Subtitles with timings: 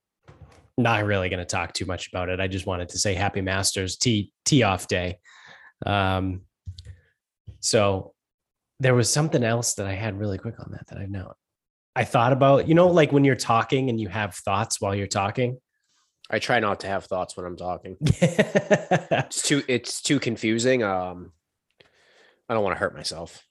[0.78, 2.40] not really going to talk too much about it.
[2.40, 5.20] I just wanted to say happy Masters tee tee off day.
[5.86, 6.42] Um,
[7.60, 8.14] so
[8.80, 11.34] there was something else that I had really quick on that that I know.
[11.96, 15.08] I thought about, you know, like when you're talking and you have thoughts while you're
[15.08, 15.58] talking.
[16.30, 17.98] I try not to have thoughts when I'm talking.
[19.30, 20.84] It's too it's too confusing.
[20.84, 21.32] Um
[22.48, 23.44] I don't want to hurt myself.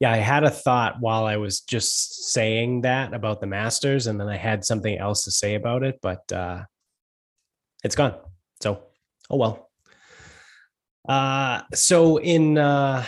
[0.00, 4.20] Yeah, I had a thought while I was just saying that about the Masters, and
[4.20, 6.64] then I had something else to say about it, but uh
[7.84, 8.14] it's gone.
[8.60, 8.84] So,
[9.30, 9.70] oh well.
[11.08, 13.04] Uh so in uh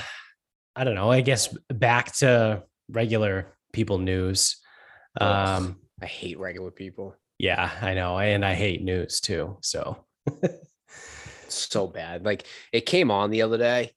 [0.77, 4.57] I don't know, I guess back to regular people news.
[5.21, 7.17] Um I hate regular people.
[7.39, 9.57] yeah, I know, and I hate news too.
[9.63, 10.05] So
[11.49, 12.25] so bad.
[12.25, 13.93] Like it came on the other day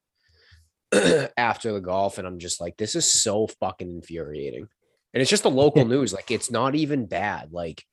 [1.37, 4.67] after the golf, and I'm just like, this is so fucking infuriating.
[5.13, 6.13] And it's just the local news.
[6.13, 7.51] Like it's not even bad.
[7.51, 7.83] Like,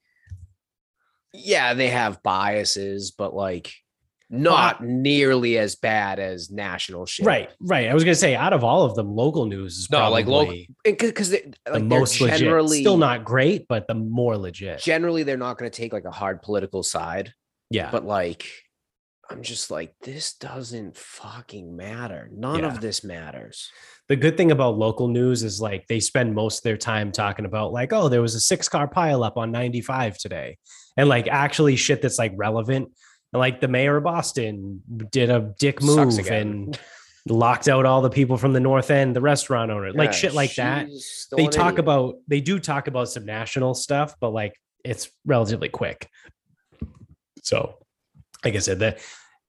[1.33, 3.73] yeah, they have biases, but like
[4.31, 7.27] not nearly as bad as national shit.
[7.27, 7.89] right, right.
[7.89, 10.27] I was gonna say out of all of them, local news is No, probably like
[10.27, 12.39] local- because they, the like they're most legit.
[12.41, 14.81] generally Still not great, but the more legit.
[14.81, 17.33] generally they're not going to take like a hard political side
[17.71, 18.47] yeah, but like
[19.31, 22.67] i'm just like this doesn't fucking matter none Yeah.
[22.67, 23.71] of this matters
[24.09, 27.47] the good thing about local news is like they spend most of their time talking
[27.47, 30.59] about like, oh, there was a six car pileup on 95 today,
[30.99, 32.89] and like actually shit that's like relevant.
[33.35, 36.79] Like the mayor of Boston did a dick move and
[37.29, 40.55] locked out all the people from the north end, the restaurant owner, like shit like
[40.55, 40.87] that.
[41.37, 41.79] They talk idiot.
[41.81, 46.09] about they do talk about some national stuff, but like it's relatively quick.
[47.43, 47.79] So,
[48.45, 49.01] like I said, that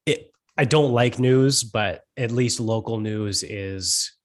[0.04, 4.15] it I don't like news, but at least local news is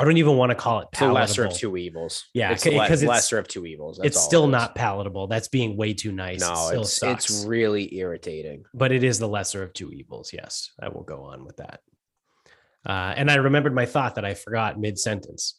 [0.00, 2.62] I don't even want to call it it's the lesser of two evils Yeah, it's
[2.64, 4.50] c- the le- 'cause it's- lesser of two evils That's it's all it still is.
[4.50, 5.28] not palatable.
[5.28, 6.42] That's being way too nice.
[6.42, 7.30] it no still it's sucks.
[7.30, 10.32] it's really irritating but it is the lesser of two evils.
[10.32, 11.80] Yes, I will go on with that.
[12.86, 15.58] Uh, and I remembered my thought that I forgot mid sentence.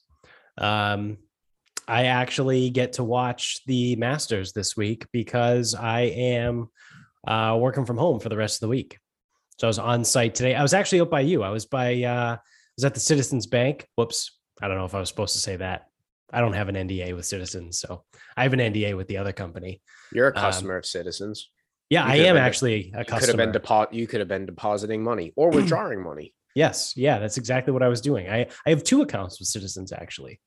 [0.58, 1.18] Um,
[1.88, 6.70] I actually get to watch the Masters this week because I am
[7.28, 9.00] uh, working from home for the rest of the week.
[9.60, 10.54] So I was on site today.
[10.56, 11.42] I was actually up by you.
[11.42, 12.38] I was by uh,
[12.78, 13.88] was at the Citizens Bank.
[13.96, 15.86] Whoops, I don't know if I was supposed to say that.
[16.34, 18.04] I don't have an NDA with Citizens, so
[18.36, 19.82] I have an NDA with the other company.
[20.12, 21.50] you're a Um, customer of citizens
[21.90, 23.46] Yeah, You I am actually a you could have customer.
[23.52, 27.74] been depo- you could have been depositing money or withdrawing money Yes, yeah, that's exactly
[27.74, 28.30] what I was doing.
[28.30, 30.40] I I have two accounts with Citizens actually.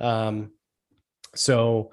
[0.00, 0.52] Um,
[1.34, 1.90] so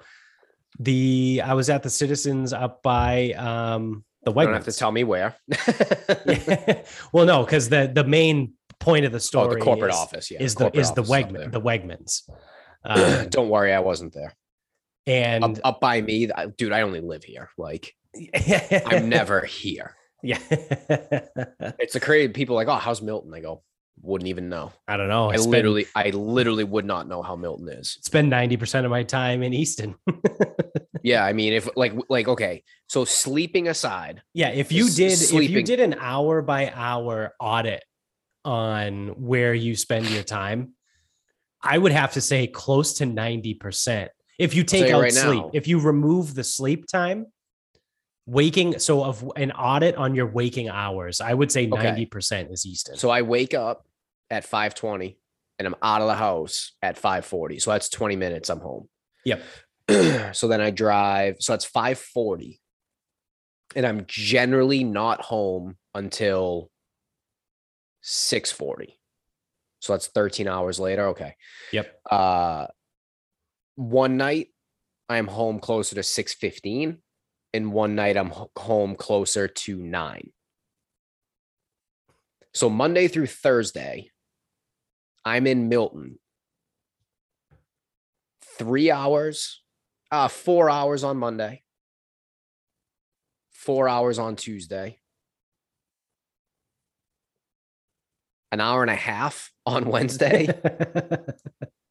[0.78, 4.90] the I was at the Citizens up by um the you don't have to tell
[4.92, 5.34] me where
[7.12, 10.30] well, no, because the the main point of the oh story the corporate is, office
[10.30, 12.22] yeah is the corporate is the Wegman the Wegmans.
[12.86, 14.34] Um, don't worry i wasn't there
[15.06, 17.94] and up, up by me I- dude i only live here like
[18.84, 20.38] i'm never here yeah.
[21.78, 23.32] It's a crazy people like, oh, how's Milton?
[23.34, 23.62] I go,
[24.00, 24.72] wouldn't even know.
[24.88, 25.28] I don't know.
[25.30, 27.98] I I spend, literally, I literally would not know how Milton is.
[28.02, 29.94] spend ninety percent of my time in Easton.
[31.02, 35.50] Yeah, I mean, if like, like, okay, so sleeping aside, Yeah, if you did if
[35.50, 37.84] you did an hour by hour audit
[38.44, 40.72] on where you spend your time,
[41.62, 44.08] I would have to say close to 90%.
[44.38, 45.50] If you take out right sleep, now.
[45.54, 47.26] if you remove the sleep time,
[48.26, 52.06] waking so of an audit on your waking hours, I would say Okay.
[52.10, 52.96] 90% is Easton.
[52.96, 53.86] so I wake up
[54.30, 55.18] at five twenty,
[55.58, 57.58] and I'm out of the house at five forty.
[57.58, 58.48] So that's twenty minutes.
[58.48, 58.88] I'm home.
[59.24, 59.42] Yep.
[60.32, 61.36] so then I drive.
[61.40, 62.60] So that's five forty,
[63.76, 66.70] and I'm generally not home until
[68.06, 69.00] six forty.
[69.80, 71.08] So that's thirteen hours later.
[71.08, 71.34] Okay.
[71.72, 72.00] Yep.
[72.10, 72.66] Uh,
[73.76, 74.48] one night
[75.08, 76.98] I'm home closer to 6:15
[77.52, 80.30] and one night I'm home closer to 9.
[82.52, 84.10] So Monday through Thursday
[85.24, 86.18] I'm in Milton.
[88.58, 89.62] 3 hours
[90.10, 91.62] uh 4 hours on Monday.
[93.50, 95.00] 4 hours on Tuesday.
[98.54, 100.46] An hour and a half on Wednesday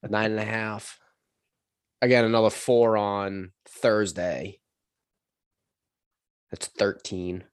[0.09, 0.97] nine and a half.
[2.01, 4.59] Again, another four on Thursday.
[6.51, 7.43] That's 13.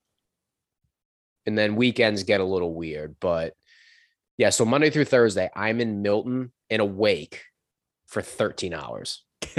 [1.47, 3.55] And then weekends get a little weird, but
[4.39, 7.43] yeah, so Monday through Thursday, I'm in Milton and awake
[8.07, 9.25] for 13 hours.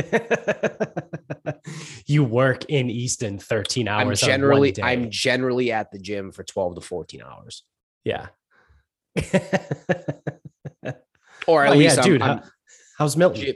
[2.05, 4.23] you work in Easton 13 I'm hours.
[4.23, 4.73] on one generally.
[4.81, 7.63] I'm generally at the gym for 12 to 14 hours.
[8.05, 8.27] yeah.
[11.47, 12.21] Or at Oh, least yeah, I'm, dude.
[12.21, 12.49] I'm- how-
[12.97, 13.55] how's Milton?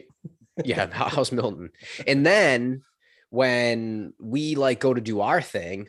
[0.64, 1.70] Yeah, how's Milton?
[2.08, 2.84] And then
[3.30, 5.88] when we like go to do our thing,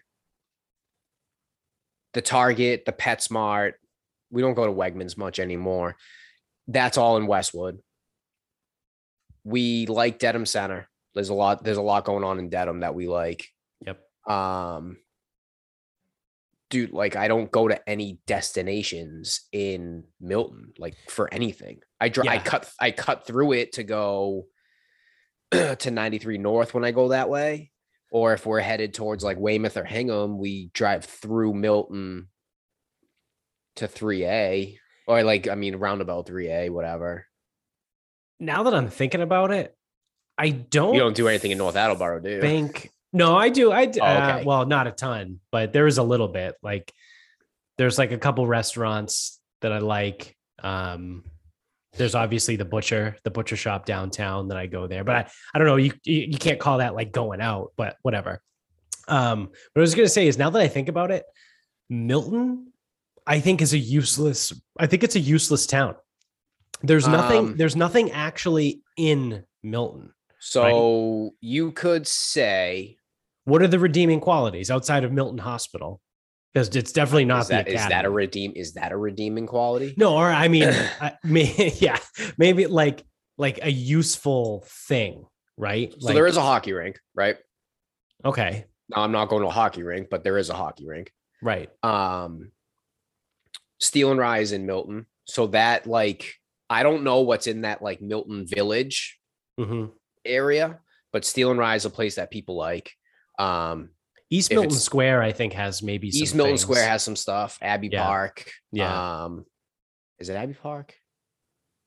[2.13, 3.73] the Target, the PetSmart,
[4.31, 5.97] we don't go to Wegmans much anymore.
[6.69, 7.79] That's all in Westwood.
[9.45, 10.89] We like Dedham Center.
[11.15, 11.63] There's a lot.
[11.63, 13.47] There's a lot going on in Dedham that we like.
[13.87, 14.01] Yep.
[14.29, 14.97] Um,
[16.71, 21.81] dude, like I don't go to any destinations in Milton, like for anything.
[22.01, 22.27] I drive.
[22.29, 22.71] I cut.
[22.81, 24.47] I cut through it to go
[25.51, 27.71] to 93 North when I go that way,
[28.11, 32.29] or if we're headed towards like Weymouth or Hingham, we drive through Milton
[33.77, 34.77] to 3A,
[35.07, 37.27] or like I mean roundabout 3A, whatever.
[38.39, 39.75] Now that I'm thinking about it,
[40.37, 40.95] I don't.
[40.95, 42.41] You don't do anything in North Attleboro, do you?
[42.41, 46.03] think no i do i Oh, uh, well not a ton but there is a
[46.03, 46.93] little bit like
[47.79, 51.25] there's like a couple restaurants that i like um
[51.97, 55.59] there's obviously the butcher the butcher shop downtown that i go there but i, I
[55.59, 58.43] don't know you, you you can't call that like going out but whatever.
[59.09, 61.25] Um what i was going to say is now that i think about it
[61.89, 62.73] milton
[63.27, 65.95] i think is a useless i think it's a useless town.
[66.83, 72.96] There's nothing Um, there's nothing actually in milton So you could say
[73.47, 76.01] What are the redeeming qualities outside of Milton Hospital?
[76.53, 79.95] Because it's definitely not is that, is that a redeem is that a redeeming quality?
[79.97, 80.69] no, or I mean,
[81.01, 81.99] I, yeah,
[82.39, 83.05] maybe like
[83.39, 85.27] like a useful thing,
[85.57, 85.93] right?
[85.93, 87.37] So like, there is a hockey rink, right?
[88.25, 91.13] okay, No, I'm not going to a hockey rink, but there is a hockey rink.
[91.41, 92.51] right, Um
[93.79, 95.07] Steel and Rise in Milton.
[95.27, 96.35] So that like
[96.69, 99.21] I don't know what's in that like Milton Village
[99.57, 99.87] hmm
[100.25, 100.81] area,
[101.13, 102.91] but Steel and Rise is a place that people like.
[103.39, 103.91] Um
[104.29, 106.63] East Milton Square, I think, has maybe some East Milton things.
[106.63, 107.59] Square has some stuff.
[107.63, 108.05] Abbey Yeah.
[108.05, 108.51] Park.
[108.73, 109.25] Yeah.
[109.25, 109.47] Um,
[110.19, 110.95] is it Abbey Park?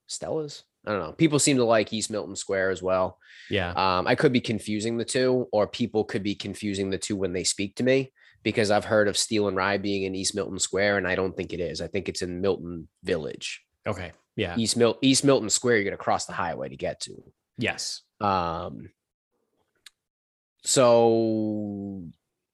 [0.07, 0.63] Stella's?
[0.85, 1.11] I don't know.
[1.11, 3.17] People seem to like East Milton Square as well.
[3.49, 7.17] yeah, Um, I could be confusing the two, or people could be confusing the two
[7.17, 8.13] when they speak to me
[8.43, 11.35] because I've heard of Steel and Rye being in East Milton Square, and I don't
[11.35, 11.81] think it is.
[11.81, 13.61] I think it's in Milton Village.
[13.85, 17.21] okay, yeah, East Mil- East Milton Square, you're gonna cross the highway to get to.
[17.57, 18.89] yes, Um,
[20.63, 22.03] so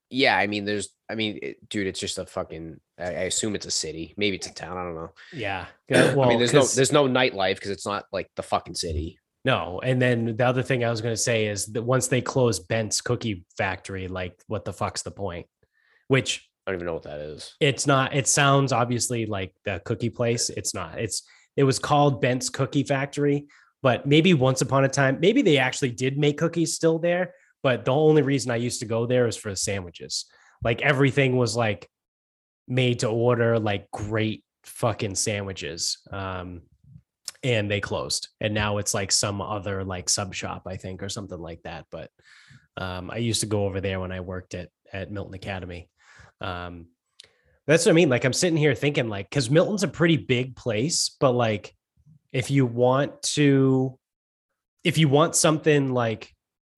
[0.09, 2.79] yeah, I mean, there's, I mean, it, dude, it's just a fucking.
[2.97, 4.13] I, I assume it's a city.
[4.17, 4.77] Maybe it's a town.
[4.77, 5.11] I don't know.
[5.33, 5.65] yeah.
[5.89, 9.19] Well, I mean, there's no there's no nightlife because it's not like the fucking city.
[9.43, 12.21] no, and then the other thing I was going to say is that once they
[12.21, 15.47] close Bent's Cookie Factory, like, what the fuck's the point?
[16.07, 17.53] Which I don't even know what that is.
[17.59, 21.21] it's not it sounds obviously like the cookie place it's not it's
[21.55, 23.45] it was called bent's cookie factory
[23.83, 27.33] but maybe once upon a time maybe they actually did make cookies still there
[27.65, 30.25] but the only reason i used to go there is for the sandwiches.
[30.63, 31.89] Like everything was like
[32.67, 36.61] made to order like great fucking sandwiches um
[37.41, 38.27] and they closed.
[38.39, 41.85] And now it's like some other like sub shop i think or something like that.
[41.89, 42.11] But
[42.77, 45.89] um i used to go over there when i worked at at milton academy.
[46.41, 46.85] Um
[47.65, 48.09] that's what I mean.
[48.09, 51.73] Like I'm sitting here thinking, like, because Milton's a pretty big place, but like,
[52.31, 53.97] if you want to,
[54.83, 56.34] if you want something like,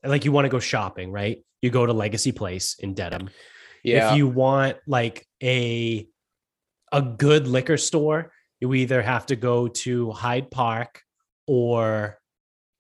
[0.10, 1.44] like you want to go shopping, right?
[1.62, 3.30] You go to Legacy Place in Dedham.
[3.84, 4.12] Yeah.
[4.12, 6.08] If you want like a
[6.92, 11.02] a good liquor store, you either have to go to Hyde Park
[11.48, 12.20] or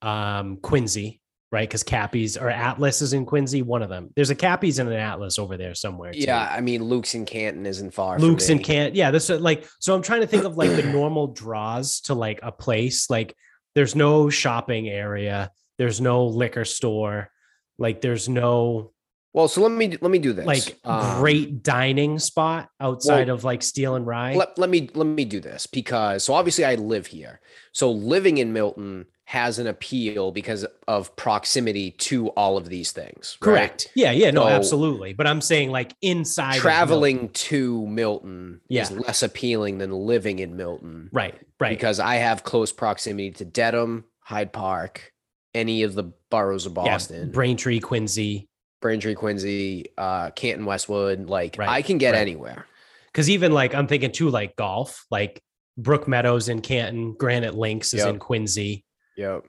[0.01, 1.67] um Quincy, right?
[1.67, 4.09] Because Kappy's or Atlas is in Quincy, one of them.
[4.15, 6.13] There's a Kappy's and an Atlas over there somewhere.
[6.13, 6.19] too.
[6.19, 6.47] yeah.
[6.51, 8.19] I mean, Luke's in Canton isn't far.
[8.19, 8.95] Luke's in Canton.
[8.95, 9.95] Yeah, this is like so.
[9.95, 13.09] I'm trying to think of like the normal draws to like a place.
[13.09, 13.35] Like
[13.75, 15.51] there's no shopping area.
[15.77, 17.29] There's no liquor store.
[17.77, 18.91] Like there's no
[19.33, 20.45] Well, so let me let me do this.
[20.47, 24.33] like Um, great dining spot outside well, of like Steel and Rye.
[24.33, 27.39] Let, let me let me do this because so obviously I live here.
[27.73, 33.37] So living in Milton has an appeal because of proximity to all of these things.
[33.41, 33.45] right?
[33.45, 33.89] Correct.
[33.93, 34.11] Yeah.
[34.11, 34.31] Yeah.
[34.31, 34.43] No.
[34.43, 35.13] So- absolutely.
[35.13, 36.61] But I'm saying like inside of Milton.
[36.63, 38.83] Traveling to Milton Yeah.
[38.83, 41.09] is less appealing than living in Milton.
[41.11, 41.35] Right.
[41.59, 41.69] Right.
[41.69, 45.11] Because I have close proximity to Dedham, Hyde Park,
[45.57, 46.83] any of the boroughs of yeah.
[46.83, 48.47] Boston, Braintree, Quincy.
[48.79, 51.27] Braintree, Quincy, uh, Canton, Westwood.
[51.27, 52.21] Like Right, I can get right.
[52.21, 52.65] anywhere.
[53.11, 55.41] Because even like I'm thinking too, like golf, like
[55.77, 58.09] Brook Meadows in Canton, Granite Links is Yep.
[58.09, 58.85] in Quincy.
[59.17, 59.45] Yep.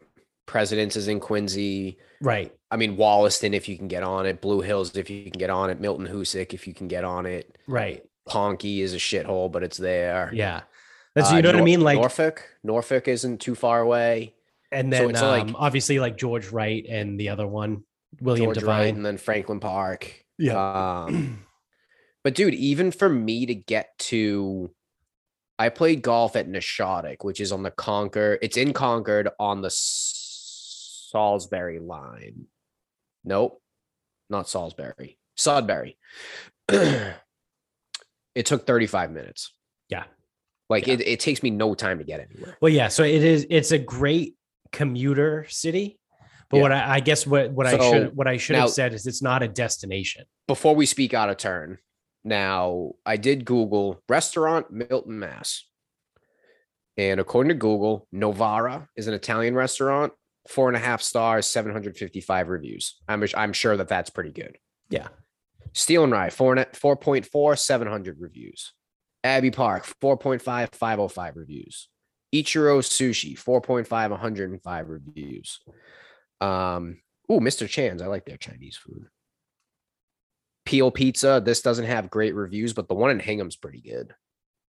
[0.46, 1.98] Presidents is in Quincy.
[2.22, 2.54] Right.
[2.70, 4.40] I mean, Wollaston, if you can get on it.
[4.40, 5.78] Blue Hills, if you can get on it.
[5.80, 7.58] Milton Hoosic, if you can get on it.
[7.66, 8.02] Right.
[8.26, 10.30] Ponky is a shithole, but it's there.
[10.32, 10.62] Yeah.
[11.14, 11.80] That's Uh, you know what I mean?
[11.82, 12.44] Like Norfolk.
[12.62, 14.34] Norfolk isn't too far away.
[14.70, 17.84] And then it's um, like- obviously like George Wright and the other one.
[18.20, 18.96] William George Wright Devine.
[18.96, 20.24] and then Franklin Park.
[20.38, 21.04] Yeah.
[21.06, 21.44] Um,
[22.24, 24.70] but dude, even for me to get to,
[25.58, 28.38] I played golf at Nashawtuc, which is on the Concord.
[28.42, 29.70] It's in Concord on the
[31.10, 32.46] Salisbury line.
[33.24, 33.60] Nope,
[34.30, 35.18] not Salisbury.
[35.36, 35.96] Sudbury.
[36.68, 37.14] it
[38.44, 39.52] took 35 minutes.
[39.88, 40.04] Yeah.
[40.68, 40.94] Like Yeah.
[40.94, 42.56] it, it takes me no time to get anywhere.
[42.60, 42.88] Well, yeah.
[42.88, 43.46] So it is.
[43.50, 44.34] It's a great
[44.72, 45.98] commuter city.
[46.50, 46.62] But Yeah.
[46.62, 49.06] what I, I guess what what I should what I should now- have said is
[49.06, 50.24] it's not a destination.
[50.46, 51.78] Before we speak out of turn,
[52.24, 55.64] now I did Google restaurant Milton, Mass.
[56.96, 60.12] And according to Google, Novara is an Italian restaurant,
[60.48, 62.96] four and a half stars, 755 reviews.
[63.08, 64.56] I'm, I'm sure that that's pretty good.
[64.90, 65.08] Yeah.
[65.74, 68.72] Steel and Rye, four and a- 4.4, 700 reviews.
[69.22, 71.88] Abbey Park, 4.5, 505 reviews.
[72.34, 75.60] Ichiro Sushi, 4.5, 105 reviews.
[76.40, 76.98] Um,
[77.30, 77.68] ooh, Mr.
[77.68, 78.02] Chan's.
[78.02, 79.06] I like their Chinese food.
[80.66, 81.40] Peel Pizza.
[81.44, 84.14] This doesn't have great reviews, but the one in Hingham's pretty good.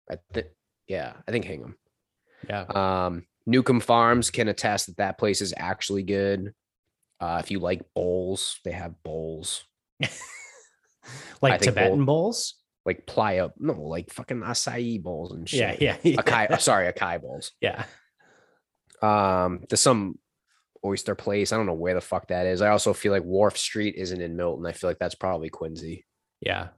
[0.09, 0.47] I think,
[0.87, 1.75] yeah, I think Hingham.
[2.47, 2.61] Yeah.
[2.69, 6.53] Um, Newcomb Farms can attest that that place is actually good.
[7.19, 9.65] Uh, if you like bowls, they have bowls
[11.41, 12.53] Like Tibetan both- bowls.
[12.87, 15.81] Like playa, no, like fucking acai bowls and shit.
[15.81, 15.97] Yeah.
[16.01, 16.11] Yeah.
[16.13, 16.21] yeah.
[16.21, 17.51] Acai, uh, sorry, acai bowls.
[17.61, 17.83] Yeah.
[19.01, 20.17] Um, there's some
[20.85, 21.51] oyster place.
[21.51, 22.61] I don't know where the fuck that is.
[22.61, 24.65] I also feel like Wharf Street isn't in Milton.
[24.65, 26.05] I feel like that's probably Quincy.
[26.39, 26.69] Yeah.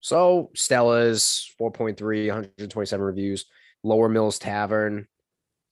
[0.00, 3.44] So Stella's 4.3, 127 reviews.
[3.84, 5.06] Lower Mills Tavern.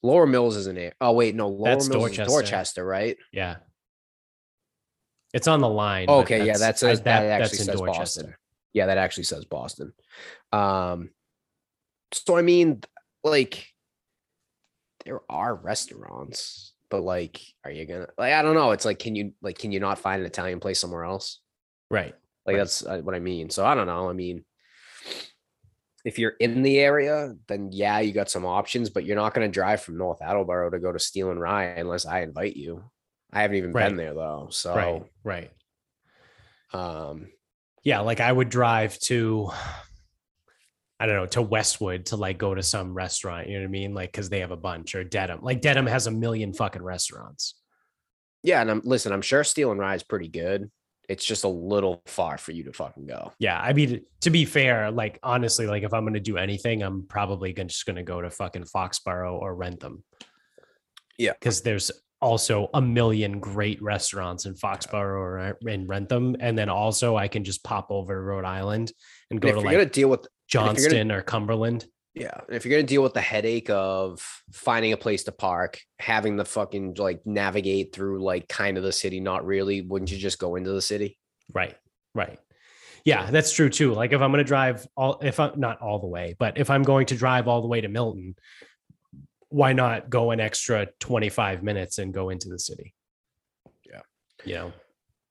[0.02, 0.94] Lower Mills isn't it?
[1.00, 2.30] Oh, wait, no, Lower That's Mills Dorchester.
[2.30, 3.16] Dorchester, right?
[3.32, 3.56] Yeah.
[5.32, 6.08] It's on the line.
[6.10, 8.22] Okay, yeah, that's I- a, that, actually in says Dorchester.
[8.22, 8.34] Boston.
[8.76, 9.94] Yeah, that actually says Boston.
[10.52, 11.08] Um,
[12.12, 12.82] so I mean,
[13.24, 13.66] like,
[15.06, 18.34] there are restaurants, but like, are you gonna like?
[18.34, 18.72] I don't know.
[18.72, 21.40] It's like, can you like, can you not find an Italian place somewhere else?
[21.90, 22.14] Right.
[22.44, 22.58] Like Right.
[22.58, 23.48] that's uh, what I mean.
[23.48, 24.10] So I don't know.
[24.10, 24.44] I mean,
[26.04, 29.48] if you're in the area, then yeah, you got some options, but you're not going
[29.48, 32.84] to drive from North Attleboro to go to Steel and Rye unless I invite you.
[33.32, 33.88] I haven't even Right.
[33.88, 34.48] been there though.
[34.50, 35.02] So, Right.
[35.24, 35.50] Right.
[36.74, 37.30] um,
[37.86, 38.00] Yeah.
[38.00, 39.48] Like I would drive to,
[40.98, 43.46] I don't know, to Westwood to like go to some restaurant.
[43.46, 43.94] You know what I mean?
[43.94, 45.38] Like, cause they have a bunch or Dedham.
[45.40, 47.54] Like Dedham has a million fucking restaurants.
[48.42, 49.12] yeah, and I'm listen.
[49.12, 50.68] I'm sure Steel and Rye is pretty good.
[51.08, 53.32] It's just a little far for you to fucking go.
[53.38, 53.60] Yeah.
[53.60, 57.06] I mean, to be fair, like honestly, like if I'm going to do anything, I'm
[57.06, 60.02] probably gonna, just going to go to fucking Foxborough or Wrentham.
[61.18, 61.34] Yeah.
[61.40, 61.92] Cause there's
[62.26, 66.36] also a million great restaurants in Foxborough or in Wrentham.
[66.40, 68.92] And then also I can just pop over Rhode Island
[69.30, 71.86] and go And if to you're like gonna deal with you're gonna- Johnston or Cumberland.
[72.14, 72.32] Yeah.
[72.48, 74.20] And if you're gonna deal with the headache of
[74.52, 78.92] finding a place to park, having the fucking like navigate through like kind of the
[78.92, 81.18] city, not really, wouldn't you just go into the city?
[81.54, 81.76] Right.
[82.14, 82.38] Right.
[83.04, 83.94] Yeah, that's true too.
[83.94, 86.70] Like if I'm going to drive all, if I'm not all the way, but if
[86.70, 88.34] I'm going to drive all the way to Milton,
[89.48, 92.94] why not go an extra 25 minutes and go into the city?
[93.84, 94.02] Yeah.
[94.44, 94.72] You know?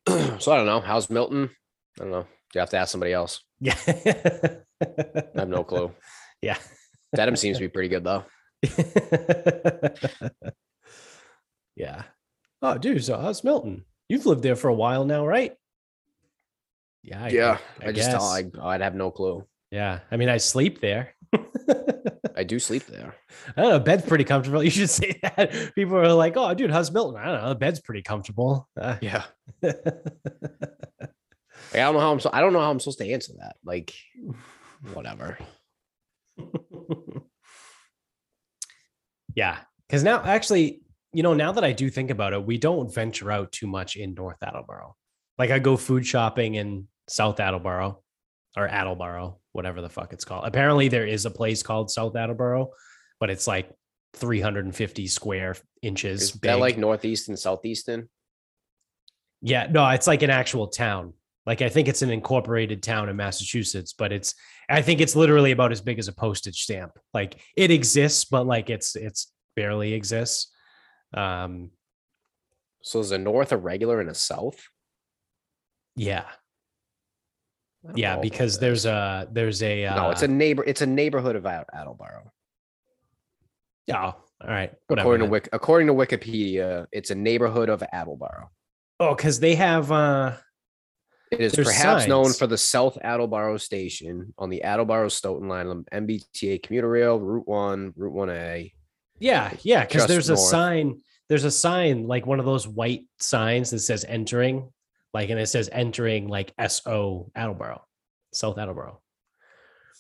[0.40, 0.80] so I don't know.
[0.80, 1.50] How's Milton?
[2.00, 2.28] I don't know.
[2.54, 3.42] You have to ask somebody else.
[3.60, 3.78] Yeah.
[3.86, 4.60] I
[5.36, 5.92] have no clue.
[6.42, 6.58] yeah.
[7.16, 8.24] Dedham seems to be pretty good though.
[11.76, 12.04] yeah.
[12.62, 13.04] Oh, dude.
[13.04, 13.86] So how's Milton?
[14.08, 15.54] You've lived there for a while now, right?
[17.04, 17.24] Yeah.
[17.24, 17.58] I, yeah.
[17.82, 18.10] I I, just.
[18.12, 19.46] I, I'd have no clue.
[19.72, 20.00] yeah.
[20.12, 21.16] I mean, I sleep there.
[22.36, 23.16] I do sleep there.
[23.56, 23.80] I don't know.
[23.80, 24.64] Bed's pretty comfortable.
[24.66, 25.74] You should say that.
[25.76, 27.50] People are like, "Oh, dude, how's Milton?" I don't know.
[27.50, 28.68] The bed's pretty comfortable.
[28.80, 29.24] Uh, Yeah.
[31.74, 33.34] Like, I don't know how I'm so I don't know how I'm supposed to answer
[33.40, 33.56] that.
[33.64, 33.94] Like
[34.94, 35.38] whatever.
[39.36, 40.82] yeah, because now, actually,
[41.14, 43.96] you know, now that I do think about it, we don't venture out too much
[43.96, 44.96] in North Attleboro.
[45.38, 48.02] Like, I go food shopping in South Attleboro
[48.56, 50.46] or Attleboro, whatever the fuck it's called.
[50.46, 52.72] Apparently, there is a place called South Attleboro,
[53.20, 53.72] but it's like
[54.16, 56.22] 350 square inches.
[56.24, 56.42] Is big.
[56.42, 58.10] that like northeast and southeastern?
[59.42, 61.14] Yeah, no, it's like an actual town.
[61.46, 64.34] Like I think it's an incorporated town in Massachusetts, but it's
[64.70, 66.92] I think it's literally about as big as a postage stamp.
[67.14, 70.52] Like it exists, but like it's it's barely exists.
[71.14, 71.70] Um
[72.82, 74.62] So is a north a regular and a south?
[75.96, 76.26] yeah.
[77.94, 80.64] Yeah, because there's a there's a uh, no, it's a neighbor.
[80.66, 82.32] It's a neighborhood of At- Attleboro.
[83.92, 84.74] oh, all right.
[84.88, 85.08] Whatever.
[85.08, 85.32] According to.
[85.32, 88.50] Wik- according to Wikipedia, it's a neighborhood of Attleboro.
[89.00, 90.34] oh, because they have uh
[91.32, 95.86] It is perhaps known for the South Attleboro station on the Attleboro Stoughton line of
[95.94, 98.74] MBTA commuter rail, Route One, Route One A.
[99.20, 103.72] yeah, yeah, because there's a sign there's a sign like one of those white signs
[103.72, 104.72] that says entering,
[105.16, 107.84] like and it says entering like SO Attleboro,
[108.34, 109.02] South Attleboro.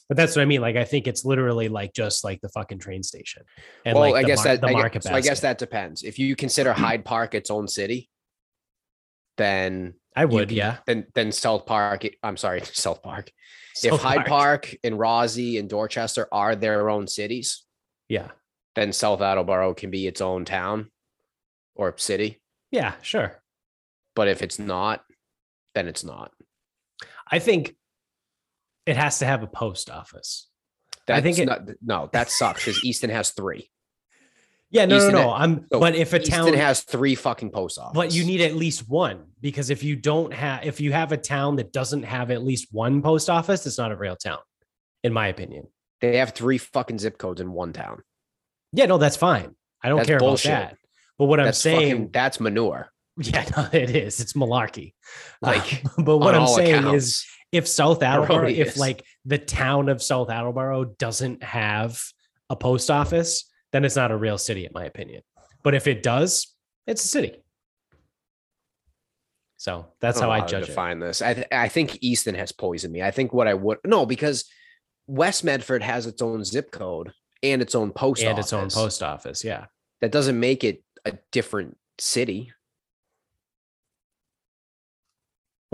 [0.10, 0.60] But that's what I mean.
[0.62, 3.44] Like I think it's literally like just like the fucking train station.
[3.86, 5.58] And well, like I guess mar- that the I market guess, so I guess that
[5.58, 6.04] depends.
[6.04, 8.10] If you consider Hyde Park its own city,
[9.38, 10.78] then I would, yeah.
[10.86, 12.06] Then then South Park.
[12.22, 13.32] I'm sorry, South Park.
[13.82, 17.64] if South Hyde Park and Rozzie and Dorchester are their own cities,
[18.10, 18.32] Yeah.
[18.76, 20.92] then South Attleboro can be its own town
[21.74, 22.42] or city.
[22.70, 23.42] Yeah, sure.
[24.16, 25.04] But if it's not,
[25.76, 26.32] then it's not.
[27.30, 27.76] I think
[28.88, 30.48] it has to have a post office.
[31.06, 33.70] That's I think it- not, no, that sucks because Easton has three.
[34.72, 35.32] Yeah, no, Easton no, no.
[35.32, 37.96] I'm so but if a Easton town has three fucking post offices.
[37.96, 41.18] but you need at least one because if you don't have if you have a
[41.18, 44.40] town that doesn't have at least one post office, it's not a real town,
[45.04, 45.68] in my opinion.
[46.02, 48.02] they have three fucking zip codes in one town.
[48.74, 49.56] Yeah, no, that's fine.
[49.82, 50.52] I don't That's care bullshit.
[50.52, 50.78] about that.
[51.18, 52.92] But what I'm saying, fucking that's manure.
[53.18, 54.20] Yeah, no, it is.
[54.20, 54.94] It's malarkey.
[55.42, 58.78] Like, Uh, but what I'm saying is if South Attleboro, really if is.
[58.78, 62.02] like the town of South Attleboro doesn't have
[62.50, 65.22] a post office, then it's not a real city, in my opinion.
[65.64, 66.54] But if it does,
[66.88, 67.38] it's a city.
[69.58, 70.68] So that's don't how I judge it.
[70.68, 71.22] define this.
[71.22, 73.02] I th- I think Easton has poisoned me.
[73.02, 74.46] I think what I would no because
[75.08, 78.46] West Medford has its own zip code and its own post and office.
[78.48, 79.44] its own post office.
[79.44, 79.66] Yeah.
[80.02, 82.52] That doesn't make it a different city.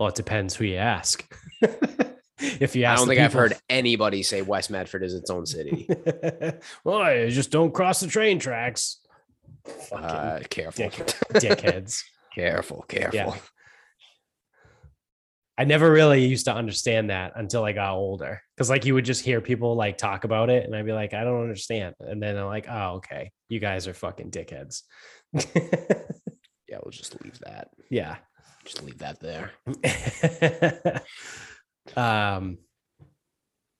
[0.01, 1.31] Well, it depends who you ask.
[2.39, 5.46] if you ask, I don't think I've heard anybody say West Medford is its own
[5.46, 5.88] city.
[6.84, 8.98] well, you just don't cross the train tracks.
[9.91, 10.93] Uh, careful, dick,
[11.34, 12.01] dickheads.
[12.34, 13.38] careful, careful.
[15.55, 18.41] I never really used to understand that until I got older.
[18.58, 21.14] Cause like you would just hear people like talk about it and I'd be like,
[21.14, 21.94] I don't understand.
[22.00, 23.31] And then I'm like, oh, okay.
[23.50, 24.81] You guys are fucking dickheads.
[26.72, 27.68] Yeah, we'll just leave that.
[27.90, 28.16] yeah.
[28.72, 29.51] Just leave that there.
[31.98, 32.57] um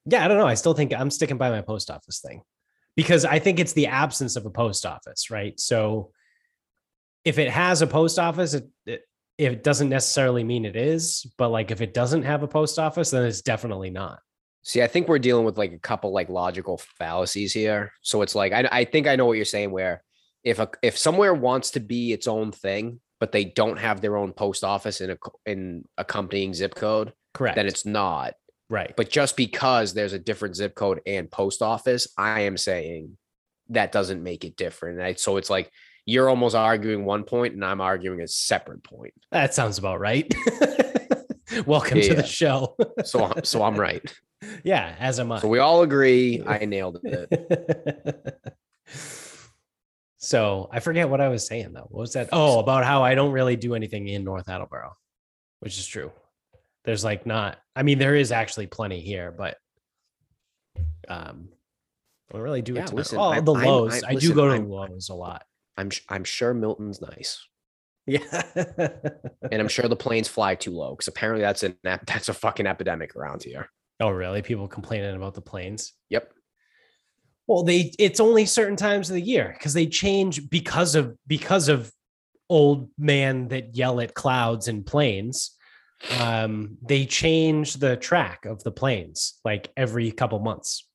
[0.04, 0.46] yeah, I don't know.
[0.46, 2.42] I still think I'm sticking by my post office thing
[2.96, 5.58] because I think it's the absence of a post office, right?
[5.58, 6.10] So
[7.24, 9.02] if it has a post office, it, it
[9.38, 13.10] it doesn't necessarily mean it is, but like if it doesn't have a post office,
[13.10, 14.18] then it's definitely not.
[14.64, 17.92] See, I think we're dealing with like a couple like logical fallacies here.
[18.02, 19.70] So it's like I, I think I know what you're saying.
[19.70, 20.02] Where
[20.44, 24.16] if a if somewhere wants to be its own thing, but they don't have their
[24.16, 27.54] own post office in a in accompanying zip code, Correct.
[27.54, 28.34] then it's not.
[28.68, 28.92] right.
[28.96, 33.16] But just because there's a different zip code and post office, I am saying
[33.68, 34.98] that doesn't make it different.
[34.98, 35.20] Right?
[35.20, 35.70] So it's like
[36.04, 39.14] you're almost arguing one point, and I'm arguing a separate point.
[39.30, 40.26] That sounds about right.
[41.64, 42.74] Welcome Yeah, to the show.
[43.04, 44.02] So I'm, so I'm right.
[44.64, 45.38] yeah, as am I.
[45.38, 48.42] So we all agree I nailed it.
[50.24, 51.88] so I forget what I was saying though.
[51.90, 52.28] What was that?
[52.32, 54.92] Oh, about how I don't really do anything in North Attleboro,
[55.60, 56.12] which is true.
[56.84, 59.56] There's like not, I mean, there is actually plenty here, but
[61.08, 61.48] um
[62.30, 62.86] I don't really do Yeah, it.
[62.88, 64.02] to listen, oh, I'm- the I'm- Lowe's.
[64.02, 65.44] I- I, do listen, go to I'm- the Lowe's a lot.
[65.76, 67.44] I'm I'm sure Milton's nice.
[68.06, 68.18] Yeah.
[68.56, 72.66] and I'm sure the planes fly too low because apparently that's an that's a fucking
[72.66, 73.68] epidemic around here.
[74.00, 74.42] oh, really?
[74.42, 75.92] People complaining about the planes.
[76.10, 76.32] Yep.
[77.52, 81.68] Well, they it's only certain times of the year because they change because of because
[81.68, 81.92] of
[82.48, 85.54] old man that yell at clouds and planes.
[86.18, 90.88] Um, they change the track of the planes like every couple months.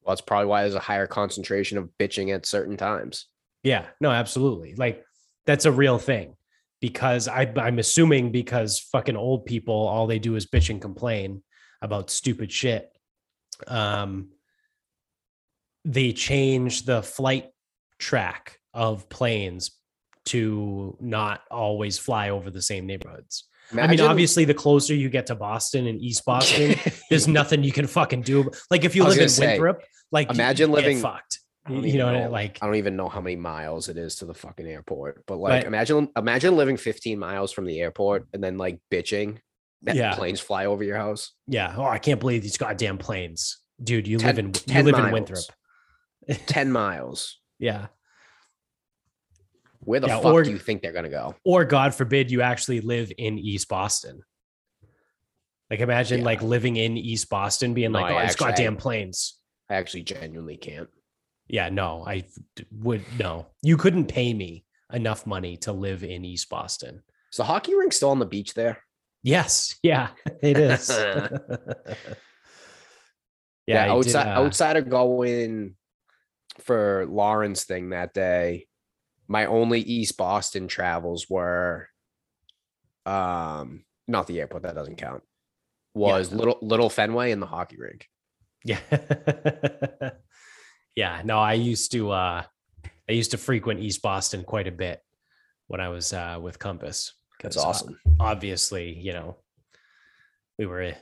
[0.00, 3.26] Well, that's probably why there's a higher concentration of bitching at certain times.
[3.62, 4.74] Yeah, no, absolutely.
[4.74, 5.04] Like
[5.44, 6.34] that's a real thing
[6.80, 11.42] because I, I'm assuming because fucking old people, all they do is bitch and complain
[11.82, 12.90] about stupid shit.
[13.68, 14.30] Um,
[15.84, 17.46] they change the flight
[17.98, 19.72] track of planes
[20.26, 23.44] to not always fly over the same neighborhoods.
[23.76, 26.74] I mean, obviously, the closer you get to Boston and East Boston,
[27.10, 28.50] there's nothing you can fucking do.
[28.70, 31.38] Like if you live in say, Winthrop, like imagine living- fucked.
[31.68, 34.34] You know, know- like I don't even know how many miles it is to the
[34.34, 38.58] fucking airport, but like But- imagine imagine living 15 miles from the airport and then
[38.58, 39.38] like bitching
[39.82, 40.14] that Yeah.
[40.16, 41.32] planes fly over your house.
[41.46, 41.72] Yeah.
[41.76, 44.06] Oh, I can't believe these goddamn planes, dude.
[44.08, 45.12] You live in you 10 live in.
[45.12, 45.44] Winthrop.
[46.28, 47.38] 10 miles.
[47.58, 47.86] Yeah.
[49.84, 51.36] Where the Yeah, fuck or- do you think they're gonna go?
[51.44, 54.22] Or God forbid you actually live in East Boston.
[55.70, 56.24] Like imagine Yeah.
[56.24, 59.38] like living in East Boston, being No, like, I oh, it's actually- goddamn planes.
[59.70, 60.88] I actually genuinely can't.
[61.48, 62.24] Yeah, no, I
[62.72, 63.46] would no.
[63.62, 67.02] You couldn't pay me enough money to live in East Boston.
[67.30, 68.82] Is the hockey rink still on the beach there?
[69.22, 70.08] Yes, yeah,
[70.42, 70.90] it is.
[73.66, 75.76] Yeah, did, outside uh, outside of going
[76.60, 78.66] for Lauren's thing that day,
[79.28, 81.88] my only East Boston travels were
[83.04, 85.22] um not the airport that doesn't count
[85.94, 88.08] was little little Fenway and the hockey rink.
[88.64, 88.78] Yeah.
[90.96, 91.22] yeah.
[91.24, 92.42] No, I used to uh
[93.08, 95.00] I used to frequent East Boston quite a bit
[95.66, 97.12] when I was uh with Compass.
[97.42, 97.98] That's uh, awesome.
[98.20, 99.38] obviously, you know,
[100.58, 100.94] we were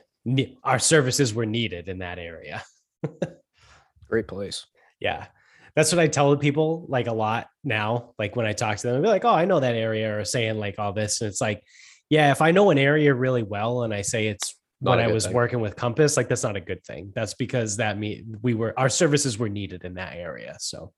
[0.63, 2.63] our services were needed in that area.
[4.09, 4.65] Great place.
[4.99, 5.27] Yeah.
[5.75, 8.13] That's what I tell people like a lot now.
[8.19, 10.25] Like when I talk to them, I'll be like, oh, I know that area or
[10.25, 11.21] saying like all this.
[11.21, 11.63] And it's like,
[12.09, 15.07] yeah, if I know an area really well and I say it's Not when I
[15.07, 15.33] was thing.
[15.33, 17.13] working with Compass, like that's not a good thing.
[17.15, 20.57] That's because that me we were our services were needed in that area.
[20.59, 20.91] So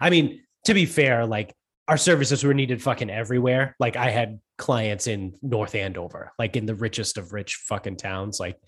[0.00, 1.54] I mean, to be fair, like
[1.88, 3.74] our services were needed fucking everywhere.
[3.80, 8.38] Like I had clients in North Andover, like in the richest of rich fucking towns.
[8.38, 8.58] Like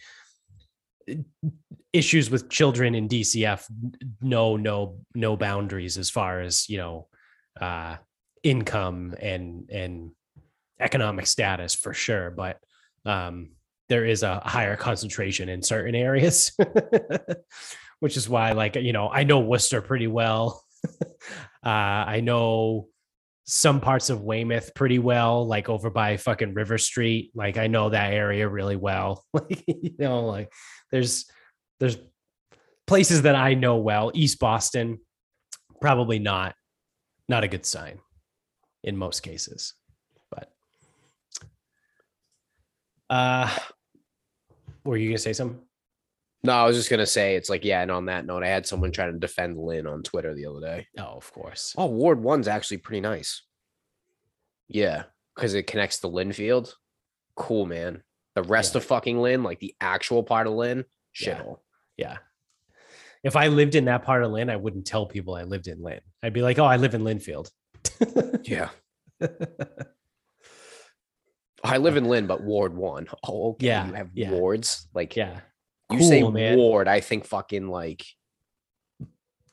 [1.94, 3.64] issues with children in DCF,
[4.20, 7.06] no, no, no boundaries as far as you know,
[7.60, 7.96] uh,
[8.42, 10.10] income and and
[10.80, 12.30] economic status for sure.
[12.30, 12.58] But
[13.06, 13.52] um,
[13.88, 16.52] there is a higher concentration in certain areas,
[18.00, 20.64] which is why, like you know, I know Worcester pretty well.
[21.64, 22.88] uh, I know
[23.44, 27.30] some parts of Weymouth pretty well, like over by fucking River Street.
[27.34, 29.24] Like I know that area really well.
[29.32, 30.52] Like you know, like
[30.90, 31.26] there's
[31.80, 31.96] there's
[32.86, 34.10] places that I know well.
[34.14, 34.98] East Boston,
[35.80, 36.54] probably not
[37.28, 37.98] not a good sign
[38.82, 39.74] in most cases.
[40.30, 40.52] But
[43.10, 43.54] uh
[44.84, 45.60] were you gonna say something?
[46.42, 48.66] No, I was just gonna say it's like, yeah, and on that note, I had
[48.66, 50.86] someone trying to defend Lynn on Twitter the other day.
[50.98, 51.74] Oh, of course.
[51.78, 53.42] Oh, Ward One's actually pretty nice.
[54.68, 56.72] Yeah, because it connects to Lynnfield.
[57.36, 58.02] Cool, man.
[58.34, 58.78] The rest Yeah.
[58.78, 60.84] of fucking Lynn, like the actual part of Lynn,
[61.16, 61.58] shithole.
[61.58, 61.63] Yeah.
[63.24, 65.82] If I lived in that part of Lynn, I wouldn't tell people I lived in
[65.82, 66.00] Lynn.
[66.22, 67.50] I'd be like, oh, I live in Lynnfield.
[68.42, 68.68] Yeah.
[71.64, 73.06] I live in Lynn, but Ward One.
[73.26, 73.68] Oh, okay.
[73.68, 74.30] Yeah, You have yeah.
[74.30, 74.86] wards.
[74.94, 75.40] Like yeah.
[75.90, 76.58] you say man.
[76.58, 78.04] ward, I think fucking like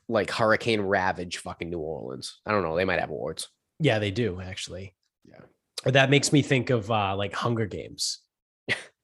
[0.09, 2.41] like hurricane ravage fucking New Orleans.
[2.45, 2.75] I don't know.
[2.75, 3.47] They might have wards.
[3.79, 4.93] Yeah, they do actually.
[5.23, 5.39] Yeah.
[5.85, 8.19] Or that makes me think of uh like Hunger Games.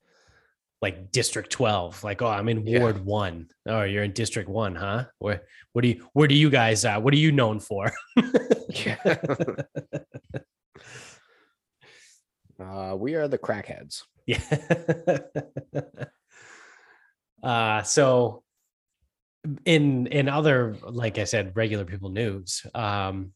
[0.81, 2.03] like District 12.
[2.03, 2.79] Like, oh, I'm in Yeah.
[2.79, 3.47] Ward 1.
[3.67, 5.05] Oh, you're in District 1, huh?
[5.19, 5.41] Where
[5.73, 7.91] what do you where do you guys uh what are you known for?
[8.69, 8.97] Yeah.
[12.61, 14.01] uh, we are the crackheads.
[14.25, 14.41] Yeah.
[17.43, 18.43] uh so
[19.63, 23.31] in in other like I said regular people news, um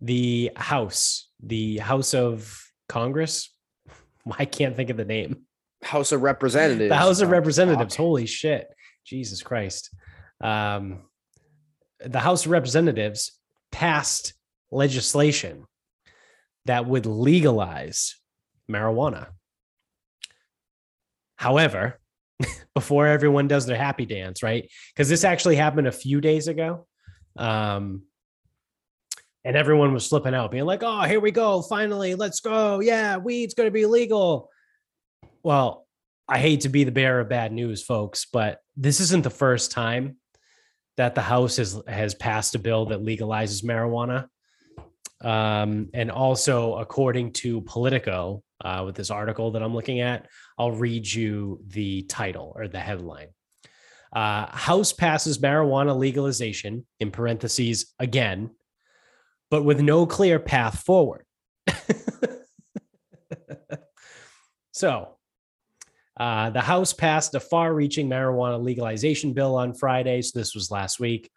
[0.00, 3.54] the House, the House of Congress,
[4.38, 5.46] I can't think of the name.
[5.82, 6.88] House of Representatives.
[6.90, 8.68] The House of Oh, Representatives, holy shit.
[9.04, 9.94] Jesus Christ.
[10.40, 11.02] Um
[12.04, 13.32] the House of Representatives
[13.72, 14.34] passed
[14.70, 15.66] legislation
[16.66, 18.16] that would legalize
[18.70, 19.28] marijuana.
[21.36, 21.98] However,
[22.74, 24.70] before everyone does their happy dance, right?
[24.94, 26.86] Because this actually happened a few days ago.
[27.36, 28.02] Um,
[29.44, 31.62] and everyone was flipping out, being like, oh, here we go.
[31.62, 32.80] Finally, let's go.
[32.80, 34.50] Yeah, weed's going to be legal.
[35.42, 35.86] Well,
[36.28, 39.72] I hate to be the bearer of bad news, folks, but this isn't the first
[39.72, 40.16] time
[40.96, 44.26] that the House has, has passed a bill that legalizes marijuana.
[45.22, 50.26] Um, and also, according to Politico, uh, with this article that I'm looking at,
[50.58, 53.28] I'll read you the title or the headline.
[54.12, 58.50] Uh, House passes marijuana legalization, in parentheses, again,
[59.50, 61.24] but with no clear path forward.
[64.72, 65.16] so,
[66.20, 70.20] uh, the House passed a far reaching marijuana legalization bill on Friday.
[70.20, 71.30] So, this was last week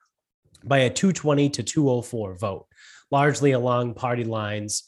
[0.65, 2.67] by a 220 to 204 vote,
[3.09, 4.83] largely along party lines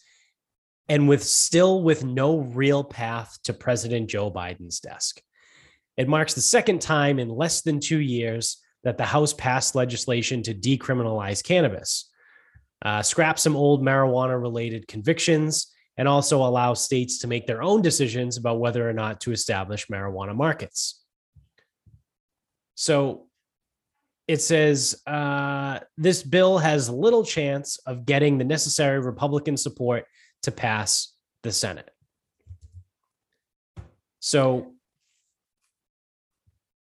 [0.90, 5.22] and with still with no real path to President Joe Biden's desk.
[5.96, 10.44] It marks the second time in less than two years that the House passed legislation
[10.44, 12.12] to decriminalize cannabis,
[12.84, 17.82] uh, scrap some old marijuana related convictions, and also allow states to make their own
[17.82, 21.02] decisions about whether or not to establish marijuana markets.
[22.76, 23.28] So
[24.28, 30.06] it says uh, this bill has little chance of getting the necessary Republican support
[30.44, 31.90] to pass the Senate.
[34.20, 34.74] So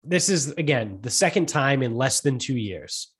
[0.05, 3.13] this is again the second time in less than 2 years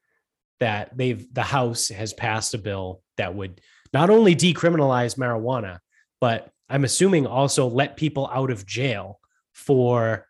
[0.61, 3.61] that they've the House has passed a bill that would
[3.93, 5.79] not only decriminalize marijuana
[6.21, 9.19] but I'm assuming also let people out of jail
[9.53, 10.27] for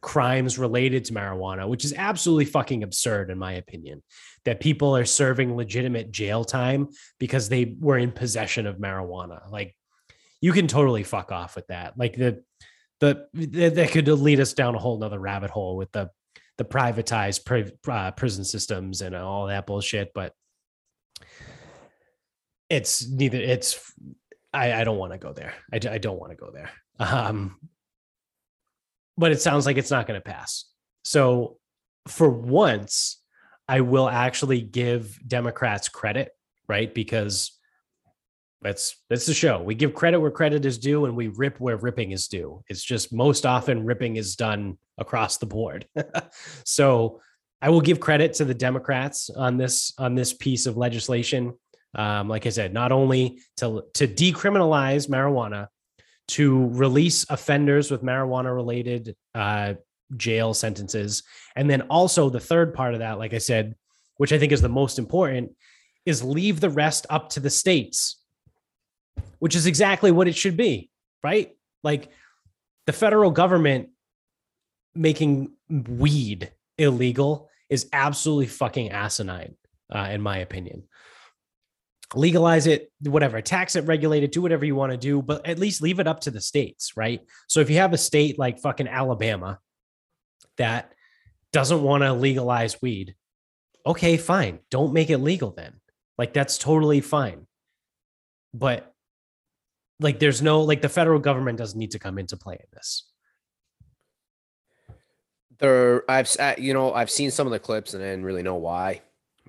[0.00, 4.02] crimes related to marijuana, which is absolutely fucking absurd, in my opinion,
[4.46, 9.50] that people are serving legitimate jail time because they were in possession of marijuana.
[9.50, 9.76] Like,
[10.40, 11.98] you can totally fuck off with that.
[11.98, 12.42] Like, the,
[13.00, 16.10] the, that could lead us down a whole nother rabbit hole with the,
[16.56, 20.12] the privatized pri- uh, prison systems and all that bullshit.
[20.14, 20.32] But
[22.70, 23.92] it's neither, it's,
[24.52, 25.54] I, I don't want to go there.
[25.72, 26.70] I, I don't want to go there.
[26.98, 27.58] Um,
[29.18, 30.64] but it sounds like it's not going to pass.
[31.04, 31.58] So
[32.08, 33.20] for once,
[33.68, 36.30] I will actually give Democrats credit,
[36.68, 36.92] right?
[36.92, 37.52] Because
[38.62, 39.62] that's that's the show.
[39.62, 42.62] We give credit where credit is due and we rip where ripping is due.
[42.68, 45.86] It's just most often ripping is done across the board.
[46.64, 47.20] so
[47.62, 51.54] I will give credit to the Democrats on this on this piece of legislation.
[51.94, 55.68] Um, like I said, not only to to decriminalize marijuana,
[56.28, 59.74] to release offenders with marijuana related uh,
[60.16, 61.24] jail sentences.
[61.56, 63.74] And then also the third part of that, like I said,
[64.16, 65.56] which I think is the most important,
[66.06, 68.20] is leave the rest up to the states,
[69.40, 70.88] which is exactly what it should be,
[71.24, 71.56] right?
[71.82, 72.10] Like
[72.86, 73.88] the federal government
[74.94, 79.56] making weed illegal is absolutely fucking asinine,
[79.92, 80.84] uh, in my opinion
[82.14, 85.58] legalize it, whatever, tax it, regulate it, do whatever you want to do, but at
[85.58, 87.20] least leave it up to the states, right?
[87.48, 89.58] So if you have a state like fucking Alabama
[90.56, 90.92] that
[91.52, 93.14] doesn't want to legalize weed,
[93.86, 94.58] okay, fine.
[94.70, 95.74] Don't make it legal then.
[96.18, 97.46] Like that's totally fine.
[98.52, 98.92] But
[100.00, 103.06] like there's no like the federal government doesn't need to come into play in this.
[105.58, 108.56] There, I've you know I've seen some of the clips and I didn't really know
[108.56, 109.02] why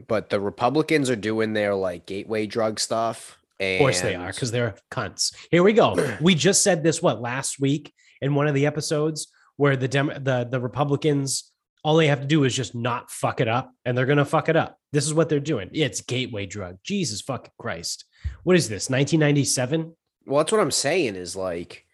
[0.07, 3.37] but the Republicans are doing their like gateway drug stuff.
[3.59, 3.75] And...
[3.75, 5.35] Of course they are, because they're cunts.
[5.51, 6.17] Here we go.
[6.21, 10.23] we just said this what last week in one of the episodes where the Dem-
[10.23, 11.51] the the Republicans
[11.83, 14.49] all they have to do is just not fuck it up, and they're gonna fuck
[14.49, 14.77] it up.
[14.91, 15.69] This is what they're doing.
[15.73, 16.77] It's gateway drug.
[16.83, 18.05] Jesus fucking Christ.
[18.43, 18.89] What is this?
[18.89, 19.95] 1997?
[20.25, 21.15] Well, that's what I'm saying.
[21.15, 21.85] Is like,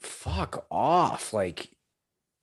[0.00, 1.32] fuck off.
[1.32, 1.70] Like,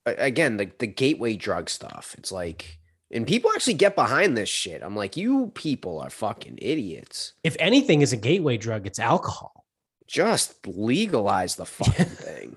[0.06, 2.16] again, the the gateway drug stuff.
[2.18, 2.79] It's like
[3.12, 4.84] and people actually get behind this shit.
[4.84, 7.34] I'm like, you people are fucking idiots.
[7.44, 9.66] If anything is a gateway drug, it's alcohol.
[10.08, 12.56] Just legalize the fucking thing.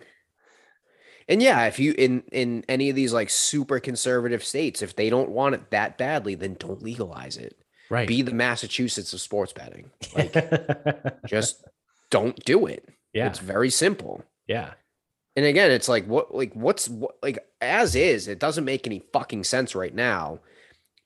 [1.28, 5.08] And yeah, if you in in any of these like super conservative states, if they
[5.08, 7.56] don't want it that badly, then don't legalize it.
[7.90, 8.08] Right.
[8.08, 9.90] Be the Massachusetts of sports betting.
[10.14, 11.64] Like just
[12.10, 12.86] don't do it.
[13.14, 13.28] Yeah.
[13.28, 14.24] It's very simple.
[14.46, 14.72] Yeah.
[15.36, 19.02] And again, it's like what like what's what like as is, it doesn't make any
[19.12, 20.40] fucking sense right now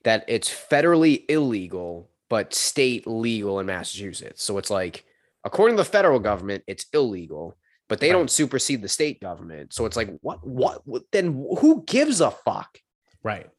[0.03, 4.43] that it's federally illegal but state legal in Massachusetts.
[4.43, 5.05] So it's like
[5.45, 8.17] according to the federal government, it's illegal, but they right.
[8.17, 9.73] don't supersede the state government.
[9.73, 12.79] So it's like what what then who gives a fuck?
[13.23, 13.49] Right.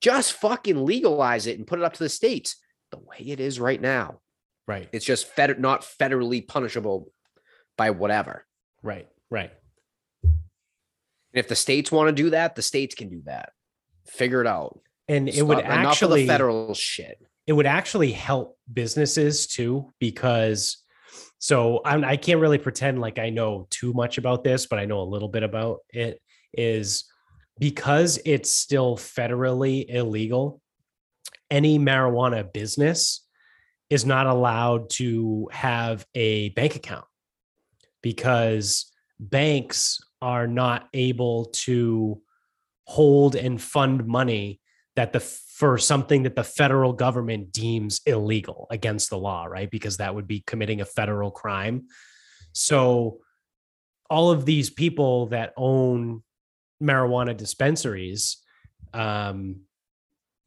[0.00, 2.56] Just fucking legalize it and put it up to the states
[2.90, 4.20] the way it is right now.
[4.68, 4.88] Right.
[4.92, 7.12] It's just fed not federally punishable
[7.76, 8.46] by whatever.
[8.82, 9.08] Right.
[9.30, 9.52] Right.
[11.32, 13.50] And if the states want to do that, the states can do that.
[14.06, 14.80] Figure it out.
[15.08, 17.18] And it Stop, would actually federal shit.
[17.46, 20.78] It would actually help businesses too, because
[21.38, 24.84] so I'm, I can't really pretend like I know too much about this, but I
[24.84, 26.20] know a little bit about it.
[26.54, 27.04] Is
[27.58, 30.60] because it's still federally illegal,
[31.50, 33.26] any marijuana business
[33.90, 37.04] is not allowed to have a bank account
[38.02, 42.22] because banks are not able to
[42.84, 44.60] hold and fund money
[44.96, 49.70] that the for something that the federal government deems illegal against the law, right?
[49.70, 51.86] Because that would be committing a federal crime.
[52.52, 53.20] So
[54.10, 56.22] all of these people that own
[56.82, 58.38] marijuana dispensaries
[58.92, 59.60] um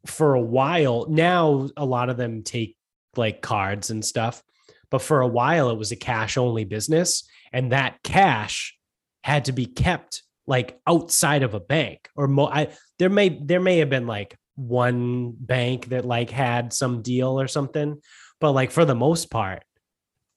[0.06, 2.78] for a while now a lot of them take
[3.16, 4.44] like cards and stuff
[4.92, 8.78] but for a while it was a cash only business and that cash
[9.26, 13.60] had to be kept like outside of a bank or mo- I, there may there
[13.60, 18.02] may have been like one bank that like had some deal or something
[18.40, 19.64] but like for the most part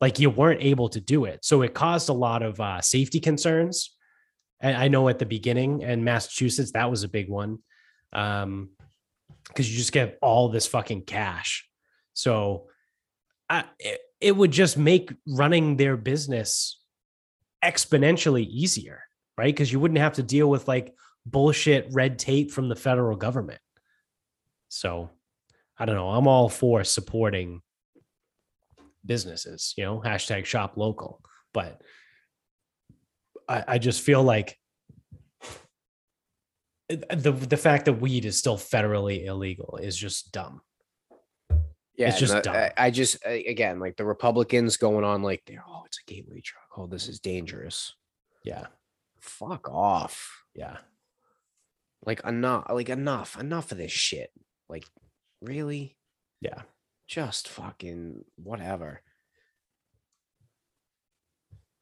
[0.01, 1.44] like you weren't able to do it.
[1.44, 3.94] So it caused a lot of uh, safety concerns
[4.61, 7.59] and i know at the beginning in massachusetts that was a big one
[8.12, 8.70] um
[9.48, 11.66] because you just get all this fucking cash.
[12.14, 12.66] So
[13.48, 16.78] I, it, it would just make running their business
[17.64, 19.03] exponentially easier,
[19.37, 19.55] right?
[19.55, 20.94] Because you wouldn't have to deal with like
[21.27, 23.61] bullshit red tape from the federal government.
[24.68, 25.11] So
[25.79, 26.11] I don't know.
[26.11, 27.62] I'm all for supporting
[29.05, 31.21] businesses, you know, hashtag shop local.
[31.55, 31.81] But
[33.49, 34.59] I, I just feel like
[36.88, 40.61] the the fact that weed is still federally illegal is just dumb.
[41.97, 42.47] Yeah, It's just.
[42.47, 46.40] I, I just again like the Republicans going on like they're oh it's a gateway
[46.42, 46.62] drug.
[46.79, 47.95] Oh, this is dangerous.
[48.45, 48.67] Yeah,
[49.21, 50.45] Fuck off.
[50.55, 50.77] yeah.
[52.07, 52.67] Like enough.
[52.71, 53.37] Like enough.
[53.38, 54.31] Enough of this shit.
[54.69, 54.85] Like
[55.43, 55.97] really,
[56.41, 56.62] Yeah.
[57.09, 59.03] just fucking whatever.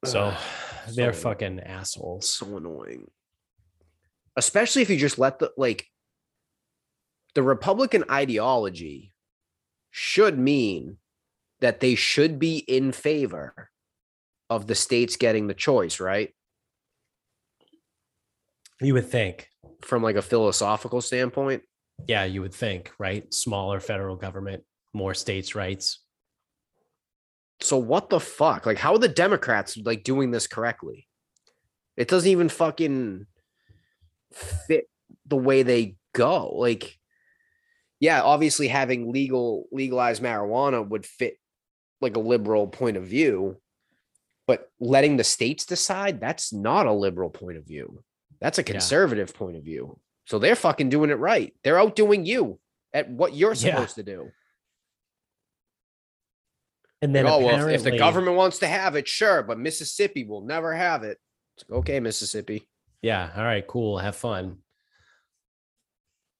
[0.05, 0.43] So Ugh,
[0.95, 2.27] they're so- fucking assholes.
[2.29, 3.11] so annoying.
[4.35, 5.87] Especially if you just let the like
[7.35, 9.13] the Republican ideology
[9.91, 10.97] should mean
[11.59, 13.69] that they should be in favor
[14.49, 16.33] of the states getting the choice, right?
[18.81, 19.49] You would think.
[19.81, 21.63] From like a philosophical standpoint.
[22.07, 23.31] Yeah, you would think, right?
[23.33, 25.99] Smaller federal government, more states' rights.
[27.59, 28.65] So what the fuck?
[28.65, 31.07] Like how are the Democrats like doing this correctly?
[31.95, 33.25] It doesn't even fucking
[34.31, 34.89] fit
[35.25, 36.55] the way they go.
[36.55, 36.97] Like
[37.99, 41.37] yeah, obviously having legal legalized marijuana would fit
[41.99, 43.57] like a liberal point of view,
[44.47, 48.03] but letting the states decide, that's not a liberal point of view.
[48.39, 48.71] That's a Yeah.
[48.71, 49.99] conservative point of view.
[50.25, 51.53] So they're fucking doing it right.
[51.63, 52.59] They're outdoing you
[52.93, 53.71] at what you're Yeah.
[53.75, 54.31] supposed to do.
[57.01, 60.41] And then oh well, if- the government wants to have it, sure, but Mississippi will
[60.41, 61.19] never have it.
[61.55, 62.67] It's like, okay, Mississippi.
[63.01, 63.31] Yeah.
[63.35, 63.65] All right.
[63.65, 63.99] Cool.
[63.99, 64.63] Have fun.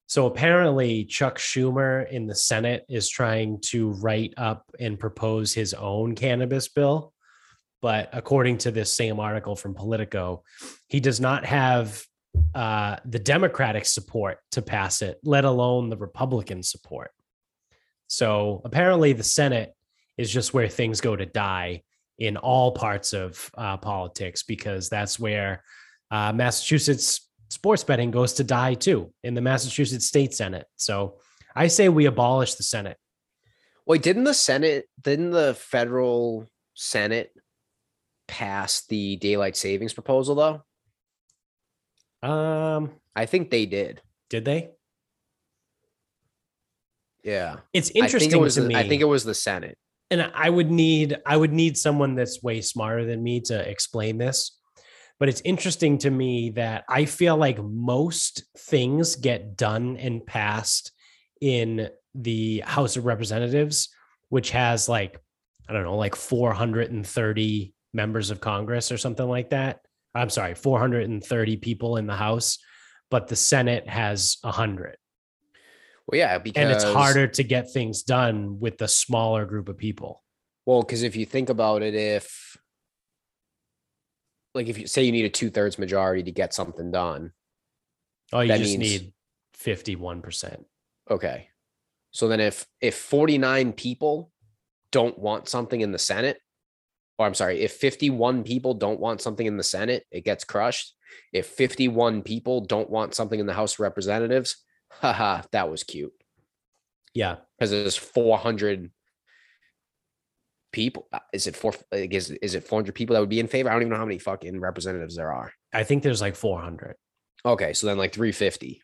[0.07, 5.73] So apparently, Chuck Schumer in the Senate is trying to write up and propose his
[5.73, 7.13] own cannabis bill.
[7.81, 10.43] But according to this same article from Politico,
[10.87, 12.03] he does not have
[12.55, 17.11] uh, the Democratic support to pass it, let alone the Republican support.
[18.07, 19.73] So apparently, the Senate
[20.17, 21.83] is just where things go to die
[22.17, 25.63] in all parts of uh, politics because that's where
[26.09, 30.65] uh, Massachusetts sports betting goes to die too in the Massachusetts State Senate.
[30.75, 31.17] So
[31.55, 32.97] I say we abolish the Senate.
[33.85, 37.31] Wait, didn't the Senate, didn't the federal Senate
[38.27, 42.27] pass the daylight savings proposal though?
[42.27, 44.01] Um, I think they did.
[44.29, 44.69] did they?
[47.23, 47.57] Yeah.
[47.73, 48.75] It's I think interesting it was to the- me.
[48.75, 49.77] I think it was the Senate.
[50.09, 54.17] and I would need I would need someone that's way smarter than me to explain
[54.17, 54.57] this.
[55.19, 60.91] But it's interesting to me that I feel like most things get done and passed
[61.41, 63.89] in the House of Representatives,
[64.29, 65.19] which has like
[65.69, 69.81] I don't know, like 430 members of Congress or something like that.
[70.15, 72.57] I'm sorry, 430 people in the House,
[73.11, 74.97] but the Senate has 100
[76.07, 79.77] Well, yeah, because and it's harder to get things done with the smaller group of
[79.77, 80.23] people.
[80.65, 82.57] Well, because if you think about it, if
[84.53, 87.31] like if you say you need a two thirds majority to get something done,
[88.33, 89.13] Oh, you just means- need
[89.57, 90.65] 51%.
[91.09, 91.49] okay.
[92.11, 94.31] So then if if 49 people
[94.91, 96.39] don't want something in the Senate,
[97.17, 100.93] or I'm sorry, if 51 people don't want something in the Senate, it gets crushed.
[101.33, 106.13] If 51 people don't want something in the House of Representatives, haha, that was cute.
[107.13, 107.37] Yeah.
[107.57, 108.91] Because there's 400
[110.71, 111.07] people.
[111.11, 111.73] Uh, Is it four?
[111.91, 113.69] Like, is, is it 400 people that would be in favor?
[113.69, 115.51] I don't even know how many fucking representatives there are.
[115.73, 116.95] I think there's like 400.
[117.45, 118.81] Okay, so then like 350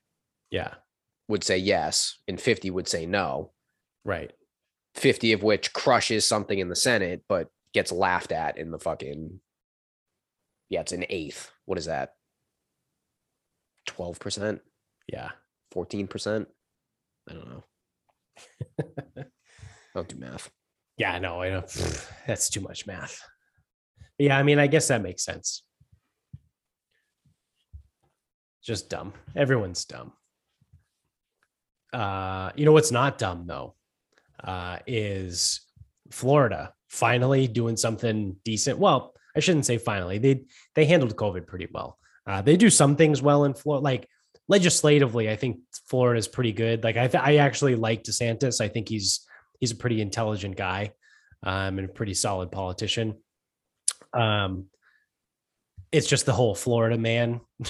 [0.49, 0.73] Yeah.
[1.27, 3.51] would say yes, and 50 would say no.
[4.05, 4.31] Right.
[4.95, 9.39] 50 of which crushes something in the Senate, but gets laughed at in the fucking.
[10.69, 11.51] Yeah, it's an eighth.
[11.65, 12.13] What is that?
[13.89, 14.59] 12%,
[15.11, 15.29] Yeah.
[15.73, 16.45] 14%?
[17.29, 17.63] I don't know.
[19.17, 19.23] I
[19.95, 20.49] don't do math.
[20.97, 21.19] Yeah.
[21.19, 21.63] No, I know.
[22.27, 23.21] That's too much math.
[24.17, 24.37] Yeah.
[24.37, 25.63] I mean, I guess that makes sense.
[28.63, 29.13] Just dumb.
[29.35, 30.13] Everyone's dumb.
[31.91, 33.75] Uh, you know what's not dumb though?
[34.43, 35.61] Uh, is
[36.11, 38.77] Florida finally doing something decent.
[38.77, 40.19] Well, I shouldn't say finally.
[40.19, 40.43] They
[40.75, 41.97] they handled COVID pretty well.
[42.27, 44.07] Uh, they do some things well in Florida, like
[44.47, 45.29] legislatively.
[45.29, 46.83] I think Florida is pretty good.
[46.83, 48.61] Like I, th- I actually like DeSantis.
[48.61, 49.25] I think he's
[49.59, 50.91] he's a pretty intelligent guy,
[51.41, 53.15] um, and a pretty solid politician.
[54.13, 54.67] Um,
[55.91, 57.41] it's just the whole Florida man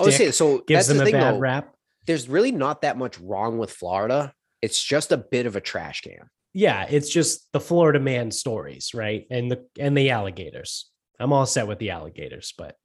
[0.00, 0.58] I would say so.
[0.58, 1.38] gives that's them the a thing, bad though.
[1.38, 1.74] rap.
[2.06, 4.34] There's really not that much wrong with Florida.
[4.60, 6.28] It's just a bit of a trash can.
[6.54, 9.26] Yeah, it's just the Florida man stories, right?
[9.30, 10.88] And the and the alligators.
[11.20, 12.76] I'm all set with the alligators, but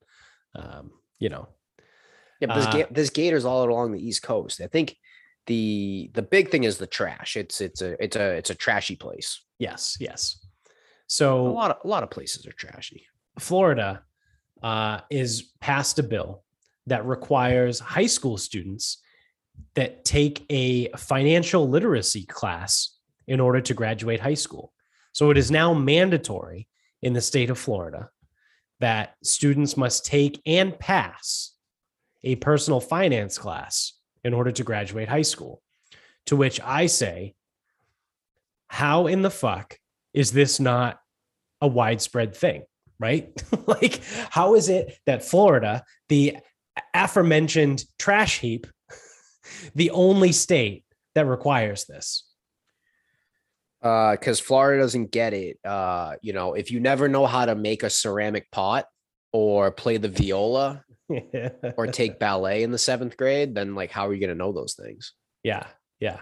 [0.56, 1.48] um, you know,
[2.42, 4.60] Yeah, but there's, Uh, there's gators all along the East Coast.
[4.62, 4.98] I think
[5.46, 7.38] the the big thing is the trash.
[7.38, 9.42] It's it's a it's a it's a trashy place.
[9.60, 10.38] yes, yes.
[11.08, 13.06] So A lot of a lot of places are trashy.
[13.40, 14.04] Florida
[14.62, 16.44] uh, is passed a bill
[16.88, 18.98] that requires high school students
[19.76, 22.99] that take a financial literacy class
[23.30, 24.74] in order to graduate high school.
[25.14, 26.68] So it is now mandatory
[27.02, 28.10] in the state of Florida
[28.80, 31.54] that students must take and pass
[32.24, 35.62] a personal finance class in order to graduate high school.
[36.26, 37.36] To which I say,
[38.68, 39.78] how in the fuck
[40.14, 41.00] is this not
[41.62, 42.64] a widespread thing?
[43.00, 43.32] Right?
[43.68, 46.38] like, how is it that Florida, the
[46.96, 48.66] aforementioned trash heap,
[49.76, 52.29] the only state that requires this?
[53.82, 55.58] Uh, because Florida doesn't get it.
[55.64, 58.86] Uh, you know, if you never know how to make a ceramic pot
[59.32, 60.84] or play the viola
[61.78, 64.74] or take ballet in the seventh grade, then like how are you gonna know those
[64.74, 65.14] things?
[65.44, 65.68] yeah,
[66.00, 66.20] yeah.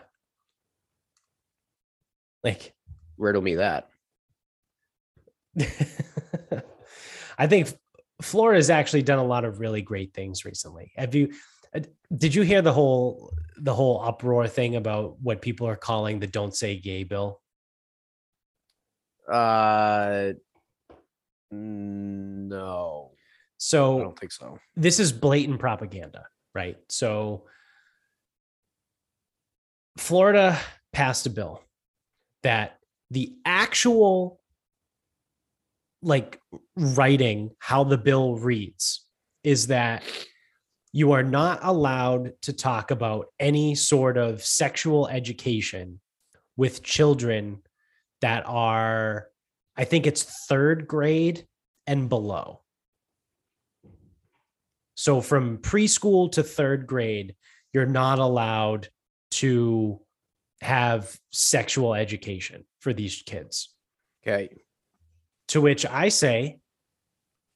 [2.44, 2.74] Like
[3.18, 3.90] Riddle me that.
[7.38, 7.74] I think
[8.22, 10.92] Florida's actually done a lot of really great things recently.
[10.96, 11.34] Have you
[11.76, 11.82] uh,
[12.16, 16.28] did you hear the whole the whole uproar thing about what people are calling the
[16.28, 17.42] don't say gay bill?
[19.32, 20.34] Uh,
[21.52, 23.12] no,
[23.58, 24.60] So I So don't think so.
[24.76, 26.78] this is blatant propaganda, right?
[26.90, 27.46] So
[29.98, 30.60] Florida
[30.94, 31.62] passed a bill
[32.44, 32.78] that
[33.12, 34.40] the actual
[36.02, 36.40] like
[36.76, 39.06] writing how the bill reads
[39.44, 40.04] is that
[40.94, 46.00] you are not allowed to talk about any sort of sexual education
[46.56, 47.62] with children
[48.22, 49.28] that are
[49.76, 51.46] i think it's third grade
[51.86, 52.62] and below
[54.96, 57.36] so from preschool to third grade
[57.74, 58.90] you're not allowed
[59.30, 60.00] to
[60.62, 63.74] have sexual education for these kids
[64.26, 64.50] Okay,
[65.50, 66.60] to which i say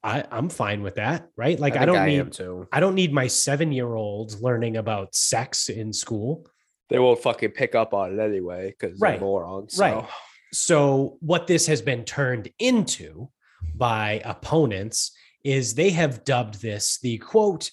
[0.03, 2.67] I, i'm fine with that right like i, think don't I need am.
[2.71, 6.47] I don't need my seven year old learning about sex in school.
[6.89, 9.77] They won't fucking pick up on it anyway because Right, they're morons.
[9.79, 10.03] right.
[10.53, 13.29] So, what this has been turned into
[13.75, 15.11] by opponents
[15.43, 17.71] is they have dubbed this the quote,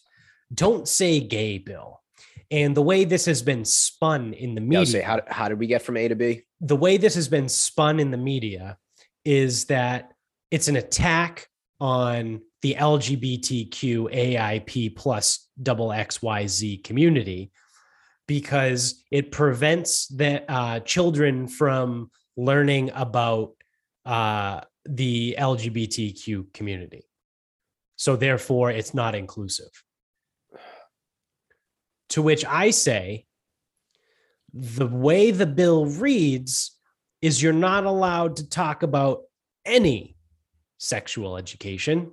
[0.52, 2.00] don't say gay bill.
[2.50, 5.66] And the way this has been spun in the media, say, how how did we
[5.66, 6.44] get from A to B?
[6.60, 8.78] the way this has been spun in the media
[9.24, 10.12] is that
[10.50, 11.48] it's an attack
[11.80, 17.52] on the LGBTQ AIP plus double XYZ community
[18.26, 23.52] because it prevents the uh, children from learning about
[24.06, 27.02] uh, the LGBTQ community.
[27.96, 29.70] So therefore, it's not inclusive.
[32.10, 33.26] To which I say,
[34.54, 36.76] the way the bill reads
[37.20, 39.22] is you're not allowed to talk about
[39.66, 40.16] any
[40.78, 42.12] sexual education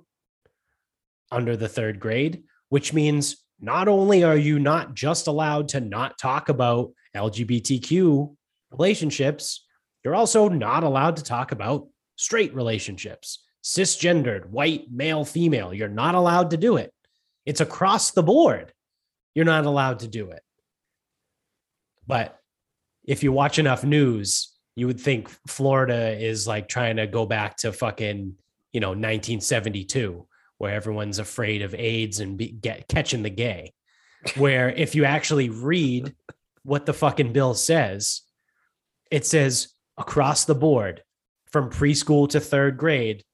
[1.30, 6.18] under the third grade, which means not only are you not just allowed to not
[6.18, 8.34] talk about LGBTQ
[8.72, 9.65] relationships,
[10.06, 15.74] you're also not allowed to talk about straight relationships, cisgendered, white, male, female.
[15.74, 16.92] You're not allowed to do it.
[17.44, 18.72] It's across the board.
[19.34, 20.42] You're not allowed to do it.
[22.06, 22.38] But
[23.02, 27.56] if you watch enough news, you would think Florida is like trying to go back
[27.56, 28.36] to fucking,
[28.72, 30.24] you know, 1972,
[30.58, 33.72] where everyone's afraid of AIDS and be, get catching the gay.
[34.36, 36.14] Where if you actually read
[36.62, 38.22] what the fucking bill says,
[39.10, 41.02] it says across the board
[41.50, 43.24] from preschool to third grade,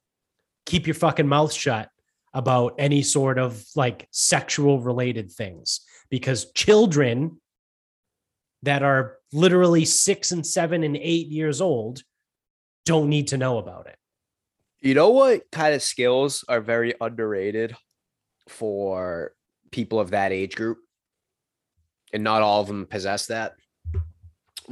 [0.67, 1.89] keep your fucking mouth shut
[2.35, 7.41] about any sort of like sexual related things because children
[8.63, 12.03] that are literally six and seven and eight years old
[12.85, 13.97] don't need to know about it.
[14.81, 17.77] You know what kind of skills are very underrated
[18.49, 19.33] for
[19.71, 20.79] people of that age group?
[22.13, 23.55] And not all of them possess that.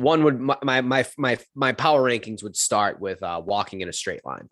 [0.01, 3.93] One would my my my my, power rankings would start with uh, walking in a
[3.93, 4.49] straight line.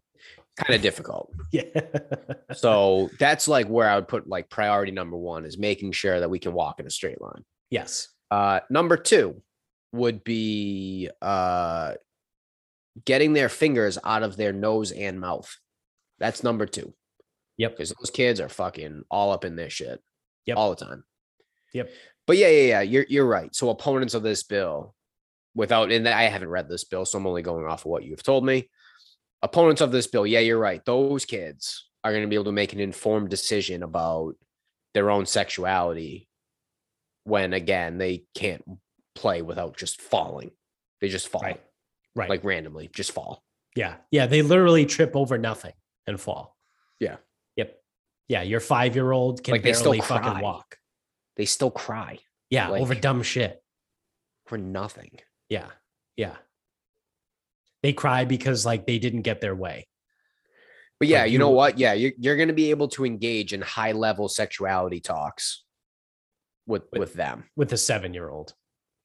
[0.57, 1.33] Kind of difficult.
[1.53, 1.63] Yeah.
[2.53, 6.29] So that's like where I would put like priority number one is making sure that
[6.29, 7.45] we can walk in a straight line.
[7.71, 8.09] yes.
[8.31, 9.43] Uh, number two
[9.93, 11.95] would be uh,
[13.07, 15.57] getting their fingers out of their nose and mouth.
[16.19, 16.93] That's number two.
[17.57, 17.73] Yep.
[17.73, 20.03] Because those kids are fucking all up in their shit.
[20.47, 20.57] Yep.
[20.59, 21.05] All the time.
[21.73, 21.91] Yep.
[22.27, 22.81] But yeah, yeah, yeah.
[22.83, 23.55] You're you're right.
[23.55, 24.95] So opponents of this bill,
[25.59, 28.23] without and I haven't read this bill, so I'm only going off of what you've
[28.23, 28.71] told me.
[29.43, 30.83] Opponents of this bill, yeah, you're right.
[30.85, 34.35] Those kids are going to be able to make an informed decision about
[34.95, 36.29] their own sexuality
[37.25, 38.65] when again they can't
[39.15, 40.53] play without just falling.
[41.01, 41.61] They just fall Right.
[42.15, 42.31] Right.
[42.31, 43.43] like randomly, just fall.
[43.77, 43.97] yeah.
[44.11, 44.27] Yeah.
[44.27, 45.75] They literally trip over nothing
[46.07, 46.57] and fall.
[47.01, 47.17] Yeah.
[47.57, 47.79] Yep.
[48.29, 50.79] Yeah, your five year old can Like, they still barely fucking walk.
[51.37, 52.19] They still cry
[52.51, 53.63] Yeah, over dumb shit.
[54.47, 55.19] for nothing.
[55.49, 55.67] Yeah,
[56.17, 56.37] yeah.
[57.83, 59.87] They cry because like they didn't get their way.
[60.99, 61.79] But yeah, Like, you know what?
[61.79, 65.63] Yeah, you're, you're going to be able to engage in high level sexuality talks
[66.67, 67.45] with With- with them.
[67.57, 68.53] with a seven year old.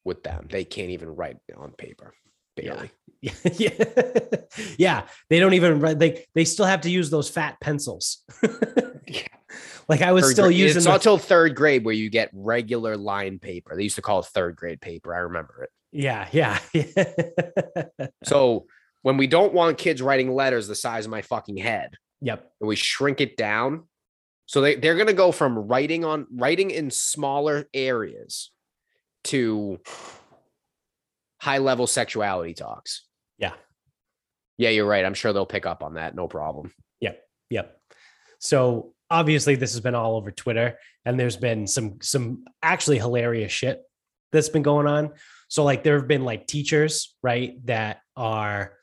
[0.06, 2.14] With them, they can't even write on paper.
[2.58, 2.92] Barely.
[3.22, 3.86] Yeah, yeah,
[4.78, 5.02] yeah.
[5.30, 5.98] They don't even write.
[5.98, 8.20] They they still have to use those fat pencils.
[9.06, 9.28] Yeah.
[9.90, 10.78] like I was Third still grade- using.
[10.78, 13.76] It's the- not till third grade where you get regular line paper.
[13.76, 15.14] They used to call it third grade paper.
[15.14, 15.70] I remember it.
[15.94, 16.60] Yeah, yeah.
[18.24, 18.66] So
[19.02, 22.52] when we don't want kids writing letters the size of my fucking head, yep.
[22.60, 23.84] and we shrink it down.
[24.46, 28.52] So they, they're gonna go from writing on writing in smaller areas
[29.26, 29.80] to
[31.40, 33.06] high level sexuality talks.
[33.38, 33.54] Yeah.
[34.58, 35.06] Yeah, you're right.
[35.06, 36.16] I'm sure they'll pick up on that.
[36.16, 36.74] No problem.
[37.02, 37.22] Yep.
[37.50, 37.78] Yep.
[38.40, 43.52] So obviously this has been all over Twitter and there's been some some actually hilarious
[43.52, 43.82] shit
[44.32, 45.12] that's been going on.
[45.54, 48.74] So like there have been like teachers, right, that are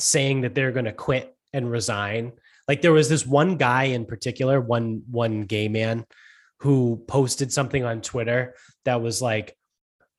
[0.00, 2.32] saying that they're going to quit and resign.
[2.66, 6.04] Like there was this one guy in particular, one one gay man
[6.58, 9.56] who posted something on Twitter that was like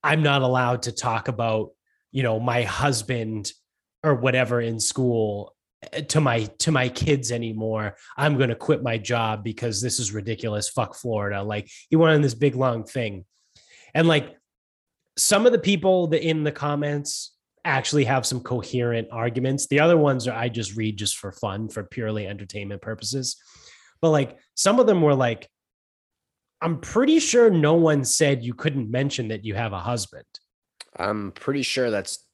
[0.01, 1.71] I'm not allowed to talk about,
[2.13, 3.51] you know, my husband
[4.05, 5.53] or whatever in school
[5.93, 7.97] uh, to my to my kids anymore.
[8.15, 10.69] I'm going to quit my job because this is ridiculous.
[10.69, 11.43] Fuck Florida.
[11.43, 13.25] Like he went on this big long thing.
[13.93, 14.37] And like
[15.17, 17.31] some of the people that in the comments
[17.65, 19.67] actually have some coherent arguments.
[19.67, 23.37] The other ones are I just read just for fun, for purely entertainment purposes.
[24.01, 25.47] But like some of them were like
[26.61, 30.23] I'm pretty sure no one said you couldn't mention that you have a husband.
[30.97, 32.25] I'm pretty sure that's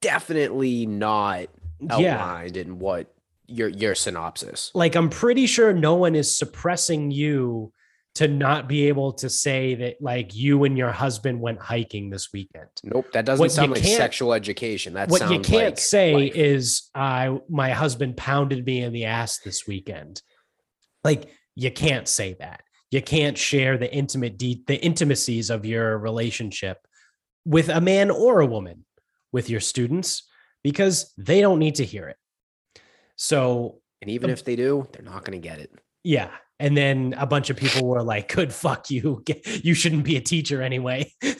[0.00, 1.46] definitely not
[1.80, 2.16] Yeah.
[2.20, 3.12] outlined in what
[3.46, 4.70] your your synopsis.
[4.74, 7.72] like I'm pretty sure no one is suppressing you
[8.14, 12.32] to not be able to say that like you and your husband went hiking this
[12.32, 12.68] weekend.
[12.84, 14.94] Nope, that doesn't What sound like sexual education.
[14.94, 16.32] That what you can't like say life.
[16.34, 20.22] is I my husband pounded me in the ass this weekend.
[21.04, 22.62] Like you can't say that.
[22.90, 26.86] You can't share the intimate de- the intimacies of your relationship
[27.46, 28.84] with a man or a woman
[29.32, 30.28] with your students
[30.62, 32.16] because they don't need to hear it.
[33.16, 35.72] So and even if they do, they're not going to get it.
[36.04, 36.30] Yeah.
[36.62, 39.24] And then a bunch of people were like, good fuck you.
[39.64, 41.12] You shouldn't be a teacher anyway.
[41.22, 41.34] and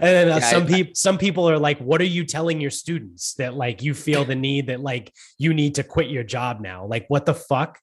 [0.00, 3.32] then uh, Yeah, some people some people are like, what are you telling your students
[3.34, 6.84] that like you feel the need that like you need to quit your job now?
[6.84, 7.78] Like what the fuck?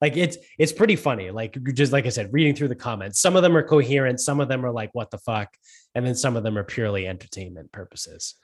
[0.00, 1.30] Like it's it's pretty funny.
[1.30, 3.20] Like just like I said, reading through the comments.
[3.20, 5.54] Some of them are coherent, some of them are like, what the fuck?
[5.94, 8.34] And then some of them are purely entertainment purposes.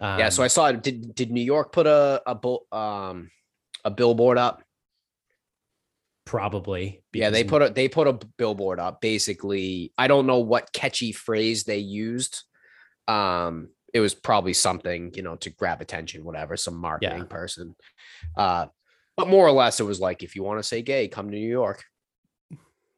[0.00, 3.30] yeah, so Um, I saw did did New York put a a um
[3.84, 4.62] a billboard up?
[6.24, 9.00] Probably Yeah, they put a they put a billboard up.
[9.00, 12.42] Basically, I don't know what catchy phrase they used.
[13.08, 17.74] Um, it was probably something you know to grab attention, whatever, some marketing person.
[18.36, 18.66] Uh,
[19.16, 21.36] but more or less, it was like if you want to say gay, come to
[21.36, 21.84] New York.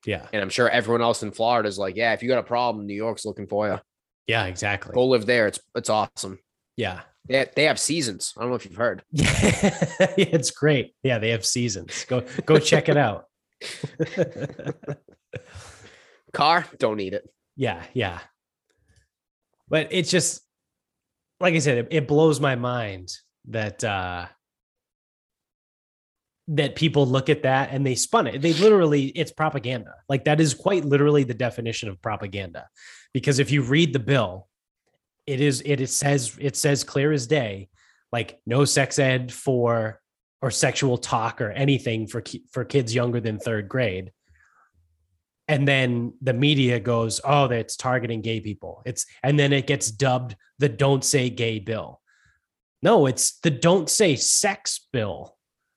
[0.07, 0.27] yeah.
[0.33, 2.87] And I'm sure everyone else in Florida is like, yeah, if you got a problem,
[2.87, 3.81] New York's looking for you.
[4.27, 4.95] Yeah, exactly.
[4.95, 5.49] Go live there.
[5.49, 6.39] It's it's awesome.
[6.77, 7.01] Yeah.
[7.29, 8.35] They they have seasons.
[8.37, 9.03] I don't know if you've heard.
[9.13, 9.25] Yeah,
[10.17, 10.95] it's great.
[11.03, 12.05] Yeah, they have seasons.
[12.09, 13.27] Go go check it out.
[16.33, 17.29] Car, don't need it.
[17.57, 18.19] yeah, yeah.
[19.69, 20.43] But it's just
[21.41, 23.11] like I said, it, it blows my mind
[23.49, 24.27] that uh
[26.49, 28.43] that people look at that and they spun it.
[28.43, 29.95] They literally it's propaganda.
[30.09, 32.69] Like that is quite literally the definition of propaganda.
[33.15, 34.49] Because if you read the bill,
[35.27, 37.69] it is it, it says it says clear as day
[38.13, 40.01] like no sex ed for
[40.41, 44.13] or sexual talk or anything for for kids younger than 3rd grade.
[45.49, 48.83] And then the media goes oh that's targeting gay people.
[48.85, 52.01] It's and then it gets dubbed the don't say gay bill.
[52.83, 55.37] No it's the don't say sex bill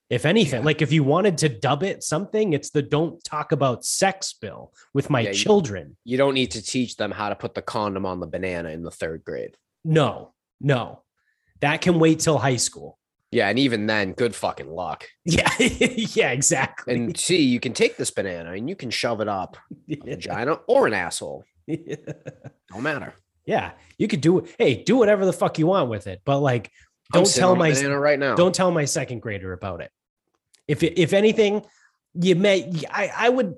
[0.10, 0.66] if anything Yeah.
[0.66, 4.72] like if you wanted to dub it something it's the don't talk about sex bill
[4.94, 8.06] with my Yeah, children You don't need to teach them how to put the condom
[8.06, 9.56] on the banana in the third grade.
[9.84, 11.02] no no
[11.62, 13.00] that can wait till high school
[13.32, 15.08] Yeah, and even then, good fucking luck.
[15.26, 19.28] yeah yeah exactly And see, you can take this banana and you can shove it
[19.28, 19.58] up
[19.90, 21.44] a vagina or an asshole.
[21.68, 23.14] Don't matter.
[23.46, 26.72] yeah you could do hey do whatever the fuck you want with it but like
[27.14, 28.36] don't tell my right now.
[28.36, 29.92] don't tell my second grader about it
[30.68, 31.64] if if anything
[32.14, 33.56] you may i i would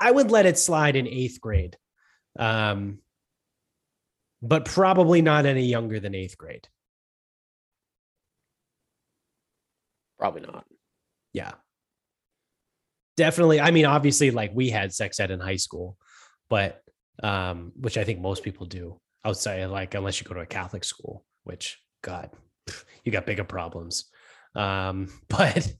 [0.00, 1.76] i would let it slide in eighth grade
[2.38, 2.98] um
[4.40, 6.68] but probably not any younger than eighth grade
[10.18, 10.64] probably not.
[11.32, 11.52] yeah
[13.18, 13.60] definitely.
[13.60, 15.98] I mean, obviously, like we had sex ed in high school,
[16.48, 16.80] but
[17.22, 20.84] um, which I think most people do outside, like unless you go to a Catholic
[20.84, 22.30] school, which God,
[23.04, 24.06] you got bigger problems.
[24.54, 25.72] Um, but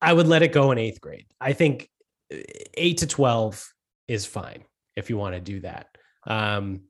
[0.00, 1.26] I would let it go in eighth grade.
[1.40, 1.88] I think
[2.32, 2.38] uh,
[2.74, 3.72] eight to 12
[4.08, 4.64] is fine
[4.96, 5.88] if you want to do that.
[6.26, 6.82] Um,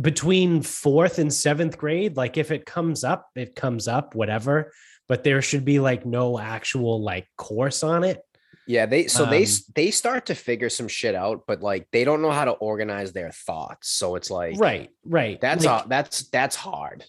[0.00, 4.72] between fourth and seventh grade, like if it comes up, it comes up, whatever.
[5.08, 8.22] But there should be like no actual like course on it.
[8.66, 12.04] Yeah, they so they Um, they start to figure some shit out, but like they
[12.04, 13.90] don't know how to organize their thoughts.
[13.90, 15.40] So it's like Right, right.
[15.40, 17.04] That's Like, a, that's that's hard.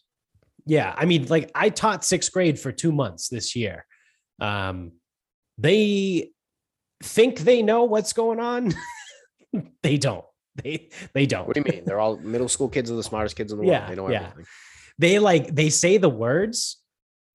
[0.66, 0.94] Yeah.
[0.98, 3.86] I mean, like I taught sixth grade for two months this year.
[4.40, 4.94] Um,
[5.58, 6.32] they
[7.04, 8.74] think they know what's going on.
[9.84, 10.26] they don't.
[10.64, 11.48] They they don't.
[11.48, 11.86] What do you mean?
[11.86, 13.92] They're all middle school kids are the smartest kids in the Yeah, world.
[13.92, 14.30] They know yeah.
[14.32, 14.46] everything.
[15.00, 16.80] they like they say the words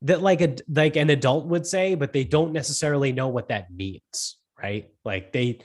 [0.03, 3.69] that like a like an adult would say but they don't necessarily know what that
[3.73, 5.59] means right like they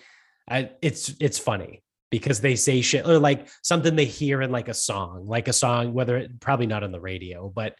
[0.49, 1.83] I, it's it's funny
[2.13, 5.53] because they say shit or like something they hear in like a song like a
[5.53, 7.75] song whether it probably not on the radio but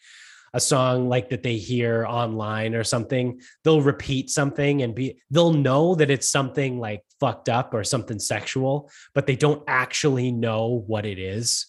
[0.56, 5.54] a song like that they hear online or something they'll repeat something and be they'll
[5.54, 10.84] know that it's something like fucked up or something sexual but they don't actually know
[10.88, 11.68] what it is.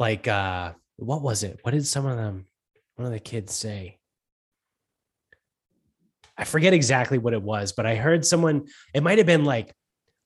[0.00, 1.60] Like uh what was it?
[1.62, 2.46] What did some of them
[2.96, 4.00] one of the kids say?
[6.36, 9.72] I forget exactly what it was but i heard someone it might have been like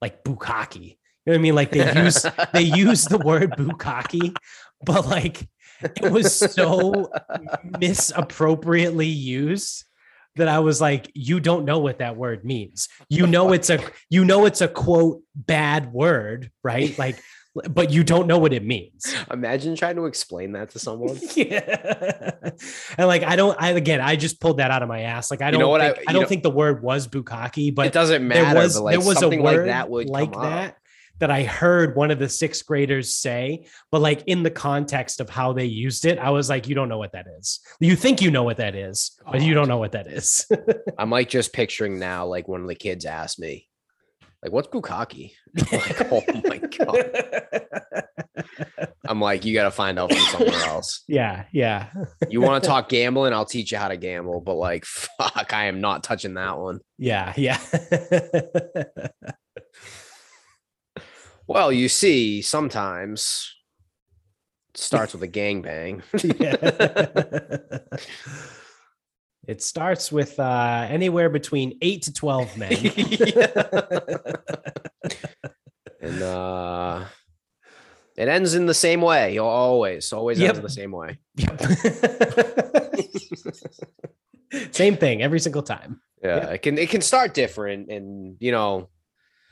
[0.01, 4.35] like bukkake you know what i mean like they use they use the word bukkake
[4.85, 5.49] but like
[5.83, 7.11] it was so
[7.79, 9.85] misappropriately used
[10.37, 12.89] that I was like, you don't know what that word means.
[13.09, 13.81] You know it's a
[14.11, 16.97] you know it's a quote bad word, right?
[16.99, 17.21] Like,
[17.71, 19.15] but you don't know what it means.
[19.31, 21.19] Imagine trying to explain that to someone.
[21.35, 22.41] yeah.
[22.99, 25.31] And like I don't I again I just pulled that out of my ass.
[25.31, 27.09] Like I don't know what I- think, I, you don't know- think the word was
[27.09, 28.59] bukkake, but it doesn't there matter.
[28.59, 30.43] was like there was a word like that would like up.
[30.43, 30.77] that
[31.19, 35.31] that I heard one of the sixth graders say, but like in the context of
[35.31, 37.61] how they used it, I was like, you don't know what that is.
[37.81, 40.45] You think you know what that is, but you Oh, don't know what that is.
[40.99, 43.67] I'm like just picturing now, like one of the kids asked me,
[44.47, 45.33] like, "What's bukkake?"
[45.73, 48.07] like, oh my god!
[49.05, 51.03] I'm like, you got to find out from somewhere else.
[51.09, 51.91] yeah, yeah.
[52.29, 53.33] You want to talk gambling?
[53.33, 54.41] I'll teach you how to gamble.
[54.41, 56.81] But like, fuck, I am not touching that one.
[56.99, 57.59] Yeah, yeah.
[61.49, 63.55] Well, you see, sometimes
[64.75, 66.03] it starts with a gangbang.
[69.47, 72.73] It starts with uh, anywhere between eight to 12 men.
[76.01, 77.05] and uh
[78.17, 79.37] it ends in the same way.
[79.39, 80.49] Always, always Yep.
[80.49, 81.19] ends in the same way.
[81.37, 81.61] Yep.
[84.73, 86.01] Same thing every single time.
[86.23, 86.53] Yeah, Yep.
[86.55, 88.89] it can it can start different, and you know,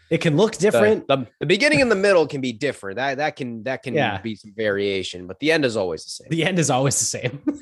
[0.08, 1.08] It can look the, different.
[1.08, 2.96] the, the beginning and the middle can be different.
[2.96, 4.20] That that can that can Yeah.
[4.22, 6.28] be some variation, but the end is always the same.
[6.30, 7.42] The end is always the same.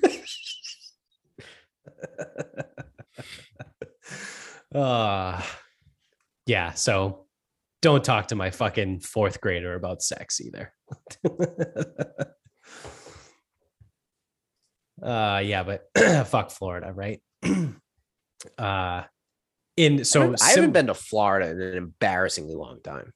[4.75, 5.43] uh
[6.47, 7.27] yeah, so
[7.81, 10.73] don't talk to my fucking fourth grader about sex either.
[15.03, 15.89] uh yeah, but
[16.27, 17.21] fuck Florida, right?
[18.59, 19.03] uh
[19.77, 23.13] in I so haven't, I haven't been to Florida in an embarrassingly long time.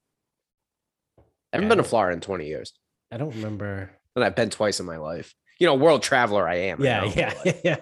[1.18, 1.22] I
[1.56, 2.72] haven't Yeah, been to Florida in 20 years.
[3.12, 5.34] I don't remember And I've been twice in my life.
[5.60, 6.82] You know, world traveler I am.
[6.82, 7.76] I yeah, know, yeah, like, yeah.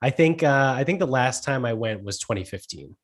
[0.00, 2.96] I think uh I think the last time I went was 2015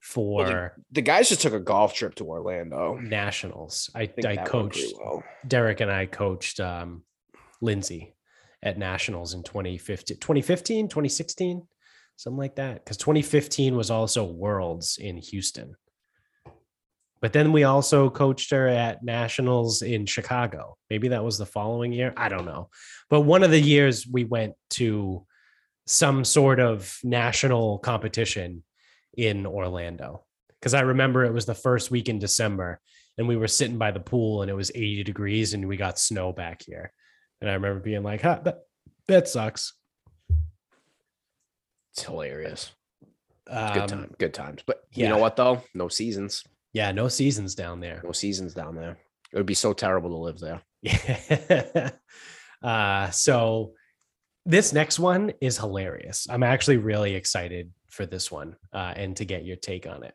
[0.00, 2.94] for Well, The guys just took a golf trip to Orlando.
[2.96, 3.90] nationals.
[3.94, 5.24] I think I coached well.
[5.46, 7.02] Derek and I coached um
[7.60, 8.14] Lindsay
[8.62, 11.66] at nationals in 2015 2015 2016
[12.16, 15.74] something like that cuz 2015 was also worlds in Houston.
[17.20, 20.76] But then we also coached her at nationals in Chicago.
[20.90, 22.12] Maybe that was the following year.
[22.16, 22.68] I don't know.
[23.08, 25.26] But one of the years we went to
[25.86, 28.64] some sort of national competition
[29.16, 30.24] in Orlando.
[30.60, 32.80] Because I remember it was the first week in December
[33.18, 35.98] and we were sitting by the pool and it was 80 degrees and we got
[35.98, 36.92] snow back here.
[37.40, 38.58] And I remember being like, huh, that,
[39.06, 39.74] that sucks.
[41.92, 42.72] It's hilarious.
[43.48, 44.14] Um, Good time.
[44.18, 44.62] Good times.
[44.66, 45.62] But you know what though?
[45.74, 46.42] No seasons.
[46.72, 48.02] Yeah, no seasons down there.
[48.04, 48.98] No seasons down there.
[49.32, 50.62] It would be so terrible to live there.
[50.82, 51.90] Yeah.
[52.62, 53.72] uh, so
[54.46, 56.26] this next one is hilarious.
[56.30, 60.14] I'm actually really excited for this one uh, and to get your take on it.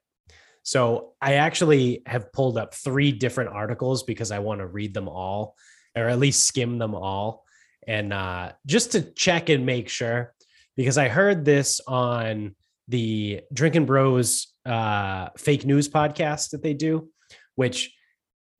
[0.63, 5.09] So I actually have pulled up three different articles because I want to read them
[5.09, 5.55] all,
[5.97, 7.43] or at least skim them all,
[7.87, 10.33] and uh, just to check and make sure.
[10.77, 12.55] Because I heard this on
[12.87, 17.09] the Drinking Bros uh, fake news podcast that they do,
[17.55, 17.93] which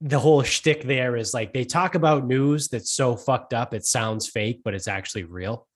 [0.01, 3.85] the whole shtick there is like they talk about news that's so fucked up it
[3.85, 5.67] sounds fake, but it's actually real.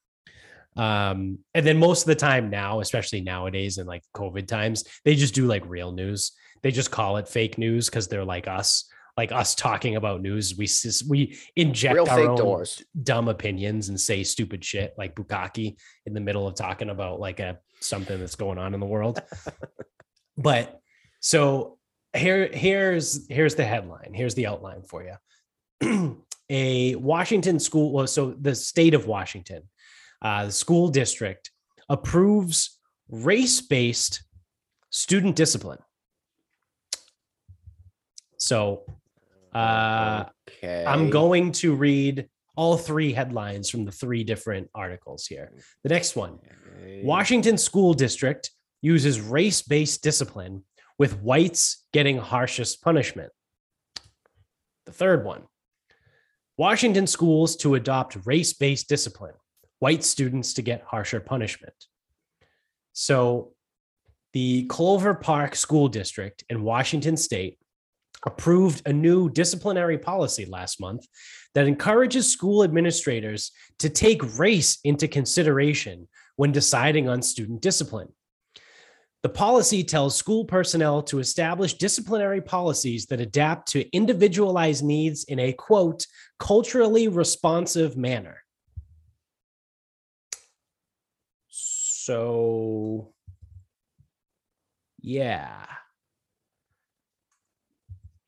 [0.75, 5.15] Um, and then most of the time now, especially nowadays in like COVID times, they
[5.15, 6.33] just do like real news.
[6.63, 10.57] They just call it fake news because they're like us, like us talking about news.
[10.57, 10.67] We
[11.07, 12.83] we inject Real our own doors.
[13.03, 17.39] dumb opinions and say stupid shit like bukkake in the middle of talking about like
[17.39, 19.21] a something that's going on in the world.
[20.37, 20.81] but
[21.21, 21.74] so
[22.15, 24.13] here here's here's the headline.
[24.13, 26.17] Here's the outline for you.
[26.49, 29.63] a Washington school, well, so the state of Washington,
[30.21, 31.51] uh, the school district
[31.89, 34.23] approves race-based
[34.89, 35.79] student discipline.
[38.37, 38.83] So
[39.53, 40.85] uh, okay.
[40.85, 45.51] I'm going to read all three headlines from the three different articles here.
[45.83, 46.39] The next one
[46.85, 47.01] Okay.
[47.03, 48.49] Washington School District
[48.81, 50.63] uses race based discipline
[50.97, 53.31] with whites getting harshest punishment.
[54.85, 55.43] The third one
[56.57, 59.33] Washington schools to adopt race based discipline,
[59.79, 61.73] white students to get harsher punishment.
[62.93, 63.51] So,
[64.33, 67.57] the Clover Park School District in Washington State
[68.25, 71.05] approved a new disciplinary policy last month
[71.53, 78.09] that encourages school administrators to take race into consideration when deciding on student discipline.
[79.25, 85.39] The policy tells school personnel to establish disciplinary policies that adapt to individualized needs in
[85.39, 86.05] a quote,
[86.37, 88.43] culturally responsive manner.
[91.49, 93.13] So,
[95.01, 95.65] yeah.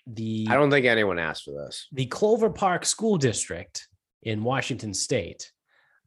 [0.07, 1.85] The I don't think anyone asked for this.
[1.91, 3.87] the Clover Park School District
[4.23, 5.51] in Washington State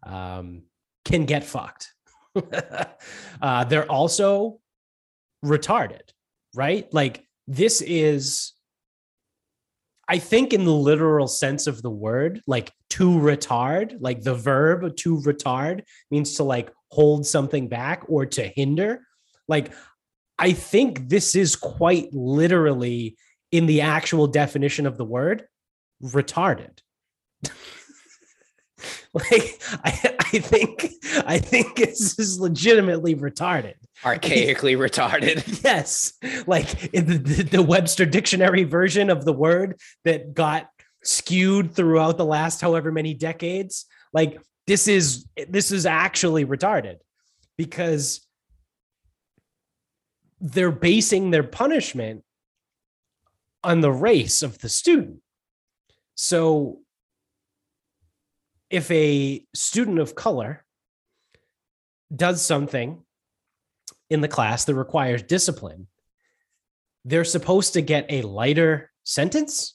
[0.05, 0.64] um,
[1.05, 1.95] can get fucked.
[3.41, 4.60] uh, they're also
[5.45, 6.11] retarded,
[6.55, 6.93] right?
[6.93, 8.53] Like this is,
[10.09, 14.97] I think, in the literal sense of the word, like to retard, like the verb
[14.97, 19.07] to retard means to like hold something back or to hinder.
[19.47, 19.72] Like,
[20.38, 23.16] I think this is quite literally
[23.53, 25.45] in the actual definition of the word
[26.03, 26.78] retarded
[29.14, 30.93] like I, I think
[31.26, 33.74] i think this is legitimately retarded.
[34.03, 35.62] Archaically retarded.
[35.64, 36.14] yes.
[36.47, 40.70] Like the, the, the webster dictionary version of the word that got
[41.03, 46.99] skewed throughout the last however many decades like this is this is actually retarded
[47.57, 48.26] because
[50.41, 52.24] they're basing their punishment
[53.62, 55.20] on the race of the student.
[56.14, 56.81] So
[58.71, 60.64] if a student of color
[62.14, 63.03] does something
[64.09, 65.89] in the class that requires discipline,
[67.05, 69.75] they're supposed to get a lighter sentence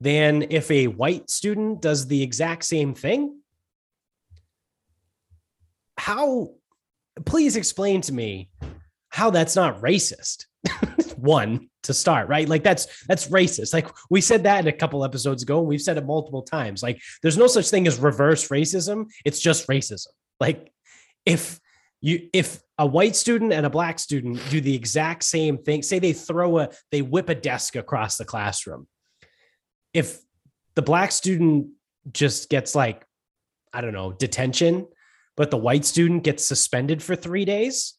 [0.00, 3.40] than if a white student does the exact same thing.
[5.96, 6.50] How,
[7.24, 8.50] please explain to me
[9.08, 10.46] how that's not racist.
[11.16, 12.48] One to start, right?
[12.48, 13.74] Like that's that's racist.
[13.74, 16.82] Like we said that in a couple episodes ago, and we've said it multiple times.
[16.82, 19.06] Like there's no such thing as reverse racism.
[19.24, 20.08] It's just racism.
[20.38, 20.70] Like
[21.26, 21.58] if
[22.00, 25.98] you if a white student and a black student do the exact same thing, say
[25.98, 28.86] they throw a they whip a desk across the classroom.
[29.92, 30.20] If
[30.74, 31.68] the black student
[32.12, 33.04] just gets like
[33.72, 34.86] I don't know, detention,
[35.36, 37.97] but the white student gets suspended for 3 days,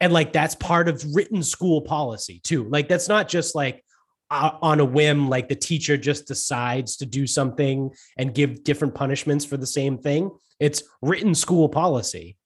[0.00, 3.84] and like that's part of written school policy too like that's not just like
[4.30, 8.94] uh, on a whim like the teacher just decides to do something and give different
[8.94, 10.30] punishments for the same thing
[10.60, 12.36] it's written school policy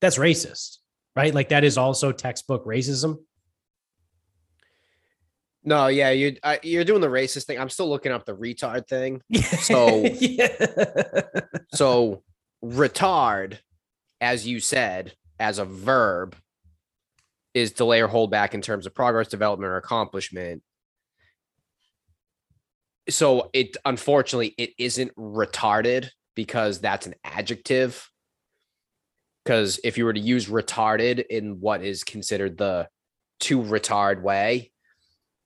[0.00, 0.78] that's racist
[1.16, 3.18] right like that is also textbook racism
[5.64, 7.58] No, yeah, you I, you're doing the racist thing.
[7.58, 9.20] I'm still looking up the retard thing.
[9.60, 10.48] So- yeah.
[11.74, 12.22] So
[12.64, 13.58] retard,
[14.20, 16.36] as you said, as a verb,
[17.54, 20.62] is delay or hold back in terms of progress, development, or accomplishment.
[23.08, 28.10] So it unfortunately it isn't retarded because that's an adjective.
[29.44, 32.88] Because if you were to use retarded in what is considered the
[33.40, 34.70] to retard way,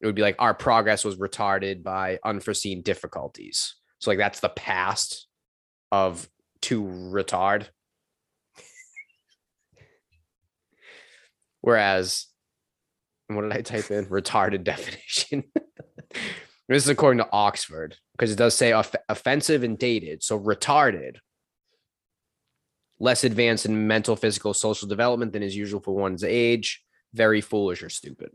[0.01, 3.76] it would be like our progress was retarded by unforeseen difficulties.
[4.01, 5.28] So like that's the past
[5.93, 6.28] of
[6.62, 7.68] to retard.
[11.62, 12.26] Whereas,
[13.28, 14.06] what did I type in?
[14.06, 15.44] Retarded definition.
[16.68, 20.22] this is according to Oxford because it does say off- offensive and dated.
[20.22, 21.16] So retarded
[23.00, 26.82] less advanced in mental, physical, social development than is usual for one's age,
[27.14, 28.30] very foolish or stupid.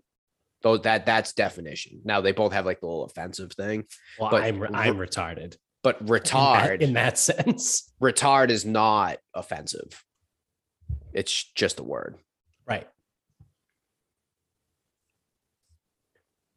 [0.64, 2.02] Though that that's definition.
[2.04, 3.86] Now they both have like the little offensive thing,
[4.20, 5.56] Well, But- I'm I'm retarded.
[5.84, 7.94] but in that- retard in that sense.
[8.02, 10.04] retard is not offensive.
[11.14, 12.18] It's just a word.
[12.68, 12.88] Right.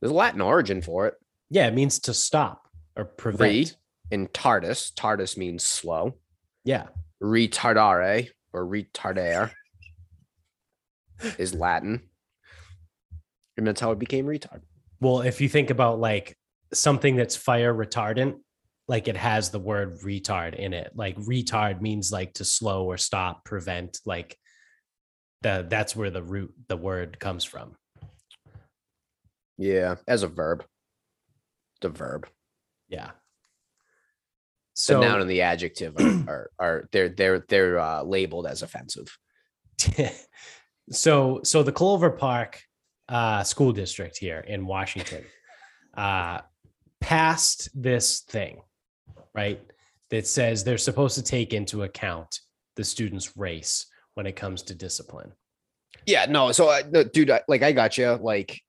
[0.01, 1.15] There's a Latin origin for it.
[1.51, 3.51] Yeah, it means to stop or prevent.
[3.51, 3.67] Re
[4.11, 4.93] in tardus.
[4.93, 6.17] Tardus means slow.
[6.65, 6.89] Yeah.
[7.23, 9.53] Retardare or retardare
[11.39, 12.03] is Latin.
[13.57, 14.63] And that's how it became retard.
[15.01, 16.37] Well, if you think about like
[16.73, 18.37] something that's fire retardant,
[18.89, 20.93] like it has the word retard in it.
[20.95, 24.37] Like retard means like to slow or stop, prevent, like
[25.43, 27.77] the that's where the root the word comes from.
[29.61, 30.65] Yeah, as a verb.
[31.83, 32.27] The verb.
[32.89, 33.09] Yeah.
[33.09, 33.13] The
[34.73, 39.17] So noun and the adjective are, are, are they're they're they're uh, labeled as offensive.
[40.91, 42.63] so so the Clover Park
[43.11, 45.25] uh, school district here in Washington
[45.95, 46.41] uh,
[47.03, 48.63] passed this thing,
[49.35, 49.61] right?
[50.09, 52.41] That says they're supposed to take into account
[52.77, 55.33] the student's race when it comes to discipline.
[56.07, 56.51] Yeah, no.
[56.51, 58.19] So, uh, no, dude, I, like I got you.
[58.21, 58.61] Like,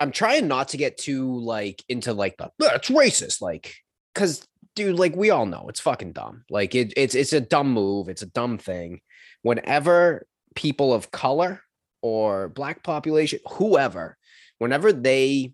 [0.00, 3.74] I'm trying not to get too like into like the that's racist, like,
[4.14, 6.44] because dude, like we all know it's fucking dumb.
[6.50, 8.08] Like it, it's it's a dumb move.
[8.08, 9.00] It's a dumb thing.
[9.42, 11.62] Whenever people of color
[12.02, 14.16] or black population, whoever,
[14.58, 15.52] whenever they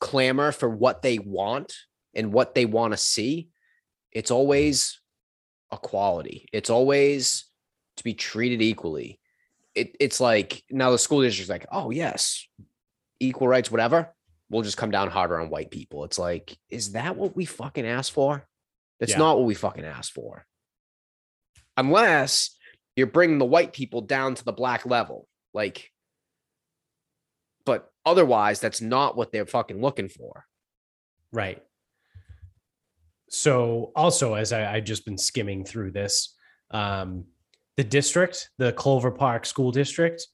[0.00, 1.74] clamor for what they want
[2.14, 3.48] and what they want to see,
[4.12, 5.00] it's always
[5.72, 6.48] equality.
[6.52, 7.44] It's always
[7.96, 9.20] to be treated equally
[9.76, 12.48] it, it's like now the school district's like, oh yes,
[13.20, 14.12] equal rights, whatever.
[14.48, 16.04] We'll just come down harder on white people.
[16.04, 18.46] It's like, is that what we fucking asked for?
[19.00, 19.18] That's Yeah.
[19.18, 20.46] not what we fucking asked for.
[21.76, 22.56] Unless
[22.94, 25.90] you're bringing the white people down to the black level, like.
[27.64, 30.46] But otherwise, that's not what they're fucking looking for.
[31.32, 31.62] Right.
[33.28, 36.34] So also, as I, I've just been skimming through this,
[36.70, 37.24] um,
[37.76, 40.24] the district, the Clover Park School District,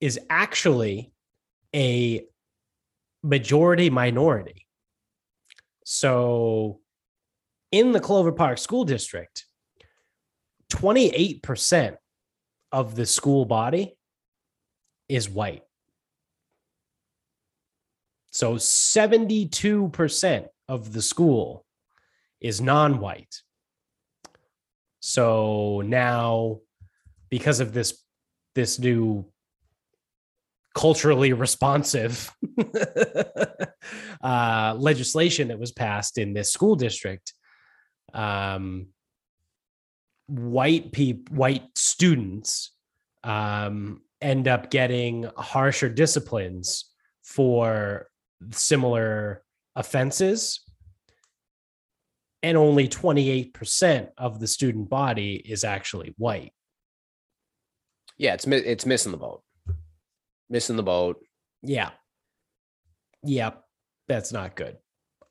[0.00, 1.12] is actually
[1.74, 2.24] a
[3.22, 4.66] majority minority.
[5.84, 6.80] So
[7.72, 9.44] in the Clover Park School District,
[10.72, 11.96] 28%
[12.72, 13.96] of the school body
[15.08, 15.62] is white.
[18.30, 21.64] So 72% of the school
[22.40, 23.42] is non-white.
[25.00, 26.60] So now
[27.30, 28.02] because of this
[28.54, 29.24] this new
[30.78, 32.32] culturally responsive
[34.22, 37.34] uh, legislation that was passed in this school district,
[38.14, 38.86] um,
[40.28, 42.70] white people, white students
[43.24, 46.92] um, end up getting harsher disciplines
[47.24, 48.06] for
[48.52, 49.42] similar
[49.74, 50.60] offenses
[52.44, 56.52] and only 28% of the student body is actually white
[58.16, 59.42] Yeah, it's it's missing the boat.
[60.50, 61.24] Missing the boat.
[61.62, 61.90] yeah.
[63.24, 63.62] Yep.
[64.06, 64.76] That's not good.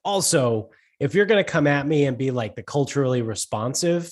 [0.03, 4.11] Also if you're going to come at me and be like the culturally responsive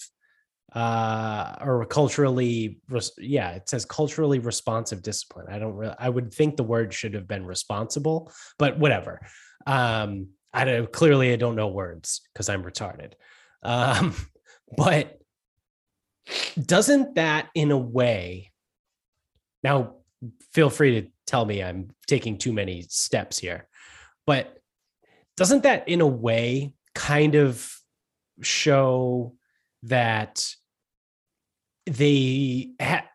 [0.74, 5.46] uh or culturally res- yeah it says culturally responsive discipline.
[5.50, 9.22] I don't really i would think the word should have been responsible but whatever.
[9.68, 13.14] Um i don't clearly i don't know words because i'm retarded.
[13.62, 14.16] Um
[14.78, 15.18] but
[16.60, 18.52] doesn't that in a way
[19.64, 19.96] now
[20.54, 23.68] feel free to tell me i'm taking too many steps here.
[24.26, 24.58] But
[25.38, 27.70] doesn't that in a way kind of
[28.42, 29.36] show
[29.84, 30.48] that
[31.86, 33.10] they ha-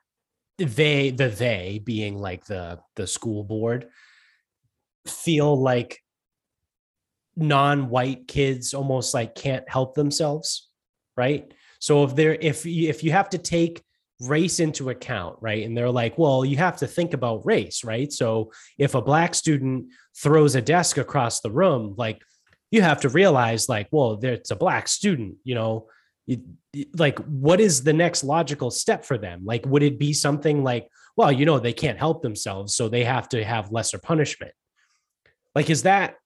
[0.58, 3.88] they the they being like the the school board
[5.06, 6.00] feel like
[7.36, 10.70] non-white kids almost like can't help themselves
[11.20, 11.52] right?
[11.80, 13.82] So if they're if you, if you have to take
[14.20, 15.64] race into account right?
[15.64, 18.12] And they're like well you have to think about race right?
[18.12, 22.22] So if a black student throws a desk across the room like
[22.70, 25.86] you have to realize like well it's a black student you know?
[26.96, 29.40] Like what is the next logical step for them?
[29.44, 33.04] Like would it be something like well you know they can't help themselves so they
[33.04, 34.52] have to have lesser punishment.
[35.54, 36.16] Like is that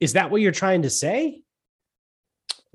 [0.00, 1.42] is that what you're trying to say?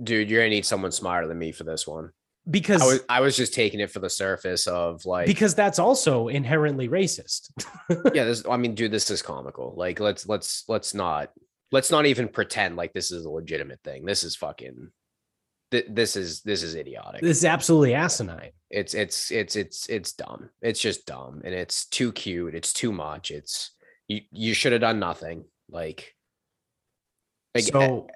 [0.01, 2.11] Dude, you're gonna need someone smarter than me for this one.
[2.49, 5.79] Because I was I was just taking it for the surface of like because that's
[5.79, 7.49] also inherently racist
[8.13, 9.73] yeah, this I mean, dude, this is comical.
[9.77, 11.31] Like let's let's let's not
[11.71, 14.05] let's not even pretend like this is a legitimate thing.
[14.05, 14.91] This is fucking
[15.71, 17.21] th- this is this is idiotic.
[17.21, 18.51] This is absolutely asinine.
[18.69, 20.49] It's it's it's it's it's dumb.
[20.61, 22.55] It's just dumb, and it's too cute.
[22.55, 23.31] It's too much.
[23.31, 23.71] It's
[24.07, 25.45] you you should have done nothing.
[25.69, 26.13] Like,
[27.55, 28.07] like so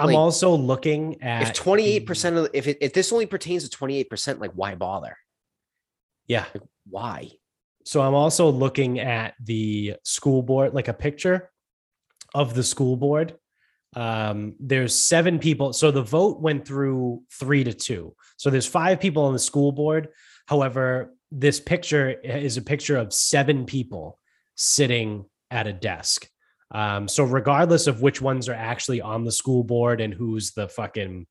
[0.00, 3.26] I'm like, also looking at if twenty eight percent of if it, if this only
[3.26, 5.16] pertains to twenty eight percent, like why bother?
[6.26, 6.44] Yeah.
[6.54, 7.30] Like, why?
[7.84, 11.50] So I'm also looking at the school board, like a picture
[12.34, 13.36] of the school board.
[13.96, 15.72] Um, there's seven people.
[15.72, 18.14] So the vote went through three to two.
[18.36, 20.10] So there's five people on the school board.
[20.46, 24.18] However, this picture is a picture of seven people
[24.56, 26.28] sitting at a desk.
[26.72, 30.68] Um, so regardless of which ones are actually on the school board and who's the
[30.68, 31.26] fucking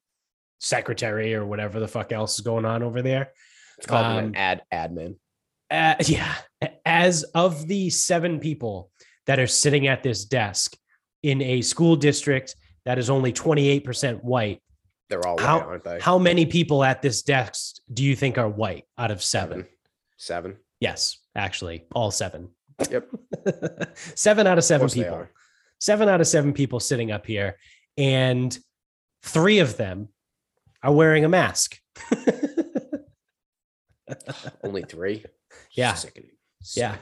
[0.60, 3.32] secretary or whatever the fuck else is going on over there,
[3.78, 5.16] It's called Um, an ad admin.
[5.72, 6.36] uh, yeah,
[6.86, 8.92] as of the seven people
[9.26, 10.76] that are sitting at this desk
[11.24, 14.62] in a school district that is only 28% white,
[15.10, 16.00] They're all white, how- aren't they?
[16.02, 19.66] how many people at this desk do you think are white out of seven?
[20.18, 20.58] Seven.
[20.82, 22.50] Yes, actually, all seven.
[22.90, 23.10] Yep.
[24.16, 25.28] seven out of Of seven they people.
[25.80, 27.58] Seven out of seven people sitting up here,
[27.98, 28.58] and
[29.24, 30.10] three of them
[30.84, 31.78] are wearing a mask.
[34.64, 35.24] Only three.
[35.72, 35.94] Yeah.
[35.94, 36.32] Sickening.
[36.76, 36.96] Yeah.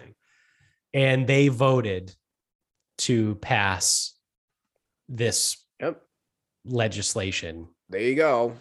[0.94, 2.16] And they voted
[3.00, 4.14] to pass
[5.08, 6.02] this Yep.
[6.66, 8.56] legislation There you go.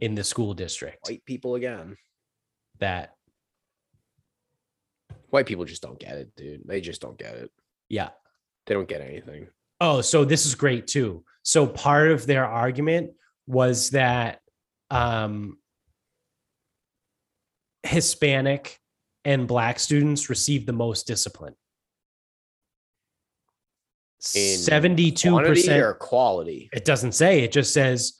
[0.00, 1.96] in the school district White people again.
[2.80, 3.14] that
[5.30, 6.62] White people just don't get it, dude.
[6.66, 7.50] They just don't get it.
[7.88, 8.10] yeah
[8.66, 9.48] They don't get anything.
[9.80, 13.12] oh so this is great too so part of their argument
[13.46, 14.40] was that
[14.90, 15.58] um
[17.84, 18.78] hispanic
[19.24, 21.54] and black students received the most discipline
[24.20, 26.68] Seventy-two percent or quality?
[26.72, 27.40] It doesn't say.
[27.44, 28.14] It just says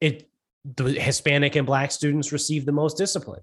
[0.00, 0.28] it.
[0.76, 3.40] The Hispanic and Black students receive the most discipline.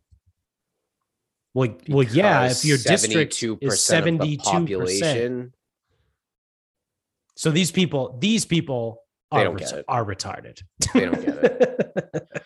[1.53, 2.45] Well, well, yeah.
[2.51, 5.53] If your district is seventy-two percent, population,
[7.35, 9.85] so these people, these people They are don't ret- get it.
[9.87, 10.61] are retarded.
[10.93, 12.27] they don't get it.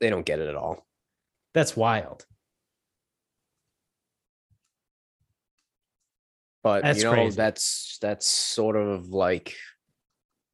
[0.00, 0.84] They don't get it at all.
[1.54, 2.26] That's wild.
[6.62, 7.36] But That's you know, crazy.
[7.36, 9.54] that's that's sort of like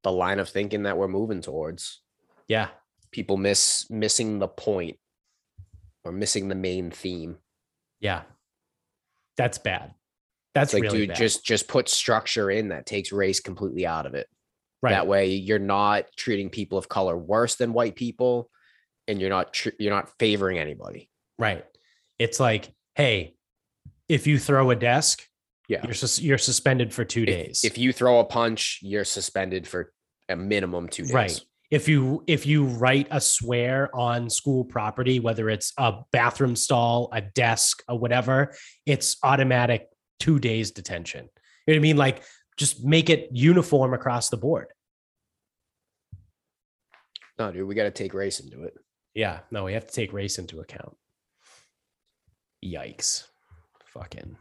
[0.02, 2.00] the line of thinking that we're moving towards.
[2.48, 2.68] Yeah,
[3.12, 4.98] People miss missing the point
[6.04, 7.36] or missing the main theme.
[8.00, 8.22] yeah.
[9.36, 9.94] That's bad.
[10.54, 11.16] That's It's like, really dude, bad.
[11.16, 14.26] just just put structure in that takes race completely out of it.
[14.82, 14.90] right.
[14.90, 18.50] That way, you're not treating people of color worse than white people,
[19.08, 21.08] and you're not tr- you're not favoring anybody.
[21.38, 21.64] Right.
[22.18, 23.34] It's like, hey,
[24.10, 25.22] if you throw a desk,
[25.68, 25.84] Yeah.
[25.84, 27.64] you're sus- you're suspended for two If- days.
[27.64, 29.92] If, you throw a punch, you're suspended for
[30.28, 31.14] a minimum two days.
[31.14, 31.40] Right.
[31.70, 37.08] If you if you write a swear on school property whether it's a bathroom stall
[37.12, 38.54] a desk or whatever
[38.86, 41.28] it's automatic two days detention.
[41.66, 41.96] You know what i mean?
[41.96, 42.22] Like
[42.56, 44.66] just make it uniform across the board.
[47.38, 48.74] No, dude, we got to take race into it.
[49.14, 50.96] yeah no we have to take race into account.
[52.64, 53.24] Yikes.
[53.86, 54.36] Fucking.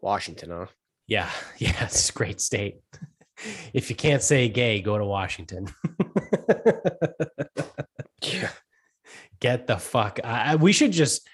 [0.00, 0.66] Washington, huh?
[1.06, 1.28] yeah
[1.58, 2.80] yeah it's a great state
[3.72, 5.66] if you can't say gay go to washington
[8.22, 8.50] Yeah.
[9.40, 11.26] get the fuck I, we should just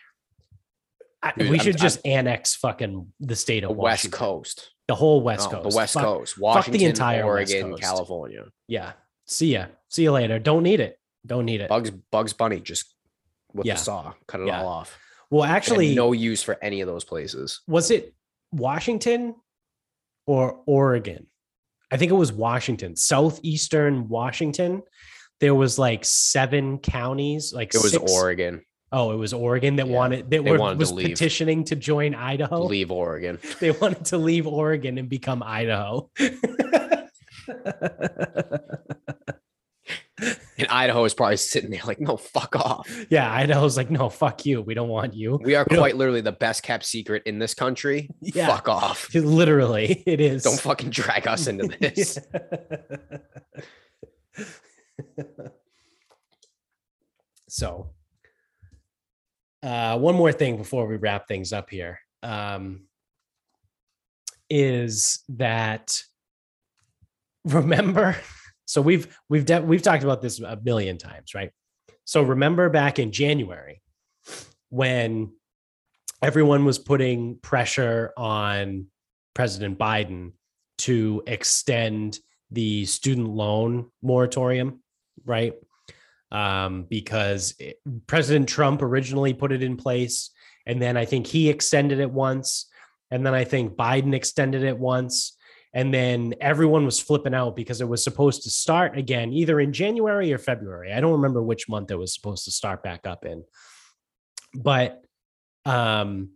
[1.22, 4.18] I, Dude, we I'm- should just annex fucking the state The of West Washington.
[4.18, 4.70] Coast.
[4.86, 6.38] the whole west No, coast The West Fuck- Coast.
[6.38, 7.82] Washington, entire West Oregon, Coast.
[7.82, 8.44] California.
[8.68, 8.92] yeah
[9.26, 12.94] see ya see you later don't need it don't need it Bugs Bugs Bunny just
[13.52, 13.74] with Yeah.
[13.74, 14.62] the saw, cut it Yeah.
[14.62, 14.96] all off.
[15.30, 17.60] well actually no use for any of those places.
[17.66, 18.14] was it
[18.52, 19.34] washington
[20.26, 21.26] or oregon
[21.90, 24.82] i think it was washington southeastern washington
[25.40, 28.62] there was like seven counties like It was six- Oregon.
[28.92, 31.10] oh it was oregon that Yeah, wanted that they were, wanted to was leave.
[31.10, 33.38] petitioning to join idaho Leave Oregon.
[33.60, 36.10] they wanted to leave Oregon and become Idaho.
[40.58, 42.88] And Idaho is probably sitting there like, no, fuck off.
[43.10, 44.62] yeah, Idaho's like, no, fuck you.
[44.62, 45.38] We don't want you.
[45.42, 48.08] We are We quite literally the best kept secret in this country.
[48.20, 48.46] Yeah.
[48.46, 49.14] Fuck off.
[49.14, 50.42] Literally, it is.
[50.44, 52.18] Don't fucking drag us into this.
[57.48, 57.90] so,
[59.62, 62.86] uh, one more thing before we wrap things up here um,
[64.48, 66.00] is that
[67.44, 68.16] remember.
[68.66, 71.50] So we've we've de- we've talked about this a million times, right?
[72.04, 73.80] So remember back in January
[74.68, 75.32] when
[76.22, 78.86] everyone was putting pressure on
[79.34, 80.32] President Biden
[80.78, 82.18] to extend
[82.50, 84.82] the student loan moratorium,
[85.24, 85.54] right?
[86.30, 90.30] Um, because it, President Trump originally put it in place,
[90.66, 92.68] and then I think he extended it once,
[93.10, 95.35] and then I think Biden extended it once,
[95.76, 99.74] and then everyone was flipping out because it was supposed to start again either in
[99.74, 100.90] January or February.
[100.90, 103.44] I don't remember which month it was supposed to start back up in,
[104.54, 105.04] but
[105.66, 106.30] um,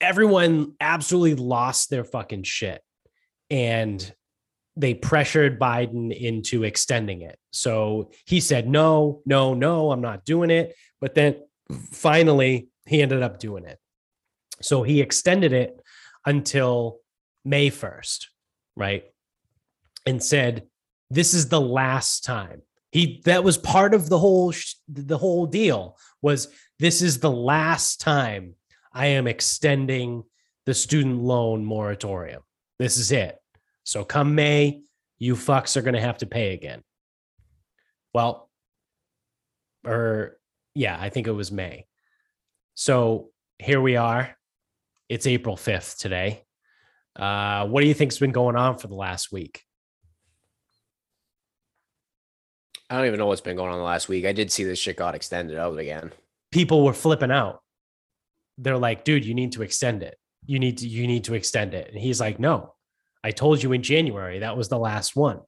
[0.00, 2.82] everyone absolutely lost their fucking shit,
[3.50, 4.12] and
[4.74, 7.38] they pressured Biden into extending it.
[7.52, 10.74] So he said, no, no, no, I'm not doing it.
[11.00, 11.36] But then
[11.92, 13.78] finally, he ended up doing it.
[14.60, 15.80] So he extended it
[16.26, 16.98] until
[17.44, 18.26] May 1st,
[18.76, 19.04] right?
[20.06, 20.66] And said,
[21.10, 22.62] this is the last time.
[22.90, 27.30] He that was part of the whole sh- the whole deal was this is the
[27.30, 28.54] last time
[28.92, 30.22] I am extending
[30.66, 32.42] the student loan moratorium.
[32.78, 33.36] This is it.
[33.82, 34.82] So come May,
[35.18, 36.82] you fucks are going to have to pay again.
[38.12, 38.48] Well,
[39.84, 40.38] or
[40.74, 41.86] yeah, I think it was May.
[42.74, 44.36] So here we are.
[45.08, 46.44] It's April 5th today.
[47.16, 49.62] Uh, what do you think's been going on for the last week?
[52.90, 54.26] I don't even know what's been going on the last week.
[54.26, 56.12] I did see this shit got extended out again.
[56.52, 57.60] People were flipping out.
[58.58, 60.16] They're like, dude, you need to extend it.
[60.46, 61.88] You need to, you need to extend it.
[61.88, 62.74] And he's like, no,
[63.24, 65.40] I told you in January that was the last one.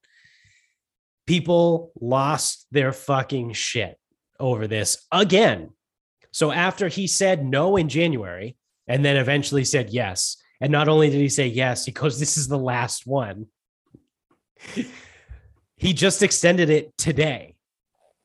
[1.26, 3.98] People lost their fucking shit
[4.40, 5.70] over this again.
[6.32, 8.56] So after he said no in January
[8.88, 12.36] and then eventually said yes, and not only did he say yes, he goes, This
[12.36, 13.46] is the last one.
[15.76, 17.56] he just extended it today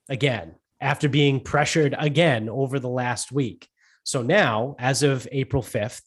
[0.10, 3.68] again after being pressured again over the last week.
[4.04, 6.02] So now, as of April 5th,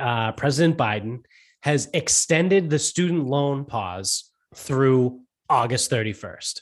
[0.00, 1.20] uh, President Biden
[1.62, 6.60] has extended the student loan pause through August 31st.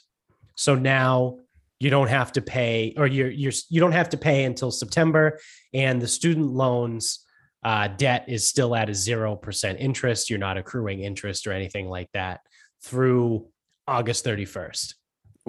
[0.55, 1.39] So now
[1.79, 5.39] you don't have to pay or you're you're you don't have to pay until September
[5.73, 7.23] and the student loans
[7.63, 10.29] uh, debt is still at a 0% interest.
[10.29, 12.41] You're not accruing interest or anything like that
[12.83, 13.47] through
[13.87, 14.93] August 31st.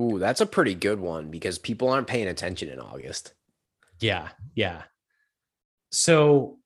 [0.00, 3.34] Ooh, that's a pretty good one because people aren't paying attention in August.
[4.00, 4.82] Yeah, yeah.
[5.90, 6.58] So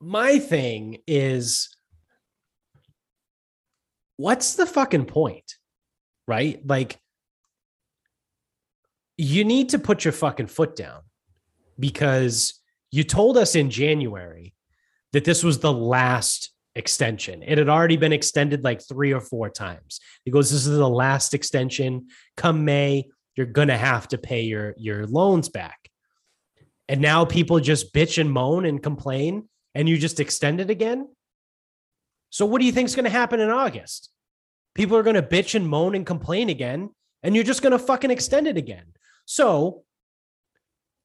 [0.00, 1.68] my thing is
[4.16, 5.54] what's the fucking point?
[6.26, 6.60] Right?
[6.66, 6.98] Like
[9.16, 11.02] you need to put your fucking foot down
[11.78, 12.60] because
[12.96, 14.54] you told us in January
[15.12, 17.42] that this was the last extension.
[17.42, 20.00] It had already been extended like three or four times.
[20.24, 22.08] He goes, This is the last extension.
[22.36, 25.90] Come May, you're gonna have to pay your your loans back.
[26.88, 31.08] And now people just bitch and moan and complain, and you just extend it again.
[32.30, 34.10] So what do you think is gonna happen in August?
[34.74, 36.90] People are gonna bitch and moan and complain again,
[37.22, 38.92] and you're just gonna fucking extend it again.
[39.24, 39.84] So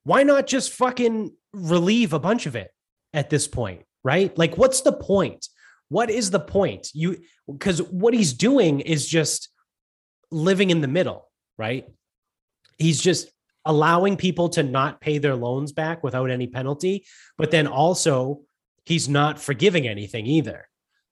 [0.04, 2.72] why not just fucking relieve a bunch of it
[3.14, 4.36] at this point, right?
[4.38, 5.48] Like, what's the point?
[5.90, 6.90] What is the point?
[6.94, 7.18] You
[7.52, 9.50] because what he's doing is just
[10.32, 11.86] living in the middle, right?
[12.78, 13.30] He's just
[13.66, 17.06] allowing people to not pay their loans back without any penalty,
[17.38, 18.42] but then also
[18.86, 20.68] he's not forgiving anything either.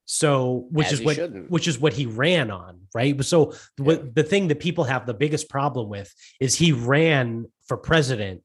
[0.06, 1.52] So, which As is what shouldn't.
[1.52, 3.24] which is what he ran on, right?
[3.24, 7.78] So, what the thing that people have the biggest problem with is he ran for
[7.78, 8.42] president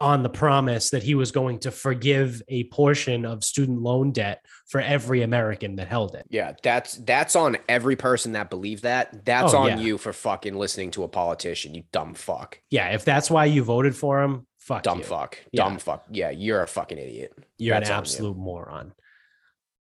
[0.00, 4.44] on the promise that he was going to forgive a portion of student loan debt
[4.68, 6.24] for every American that held it.
[6.30, 9.24] Yeah, that's that's on every person that believes that.
[9.24, 9.78] That's Oh, on yeah.
[9.78, 12.60] you for fucking listening to a politician, you dumb fuck.
[12.70, 15.04] Yeah, if that's why you voted for him, fuck Dumb you.
[15.04, 15.38] fuck.
[15.50, 15.64] Yeah.
[15.64, 16.04] Dumb fuck.
[16.10, 17.32] Yeah, you're a fucking idiot.
[17.56, 18.02] You're That's an on you.
[18.02, 18.92] absolute moron.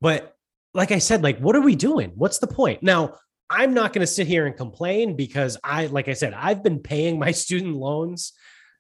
[0.01, 0.35] But
[0.73, 2.13] like I said, like, what are we doing?
[2.15, 2.83] What's the point?
[2.83, 3.15] Now,
[3.49, 6.81] I'm not going to sit here and complain because I, like I said, I've been
[6.81, 8.33] paying my student loans.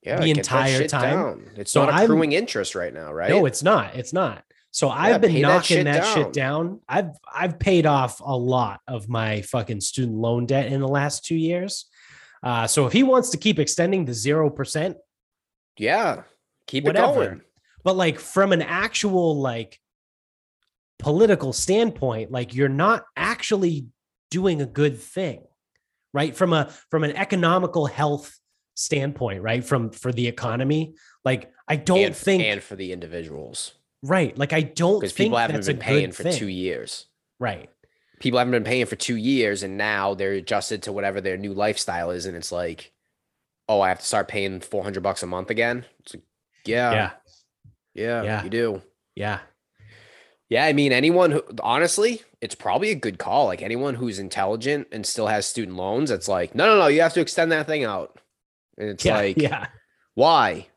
[0.07, 1.03] Yeah, The entire time.
[1.03, 1.51] down.
[1.57, 3.29] It's So not I'm- accruing interest right now, right?
[3.29, 3.97] No, it's not.
[3.97, 4.45] It's not.
[4.71, 6.67] So Yeah, I've been pay that knocking shit that, shit down.
[6.67, 6.81] down.
[6.89, 11.25] I've I've paid off a lot of my fucking student loan debt in the last
[11.25, 11.87] two years.
[12.43, 14.97] Uh, so if he wants to keep extending the zero percent,
[15.79, 16.23] yeah.
[16.69, 17.23] Keep Whatever.
[17.23, 17.41] it going.
[17.85, 19.81] but like from an actual like
[20.99, 23.87] political standpoint, like you're not actually
[24.31, 25.43] doing a good thing,
[26.13, 26.37] right?
[26.37, 28.39] From a from an economical health
[28.77, 29.65] standpoint, right?
[29.65, 30.95] From for the economy,
[31.25, 33.73] like I don't and, think and for the individuals.
[34.03, 36.35] right, like I don't Because people haven't been paying for thing.
[36.39, 37.07] two years.
[37.41, 37.69] right?
[38.21, 41.53] People haven't been paying for two years and now they're adjusted to whatever their new
[41.53, 42.25] lifestyle is.
[42.25, 42.93] And it's like,
[43.69, 45.85] oh, I have to start paying 400 bucks a month again.
[46.01, 46.23] It's like,
[46.65, 47.11] yeah, yeah,
[47.95, 48.45] yeah, Yeah.
[48.45, 48.83] you do.
[49.15, 49.41] yeah.
[50.49, 53.47] Yeah, I mean, anyone who honestly, it's probably a good call.
[53.47, 57.01] Like anyone who's intelligent and still has student loans, it's like, no, no, no, you
[57.03, 58.19] have to extend that thing out.
[58.79, 59.67] And it's yeah, like, yeah,
[60.15, 60.69] why?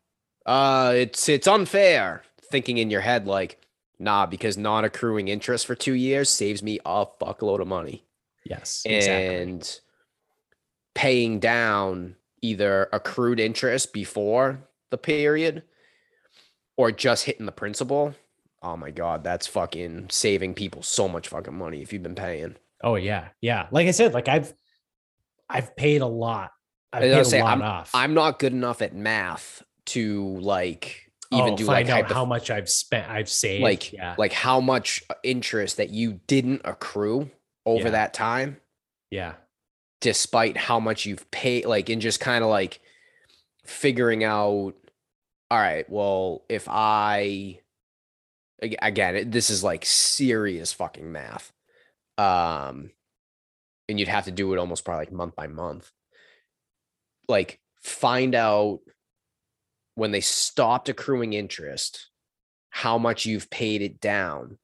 [0.46, 2.22] Uh, it's it's unfair.
[2.50, 3.60] Thinking in your head, like,
[3.98, 8.04] nah, because non-accruing interest for two years saves me a fuckload of money.
[8.44, 9.36] yes, exactly.
[9.36, 9.80] And
[10.94, 14.60] paying down either accrued interest before
[14.90, 15.62] the period
[16.76, 18.14] or just hitting the principal.
[18.62, 22.56] Oh my god, that's fucking saving people so much fucking money if you've been paying.
[22.82, 23.68] Oh yeah, yeah.
[23.70, 24.52] Like I said, like I've
[25.48, 26.50] I've paid a lot.
[26.92, 27.90] I've I was paid gonna a say, off.
[27.94, 32.14] I'm not good enough at math to like even Oh, do like find out hypoth-
[32.14, 33.08] how much I've spent.
[33.08, 33.62] I've saved.
[33.62, 37.30] like yeah, like how much interest that you didn't accrue
[37.66, 37.90] over Yeah.
[37.90, 38.56] that time
[39.10, 39.34] yeah,
[40.00, 42.80] despite how much you've paid like and just kind of like
[43.64, 44.74] figuring out
[45.50, 47.58] all right well if i
[48.62, 51.52] again it- this is like serious fucking math
[52.18, 52.90] um
[53.88, 55.90] and you'd have to do it almost probably like month by month
[57.30, 58.80] like find out
[59.94, 62.08] when they stopped accruing interest
[62.70, 64.58] how much you've paid it down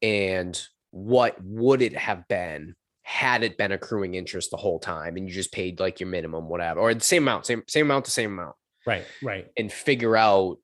[0.00, 0.60] and
[0.90, 5.34] what would it have been had it been accruing interest the whole time and you
[5.34, 8.32] just paid like your minimum whatever or the same amount same same amount the same
[8.32, 8.54] amount
[8.86, 9.48] right, right.
[9.56, 10.58] and figure out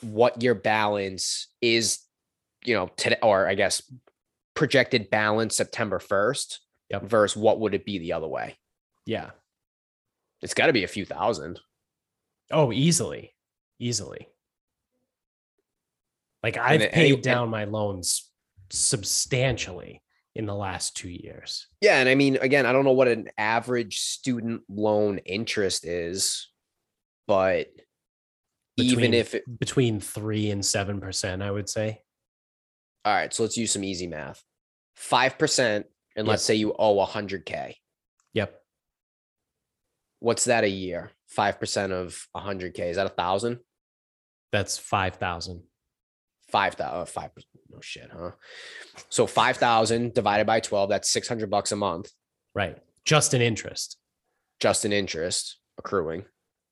[0.00, 2.00] what your balance is
[2.64, 3.82] you know today or i guess
[4.54, 6.58] projected balance september 1st
[6.90, 7.04] Yep.
[7.04, 8.56] versus what would it be the other way
[9.06, 9.30] Yeah.
[10.42, 11.60] It's got to be a few thousand
[12.50, 13.34] Oh, easily,
[13.78, 14.28] easily.
[16.42, 18.28] Like I've and paid and- down my loans
[18.70, 20.02] substantially
[20.34, 21.66] in the last two years.
[21.82, 26.48] yeah and i mean again i don't know what an average student loan interest is
[27.26, 27.68] but
[28.78, 32.00] even if it, Between three and seven percent, I would say.
[33.04, 34.42] all right so let's use some easy math
[34.98, 35.84] 5%
[36.16, 37.74] and let's say you owe a 100k Yep.
[40.22, 43.58] What's that a year 5% of 100k is that a thousand
[44.52, 45.62] That's five thousand.
[46.50, 48.32] five thousand uh, five percent no shit huh
[49.08, 52.10] so 5000 divided by 12 that's 600 bucks a month
[52.54, 52.76] Right.
[53.06, 53.96] Just in interest.
[54.60, 56.24] just in interest accruing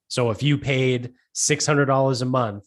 [0.08, 2.64] So if you paid six hundred dollars a month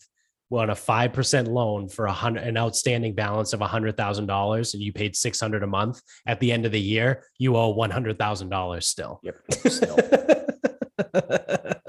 [0.52, 4.28] on a five percent loan for a hundred an outstanding balance of a hundred thousand
[4.28, 7.56] dollars, and you paid six hundred a month at the end of the year, you
[7.58, 9.20] owe one hundred thousand dollars still.
[9.24, 9.36] yep
[9.68, 9.98] still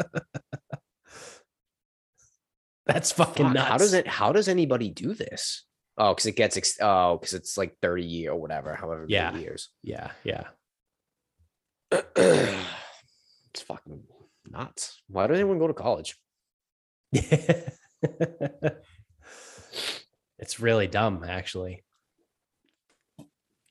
[2.87, 3.69] That's fucking Fuck, nuts.
[3.69, 5.65] how does it how does anybody do this
[5.97, 9.15] oh because it gets ex- oh because it's like 30 year or whatever however many
[9.15, 9.35] Yeah.
[9.37, 10.45] years Yeah, yeah.
[11.93, 14.03] it's fucking
[14.51, 16.17] nuts why does anyone go to college
[17.13, 17.71] it's
[20.61, 21.85] really dumb, actually.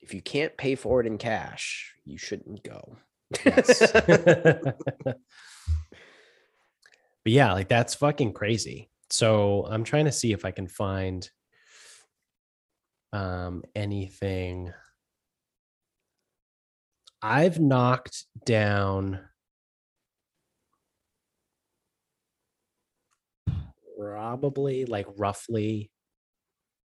[0.00, 2.96] if you can't pay for it in cash you shouldn't go
[3.44, 3.92] Yes.
[3.92, 5.16] but
[7.24, 8.90] yeah, like that's fucking crazy.
[9.10, 11.28] So I'm trying to see if I can find
[13.12, 14.72] um anything.
[17.22, 19.20] I've knocked down
[23.98, 25.90] probably like roughly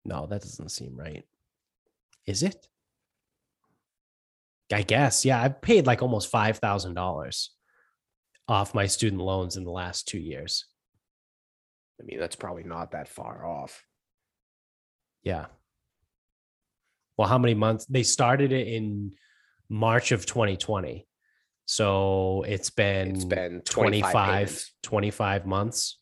[0.04, 1.24] no, that doesn't seem right.
[2.26, 2.68] Is it?
[4.72, 5.24] I guess.
[5.24, 7.50] Yeah, I've paid like almost five thousand dollars
[8.48, 10.66] off my student loans in the last two years.
[12.00, 13.82] i mean that's probably not that far off
[15.22, 15.46] Yeah.
[17.16, 17.86] Well, how many months?
[17.86, 19.14] They started it in
[19.68, 21.06] March of 2020.
[21.66, 25.98] So it's been, it's been 25 25, 25 months.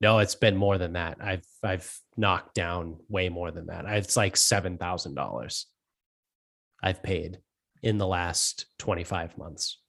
[0.00, 1.18] No, it's been more than that.
[1.20, 3.84] I've I've knocked down way more than that.
[3.86, 5.66] It's like seven thousand dollars
[6.84, 7.38] I've paid
[7.82, 9.80] in the last 25 months.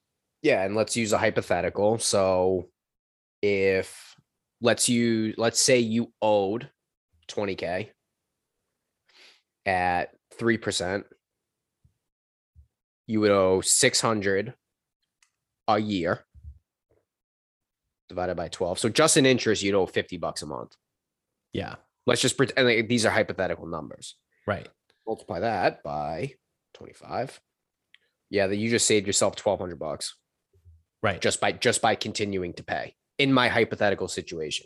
[0.42, 2.00] Yeah, and let's use a hypothetical.
[2.00, 2.70] So
[3.42, 4.16] if
[4.62, 6.70] let's you let's say you owed
[7.28, 7.90] 20k
[9.66, 11.04] at 3%,
[13.08, 14.54] you would owe 600
[15.68, 16.26] a year
[18.08, 18.80] divided by 12.
[18.80, 20.76] So just in interest you'd owe 50 bucks a month.
[21.52, 21.76] Yeah.
[22.06, 24.16] Let's just pretend like, these are hypothetical numbers.
[24.48, 24.70] Right.
[25.08, 26.36] Multiply that by
[26.76, 27.42] 25.
[28.30, 30.16] Yeah, that you just saved yourself 1200 bucks.
[31.04, 31.22] Right.
[31.22, 34.66] just by just by continuing to pay in my hypothetical situation.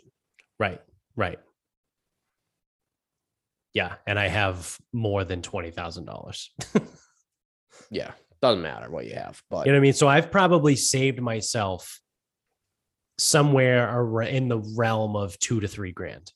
[0.58, 0.80] Right.
[1.14, 1.38] Right.
[3.74, 3.94] Yeah.
[4.06, 6.48] And I have more than $20,000.
[7.90, 9.92] Yeah, doesn't matter what you have, but You know what I mean?
[9.92, 12.00] So I've probably saved myself
[13.18, 16.32] somewhere in the realm of two to three grand.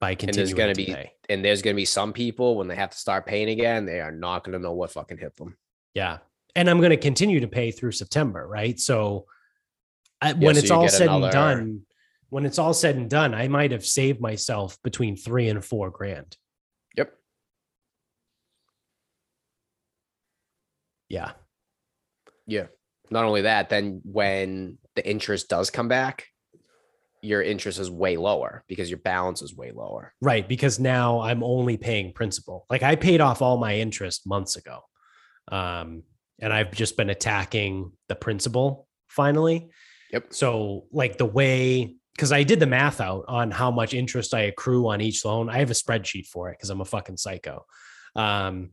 [0.00, 0.18] By there's
[0.52, 1.12] continuing gonna to be- pay.
[1.28, 4.12] And there's gonna be some people when they have to start paying again, they are
[4.12, 5.56] not gonna know what fucking hit them.
[5.94, 6.18] Yeah.
[6.54, 8.80] And I'm going to continue to pay through September, right?
[8.80, 9.26] So
[10.22, 11.86] I, when so it's all said another- and done,
[12.30, 15.90] when it's all said and done, I might have saved myself between three and four
[15.90, 16.34] grand.
[16.96, 17.12] Yep.
[21.08, 21.32] Yeah.
[22.46, 22.66] Yeah.
[23.10, 26.26] Not only that, then when the interest does come back,
[27.22, 30.14] your interest is way lower because your balance is way lower.
[30.20, 30.46] Right.
[30.48, 32.66] Because now I'm only paying principal.
[32.70, 34.80] Like I paid off all my interest months ago.
[35.48, 36.02] Um,
[36.40, 39.68] and I've just been attacking the principal finally.
[40.12, 40.26] Yep.
[40.30, 44.42] So, like the way, because I did the math out on how much interest I
[44.42, 45.48] accrue on each loan.
[45.48, 47.64] I have a spreadsheet for it because I'm a fucking psycho.
[48.14, 48.70] Um,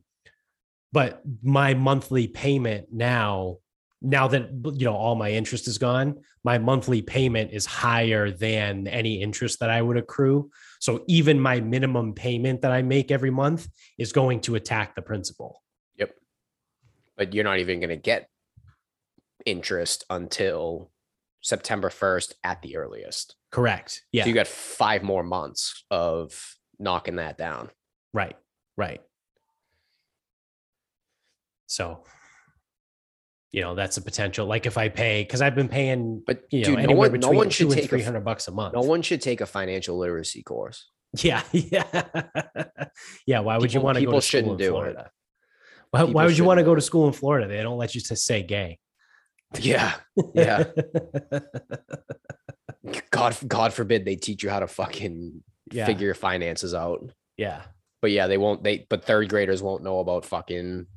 [0.92, 3.58] but my monthly payment now,
[4.04, 8.88] now that you know all my interest is gone, my monthly payment is higher than
[8.88, 10.52] any interest that I would accrue.
[10.80, 13.68] So even my minimum payment that I make every month
[13.98, 15.64] is going to attack the principal.
[15.98, 16.14] Yep.
[17.18, 18.30] But you're not even gonna get
[19.46, 20.92] interest until
[21.42, 23.36] September 1st at the earliest.
[23.52, 24.04] Correct.
[24.12, 24.24] Yeah.
[24.24, 27.70] So you got five more months of knocking that down.
[28.14, 28.36] right.
[28.76, 29.02] Right.
[31.68, 32.04] So,
[33.54, 34.48] you know, that's a potential.
[34.48, 37.20] Like if I pay, because I've been paying, But you know, dude, no anywhere one,
[37.20, 38.74] no between one two should and take a, three f- hundred bucks a month.
[38.74, 40.90] no one should take a financial literacy course.
[41.22, 41.44] Yeah.
[41.54, 42.04] Yeah.
[43.28, 43.40] yeah.
[43.40, 44.70] Why would you want to go people to school shouldn't in do it.
[44.72, 45.12] Florida?
[45.92, 47.48] Why, why would you want to go to school in Florida?
[47.48, 48.80] They don't let you to say gay.
[49.60, 49.94] Yeah.
[50.34, 50.64] Yeah.
[53.12, 55.86] God, God forbid they teach you how to fucking yeah.
[55.86, 57.12] figure your finances out.
[57.38, 57.62] Yeah.
[58.02, 58.64] But yeah, they won't.
[58.64, 60.88] They but third graders won't know about fucking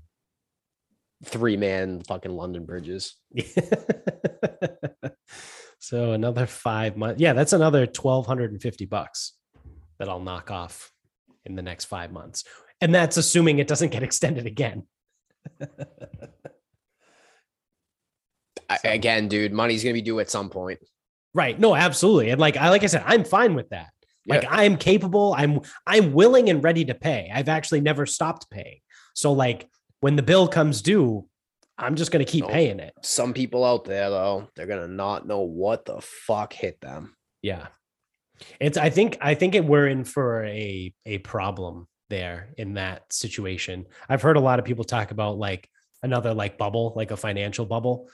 [1.24, 3.14] three man fucking London bridges.
[5.78, 7.20] so another five months.
[7.20, 9.32] Yeah, that's another twelve hundred and fifty bucks
[9.98, 10.90] that I'll knock off
[11.44, 12.44] in the next five months,
[12.80, 14.84] and that's assuming it doesn't get extended again.
[18.70, 20.80] So- again, dude, money's gonna be due at some point.
[21.34, 21.58] Right?
[21.58, 22.30] No, absolutely.
[22.30, 23.90] And like I like I said, I'm fine with that.
[24.26, 24.48] Like Yeah.
[24.50, 25.34] I'm capable.
[25.36, 27.30] I'm I'm willing and ready to pay.
[27.32, 28.80] I've actually never stopped paying.
[29.14, 29.68] So like
[30.06, 31.28] when the bill comes due,
[31.76, 32.94] I'm just going to keep paying it.
[33.02, 37.16] Some people out there though, they're gonna not know what the fuck hit them.
[37.42, 37.66] Yeah.
[38.60, 43.12] It's I think I think it we're in for a a problem there in that
[43.12, 43.86] situation.
[44.08, 45.68] I've heard a lot of people talk about like
[46.04, 48.08] another like bubble, like a financial bubble.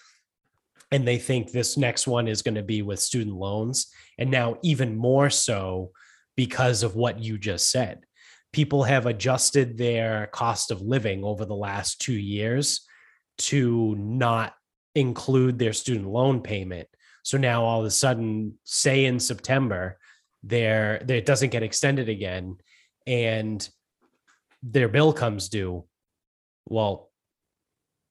[0.90, 3.88] And they think this next one is going to be with student loans.
[4.16, 5.90] And now even more so
[6.36, 8.06] because of what you just said.
[8.52, 12.86] People have adjusted their cost of living over the last 2 years
[13.38, 14.54] to not
[14.94, 16.86] include their student loan payment.
[17.22, 19.98] So now all of a sudden, say in September,
[20.42, 22.56] their it doesn't get extended again,
[23.06, 23.66] and
[24.62, 25.84] their bill comes due.
[26.66, 27.10] Well,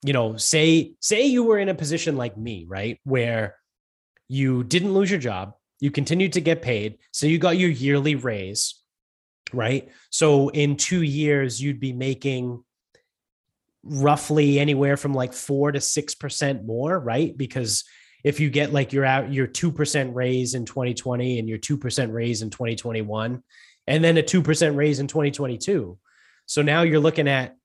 [0.04, 3.58] you know, say say you were in a position like me, right, where
[4.28, 8.16] you didn't lose your job, you continued to get paid, so you got your yearly
[8.16, 8.81] raise,
[9.54, 9.90] right?
[10.10, 12.64] So in two years, you'd be making
[13.84, 17.36] roughly anywhere from like four to six percent more, right?
[17.36, 17.84] Because
[18.24, 21.78] if you get like your out your two percent raise in 2020 and your two
[21.78, 23.42] percent raise in 2021,
[23.88, 25.98] and then a two percent raise in 2022,
[26.46, 27.56] so now you're looking at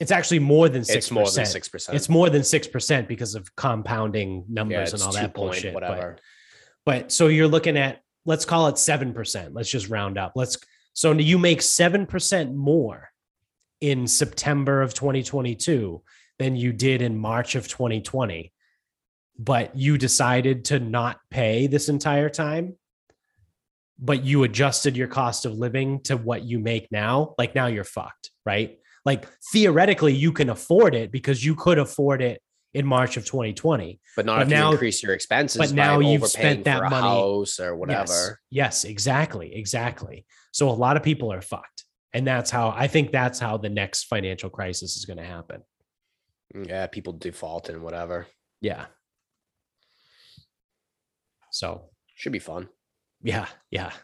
[0.00, 1.48] it's actually more than six It's more than percent.
[1.48, 1.96] six percent.
[1.96, 5.72] It's more than six percent because of compounding numbers yeah, and all that bullshit.
[5.74, 6.18] but- whatever.
[6.84, 9.50] but so you're looking at let's call it 7%.
[9.52, 10.32] Let's just round up.
[10.36, 10.56] Let's
[10.92, 13.10] so you make 7% more
[13.80, 16.02] in September of 2022
[16.38, 18.52] than you did in March of 2020.
[19.38, 22.76] But you decided to not pay this entire time.
[23.98, 27.34] But you adjusted your cost of living to what you make now.
[27.38, 28.78] Like now you're fucked, right?
[29.04, 32.42] Like theoretically, you can afford it because you could afford it
[32.74, 34.00] in March of 2020.
[34.16, 35.58] But not But if now- you increase your expenses.
[35.58, 38.40] but by now you've spent that money- house or whatever.
[38.50, 40.26] Yes, yes, exactly, exactly.
[40.52, 43.68] So a lot of people are fucked, and that's how I think that's how the
[43.70, 45.62] next financial crisis is going to happen.
[46.54, 48.26] Yeah, people default and whatever.
[48.60, 48.86] Yeah.
[51.50, 52.68] So Should be fun.
[53.22, 53.92] yeah, yeah.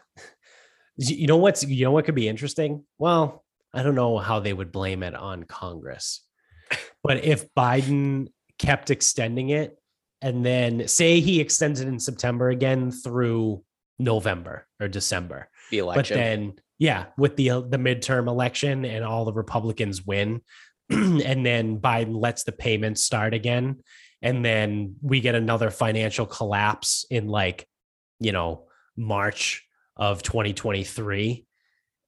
[1.01, 2.83] You know what's you know what could be interesting?
[2.97, 6.25] Well, I don't know how they would blame it on Congress,
[7.05, 8.27] but if Biden
[8.59, 9.79] kept extending it,
[10.21, 13.63] and then say he extends it in September again through
[13.97, 15.49] November or December.
[15.71, 16.15] The election.
[16.17, 20.41] but then yeah with the uh, the midterm election and all the republicans win
[20.89, 23.77] and then biden lets the payments start again
[24.21, 27.67] and then we get another financial collapse in like
[28.19, 28.65] you know
[28.97, 29.65] march
[29.95, 31.45] of 2023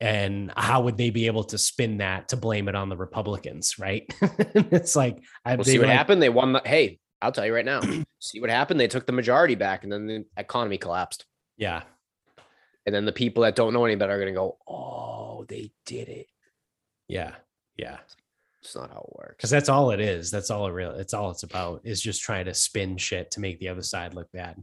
[0.02, 3.78] and how would they be able to spin that to blame it on the Republicans,
[3.80, 4.11] right?
[4.22, 6.22] it's like I We'll see what like- happened.
[6.22, 6.61] They won the.
[6.65, 7.82] Hey, I'll tell you right now.
[8.19, 8.80] see what happened.
[8.80, 11.26] They took the majority back, and then the economy collapsed.
[11.57, 11.84] Yeah,
[12.88, 15.72] And then the people that don't know any better are going to go, "Oh, they
[15.86, 16.28] did it."
[17.07, 17.36] yeah,
[17.78, 17.98] yeah.
[18.64, 19.36] It's not how it works.
[19.38, 20.30] Because that's all it is.
[20.32, 20.91] That's all it real.
[20.91, 24.14] It's all it's about is just trying to spin shit to make the other side
[24.14, 24.61] look bad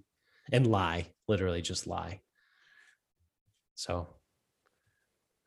[0.52, 1.06] and lie.
[1.26, 2.20] Literally, just lie.
[3.74, 4.06] So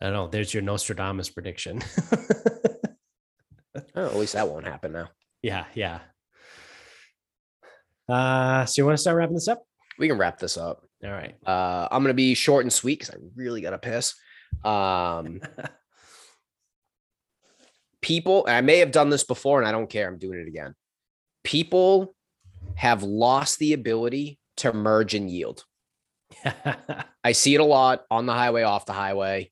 [0.01, 0.27] I don't know.
[0.27, 1.81] There's your Nostradamus prediction.
[3.95, 5.09] Oh, at least that won't happen now.
[5.41, 5.99] yeah, yeah.
[8.07, 9.63] Uh, so you want to start wrapping this up?
[9.97, 10.83] We can wrap this up.
[11.03, 11.35] All right.
[11.45, 14.13] Uh, I'm gonna be short and sweet because I really gotta piss.
[14.63, 15.41] Um,
[18.01, 20.07] people, I may have done this before, and I don't care.
[20.07, 20.73] I'm doing it again.
[21.43, 22.15] People
[22.75, 25.65] have lost the ability to merge and yield.
[27.23, 29.51] I see it a lot on the highway, off the highway.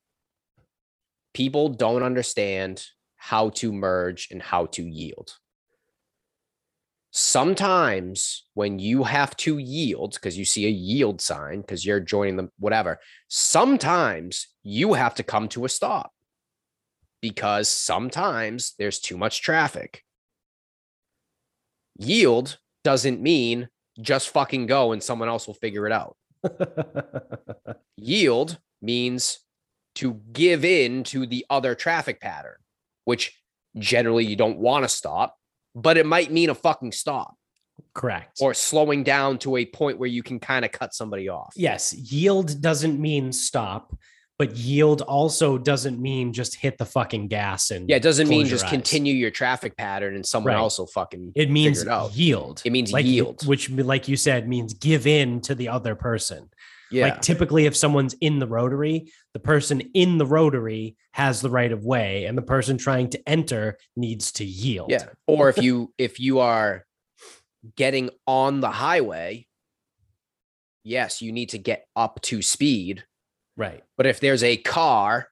[1.33, 2.85] People don't understand
[3.15, 5.35] how to merge and how to yield.
[7.11, 12.35] Sometimes when you have to yield because you see a yield sign because you're joining
[12.35, 16.11] them, whatever, sometimes you have to come to a stop
[17.21, 20.03] because sometimes there's too much traffic.
[21.97, 23.69] Yield doesn't mean
[23.99, 26.15] just fucking go and someone else will figure it out.
[27.97, 29.39] Yield means
[29.99, 32.55] to give in to the other traffic pattern,
[33.05, 33.37] which
[33.77, 35.35] generally you don't want to stop,
[35.75, 37.35] but it might mean a fucking stop
[37.93, 38.37] Correct.
[38.41, 41.53] or slowing down to a point where you can kind of cut somebody off.
[41.55, 43.95] yes, yield doesn't mean stop,
[44.37, 48.45] but yield also doesn't mean just hit the fucking gas and Yeah, it doesn't mean
[48.45, 48.71] just eyes.
[48.71, 50.59] continue your traffic pattern and someone Right.
[50.59, 52.15] else will fucking It means it out.
[52.15, 52.61] yield.
[52.63, 53.45] It means like, yield.
[53.45, 56.49] which, like you said, means give in to the other person.
[56.91, 57.05] Yeah.
[57.05, 61.71] Like typically, if someone's in the rotary, the person in the rotary has the right
[61.71, 64.91] of way, and the person trying to enter needs to yield.
[64.91, 65.05] Yeah.
[65.27, 66.85] Or if you if you are
[67.75, 69.45] getting on the highway,
[70.83, 73.03] yes, you need to get up to speed.
[73.55, 73.83] Right.
[73.97, 75.27] But if there's a car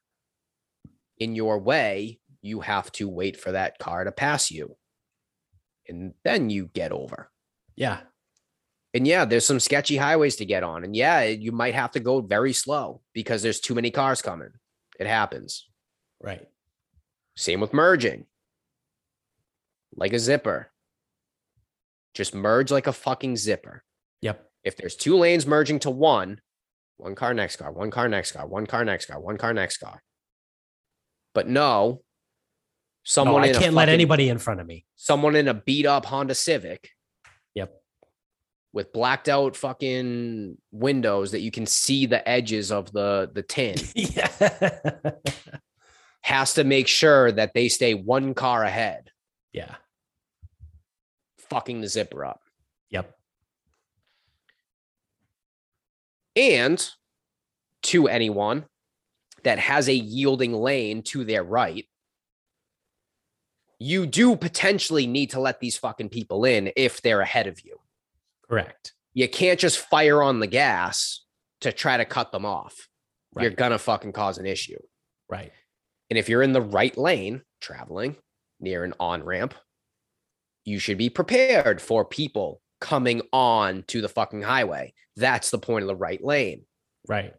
[1.18, 4.76] in your way, you have to wait for that car to pass you.
[5.88, 7.32] And then you get over.
[7.76, 8.00] Yeah.
[8.94, 10.84] And yeah, there's some sketchy highways to get on.
[10.84, 14.50] And yeah, you might have to go very slow because there's too many cars coming.
[15.00, 15.68] It happens.
[16.22, 16.48] Right.
[17.36, 18.26] Same with merging.
[19.96, 20.72] Like a zipper.
[22.14, 23.84] Just merge like a fucking zipper.
[24.22, 24.44] Yep.
[24.64, 26.42] If there's two lanes merging to one,
[26.98, 29.78] one car, next car, one car, next car, one car, next car, one car, next
[29.78, 30.02] car.
[31.34, 31.60] But no,
[31.90, 32.02] No,
[33.04, 34.86] someone I in can't let fucking- anybody in front of me.
[34.96, 36.90] someone in a beat up Honda Civic.
[38.78, 43.76] With blacked out fucking windows that you can see the edges of the the tin
[43.96, 44.30] yeah.
[46.22, 49.10] has to make sure that they stay one car ahead,
[49.52, 49.78] yeah.
[51.50, 52.42] fucking the zipper up.
[52.92, 53.12] Yep.
[56.36, 56.90] And
[57.82, 58.66] to anyone
[59.44, 61.88] that has a yielding lane to their right,
[63.80, 67.80] you do potentially need to let these fucking people in if they're ahead of you.
[68.50, 68.94] Correct.
[69.14, 71.24] You can't just fire on the gas
[71.62, 72.76] to try to cut them off.
[73.40, 74.80] You're gonna fucking cause an issue.
[75.30, 75.52] Right.
[76.10, 78.16] And if you're in the right lane traveling
[78.60, 79.54] near an on ramp,
[80.66, 84.94] you should be prepared for people coming on to the fucking highway.
[85.16, 86.66] That's the point of the right lane.
[87.08, 87.34] Right.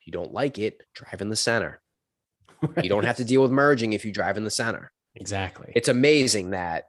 [0.00, 1.80] If you don't like it, drive in the center.
[2.82, 4.90] You don't have to deal with merging if you drive in the center.
[5.14, 5.72] Exactly.
[5.76, 6.84] It's amazing that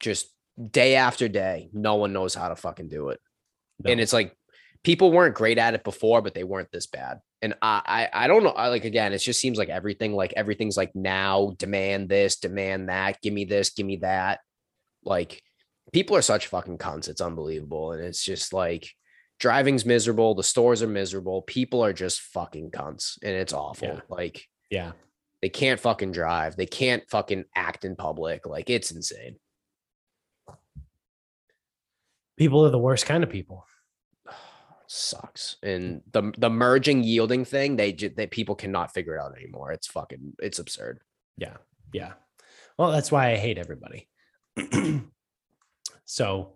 [0.00, 0.28] just
[0.70, 3.20] day after day, no one knows how to fucking do it.
[3.84, 4.36] And it's like
[4.82, 7.20] people weren't great at it before, but they weren't this bad.
[7.40, 8.50] And I, I, I don't know.
[8.50, 12.88] I like again, it just seems like everything, like everything's like now demand this, demand
[12.88, 14.40] that, give me this, give me that.
[15.04, 15.40] Like
[15.92, 17.08] people are such fucking cunts.
[17.08, 17.92] It's unbelievable.
[17.92, 18.90] And it's just like
[19.38, 20.34] driving's miserable.
[20.34, 21.42] The stores are miserable.
[21.42, 23.18] People are just fucking cunts.
[23.22, 23.88] And it's awful.
[23.88, 24.00] Yeah.
[24.08, 24.92] Like yeah.
[25.40, 26.56] they can't fucking drive.
[26.56, 28.46] They can't fucking act in public.
[28.46, 29.36] Like it's insane.
[32.38, 33.66] People are the worst kind of people.
[34.86, 35.56] sucks.
[35.62, 39.72] And the the merging yielding thing, they they people cannot figure it out anymore.
[39.72, 41.00] It's fucking it's absurd.
[41.36, 41.56] Yeah.
[41.92, 42.12] Yeah.
[42.78, 44.08] Well, that's why I hate everybody.
[46.04, 46.54] so,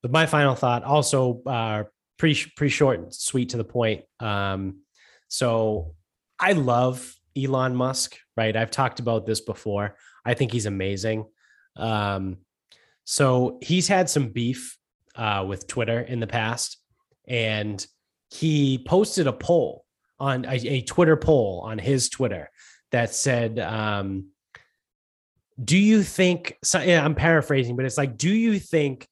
[0.00, 1.84] but my final thought also uh,
[2.18, 4.04] pretty pretty short and sweet to the point.
[4.20, 4.80] Um,
[5.28, 5.94] so
[6.38, 8.56] I love Elon Musk, right?
[8.56, 9.96] I've talked about this before.
[10.24, 11.26] I think he's amazing.
[11.76, 12.38] Um,
[13.04, 14.76] so he's had some beef
[15.16, 16.78] uh, with Twitter in the past,
[17.26, 17.84] and
[18.30, 19.84] he posted a poll
[20.18, 22.50] on a, a Twitter poll on his Twitter
[22.92, 24.28] that said, um,
[25.62, 29.08] "Do you think?" So, yeah, I'm paraphrasing, but it's like, "Do you think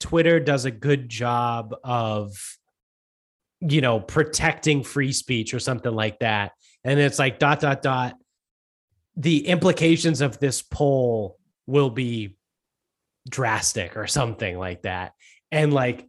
[0.00, 2.36] Twitter does a good job of,
[3.60, 6.52] you know, protecting free speech or something like that?"
[6.84, 8.14] And it's like dot dot dot.
[9.16, 12.36] The implications of this poll will be
[13.28, 15.14] drastic or something like that,
[15.50, 16.06] and like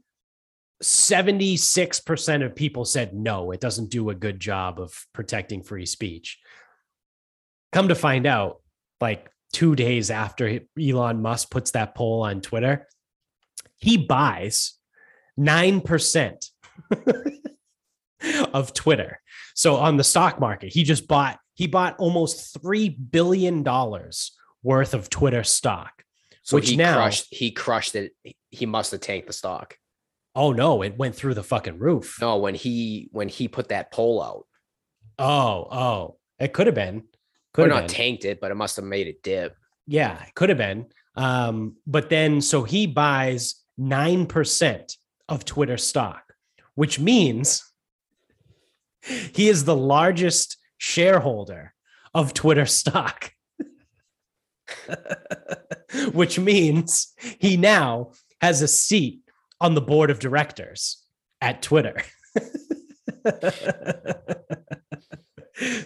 [0.84, 6.40] 76% of people said no, it doesn't do a good job of protecting free speech.
[7.72, 8.62] Come to find out,
[9.02, 12.88] like two days after Elon Musk puts that poll on Twitter,
[13.78, 14.74] he buys
[15.40, 16.50] 9%
[18.54, 19.20] of Twitter.
[19.56, 23.64] So on the stock market, he just bought, he bought almost $3 billion
[24.64, 26.04] worth of Twitter stock.
[26.48, 28.14] So Which he now- crushed he crushed it.
[28.52, 29.78] He must have tanked the stock.
[30.34, 32.20] Oh no, it went through the fucking roof.
[32.22, 34.46] No, when he when he put that poll out.
[35.20, 37.00] Oh, oh, it could have been.
[37.00, 37.04] Or
[37.54, 37.96] Could not have been.
[37.96, 39.58] tanked it, but it must have made it dip.
[39.88, 40.86] Yeah, it could have been.
[41.16, 44.96] Um, but then so he buys 9%
[45.28, 46.34] of Twitter stock,
[46.76, 47.70] which means
[49.34, 51.74] he is the largest shareholder
[52.14, 53.34] of Twitter stock.
[56.14, 58.12] which means he now
[58.42, 59.22] has a seat
[59.60, 61.04] on the board of directors
[61.42, 62.02] at Twitter.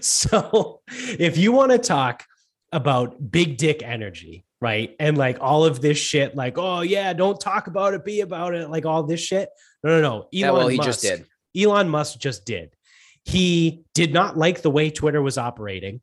[0.02, 2.26] so if you want to talk
[2.72, 4.96] about big dick energy, right?
[5.00, 8.54] And like all of this shit, like, oh yeah, don't talk about it, be about
[8.54, 9.50] it, like all this shit.
[9.84, 10.16] No, no, no.
[10.16, 11.26] Elon Yeah, well, he Musk, just did.
[11.58, 12.74] Elon Musk just did.
[13.24, 16.02] He did not like the way Twitter was operating.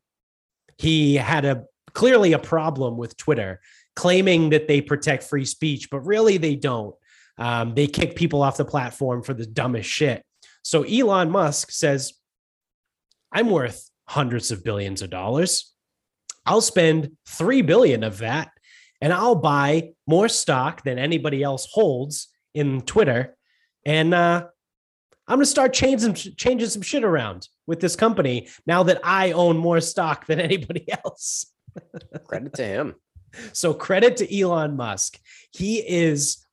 [0.76, 1.64] He had a
[1.94, 3.60] clearly a problem with Twitter,
[3.98, 6.94] claiming that they protect free speech, but really they don't.
[7.36, 10.24] Um, they kick people off the platform for the dumbest shit.
[10.62, 12.12] So Elon Musk says,
[13.32, 15.74] I'm worth hundreds of billions of dollars.
[16.46, 18.52] I'll spend 3 billion of that
[19.00, 23.36] and I'll buy more stock than anybody else holds in Twitter.
[23.84, 24.46] And uh,
[25.26, 29.32] I'm going to start changing, changing some shit around with this company now that I
[29.32, 31.46] own more stock than anybody else.
[32.28, 32.94] Credit to him.
[33.52, 35.18] So credit to Elon Musk.
[35.52, 36.44] He is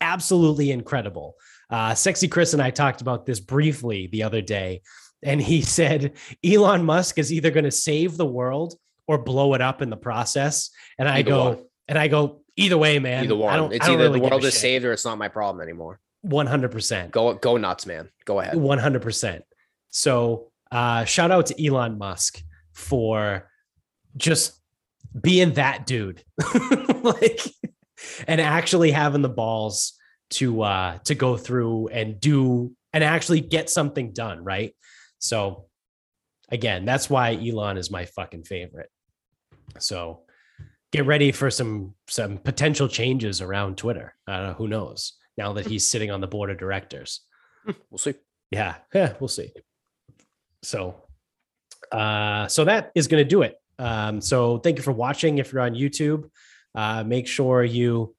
[0.00, 1.34] absolutely incredible.
[1.68, 4.82] Uh, Sexy Chris and I talked about this briefly the other day,
[5.22, 6.14] and he said
[6.44, 8.74] Elon Musk is either going to save the world
[9.06, 10.70] or blow it up in the process.
[10.98, 11.64] And I Either go, one.
[11.88, 13.24] and I go, either way, man.
[13.24, 13.56] Either I one.
[13.58, 14.60] don't- It's either really the world is shit.
[14.60, 16.00] saved or it's not my problem anymore.
[16.26, 17.10] 100%.
[17.12, 18.10] Go go nuts, man.
[18.26, 18.54] Go ahead.
[18.54, 19.40] 100%.
[19.88, 22.42] So, uh, shout out to Elon Musk
[22.72, 23.48] for
[24.16, 24.59] just
[25.18, 26.22] being that dude.
[27.02, 27.40] like
[28.26, 29.94] and actually having the balls
[30.30, 34.74] to uh to go through and do and actually get something done, right?
[35.18, 35.66] So
[36.50, 38.90] again, that's why Elon is my fucking favorite.
[39.78, 40.22] So
[40.92, 44.14] get ready for some some potential changes around Twitter.
[44.26, 45.14] Uh, who knows?
[45.36, 47.20] Now that he's sitting on the board of directors.
[47.90, 48.14] We'll see.
[48.50, 49.52] Yeah, yeah, we'll see.
[50.62, 51.04] So,
[51.92, 53.56] uh, so that is going to do it.
[53.80, 55.38] Um, so thank you for watching.
[55.38, 56.30] If you're on YouTube,
[56.74, 58.14] uh, make sure you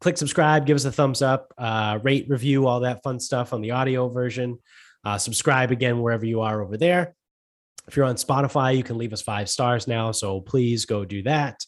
[0.00, 3.62] click subscribe, give us a thumbs up, uh, rate, review, all that fun stuff on
[3.62, 4.58] the audio version.
[5.04, 7.14] Uh, subscribe again wherever you are over there.
[7.88, 10.12] If you're on Spotify, you can leave us five stars now.
[10.12, 11.64] So please go do that.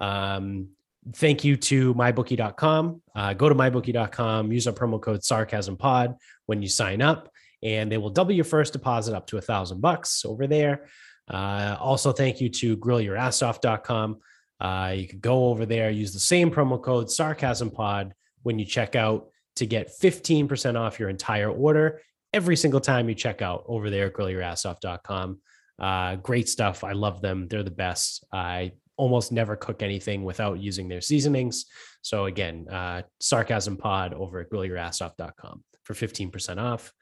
[0.00, 0.68] Um,
[1.14, 3.02] thank you to mybookie.com.
[3.14, 6.16] Uh, go to mybookie.com, use our promo code sarcasm pod
[6.46, 7.30] when you sign up,
[7.62, 10.88] and they will double your first deposit up to a thousand bucks over there.
[11.28, 14.18] Uh, also, thank you to grillyourassoff.com.
[14.60, 18.64] Uh, you can go over there, use the same promo code sarcasm pod when you
[18.64, 22.00] check out to get 15% off your entire order
[22.32, 25.40] every single time you check out over there at grillyourassoff.com.
[25.78, 26.84] Uh, great stuff.
[26.84, 27.48] I love them.
[27.48, 28.24] They're the best.
[28.32, 31.66] I almost never cook anything without using their seasonings.
[32.02, 36.92] So again, uh, sarcasm pod over at grillyourassoff.com for 15% off.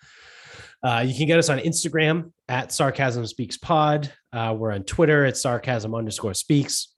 [0.83, 4.13] Uh, you can get us on Instagram at sarcasm speaks pod.
[4.33, 6.89] Uh, we're on Twitter at sarcasm underscore speaks.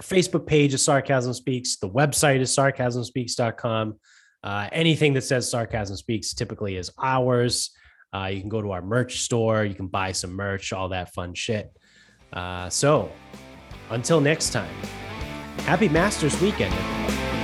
[0.00, 1.76] Facebook page is sarcasm speaks.
[1.76, 3.98] The website is sarcasmspeaks.com.
[4.44, 7.70] Uh, anything that says sarcasm speaks typically is ours.
[8.14, 9.64] Uh, you can go to our merch store.
[9.64, 11.70] You can buy some merch, all that fun shit.
[12.32, 13.10] Uh, so
[13.90, 14.72] until next time,
[15.64, 17.37] happy Masters weekend, everybody.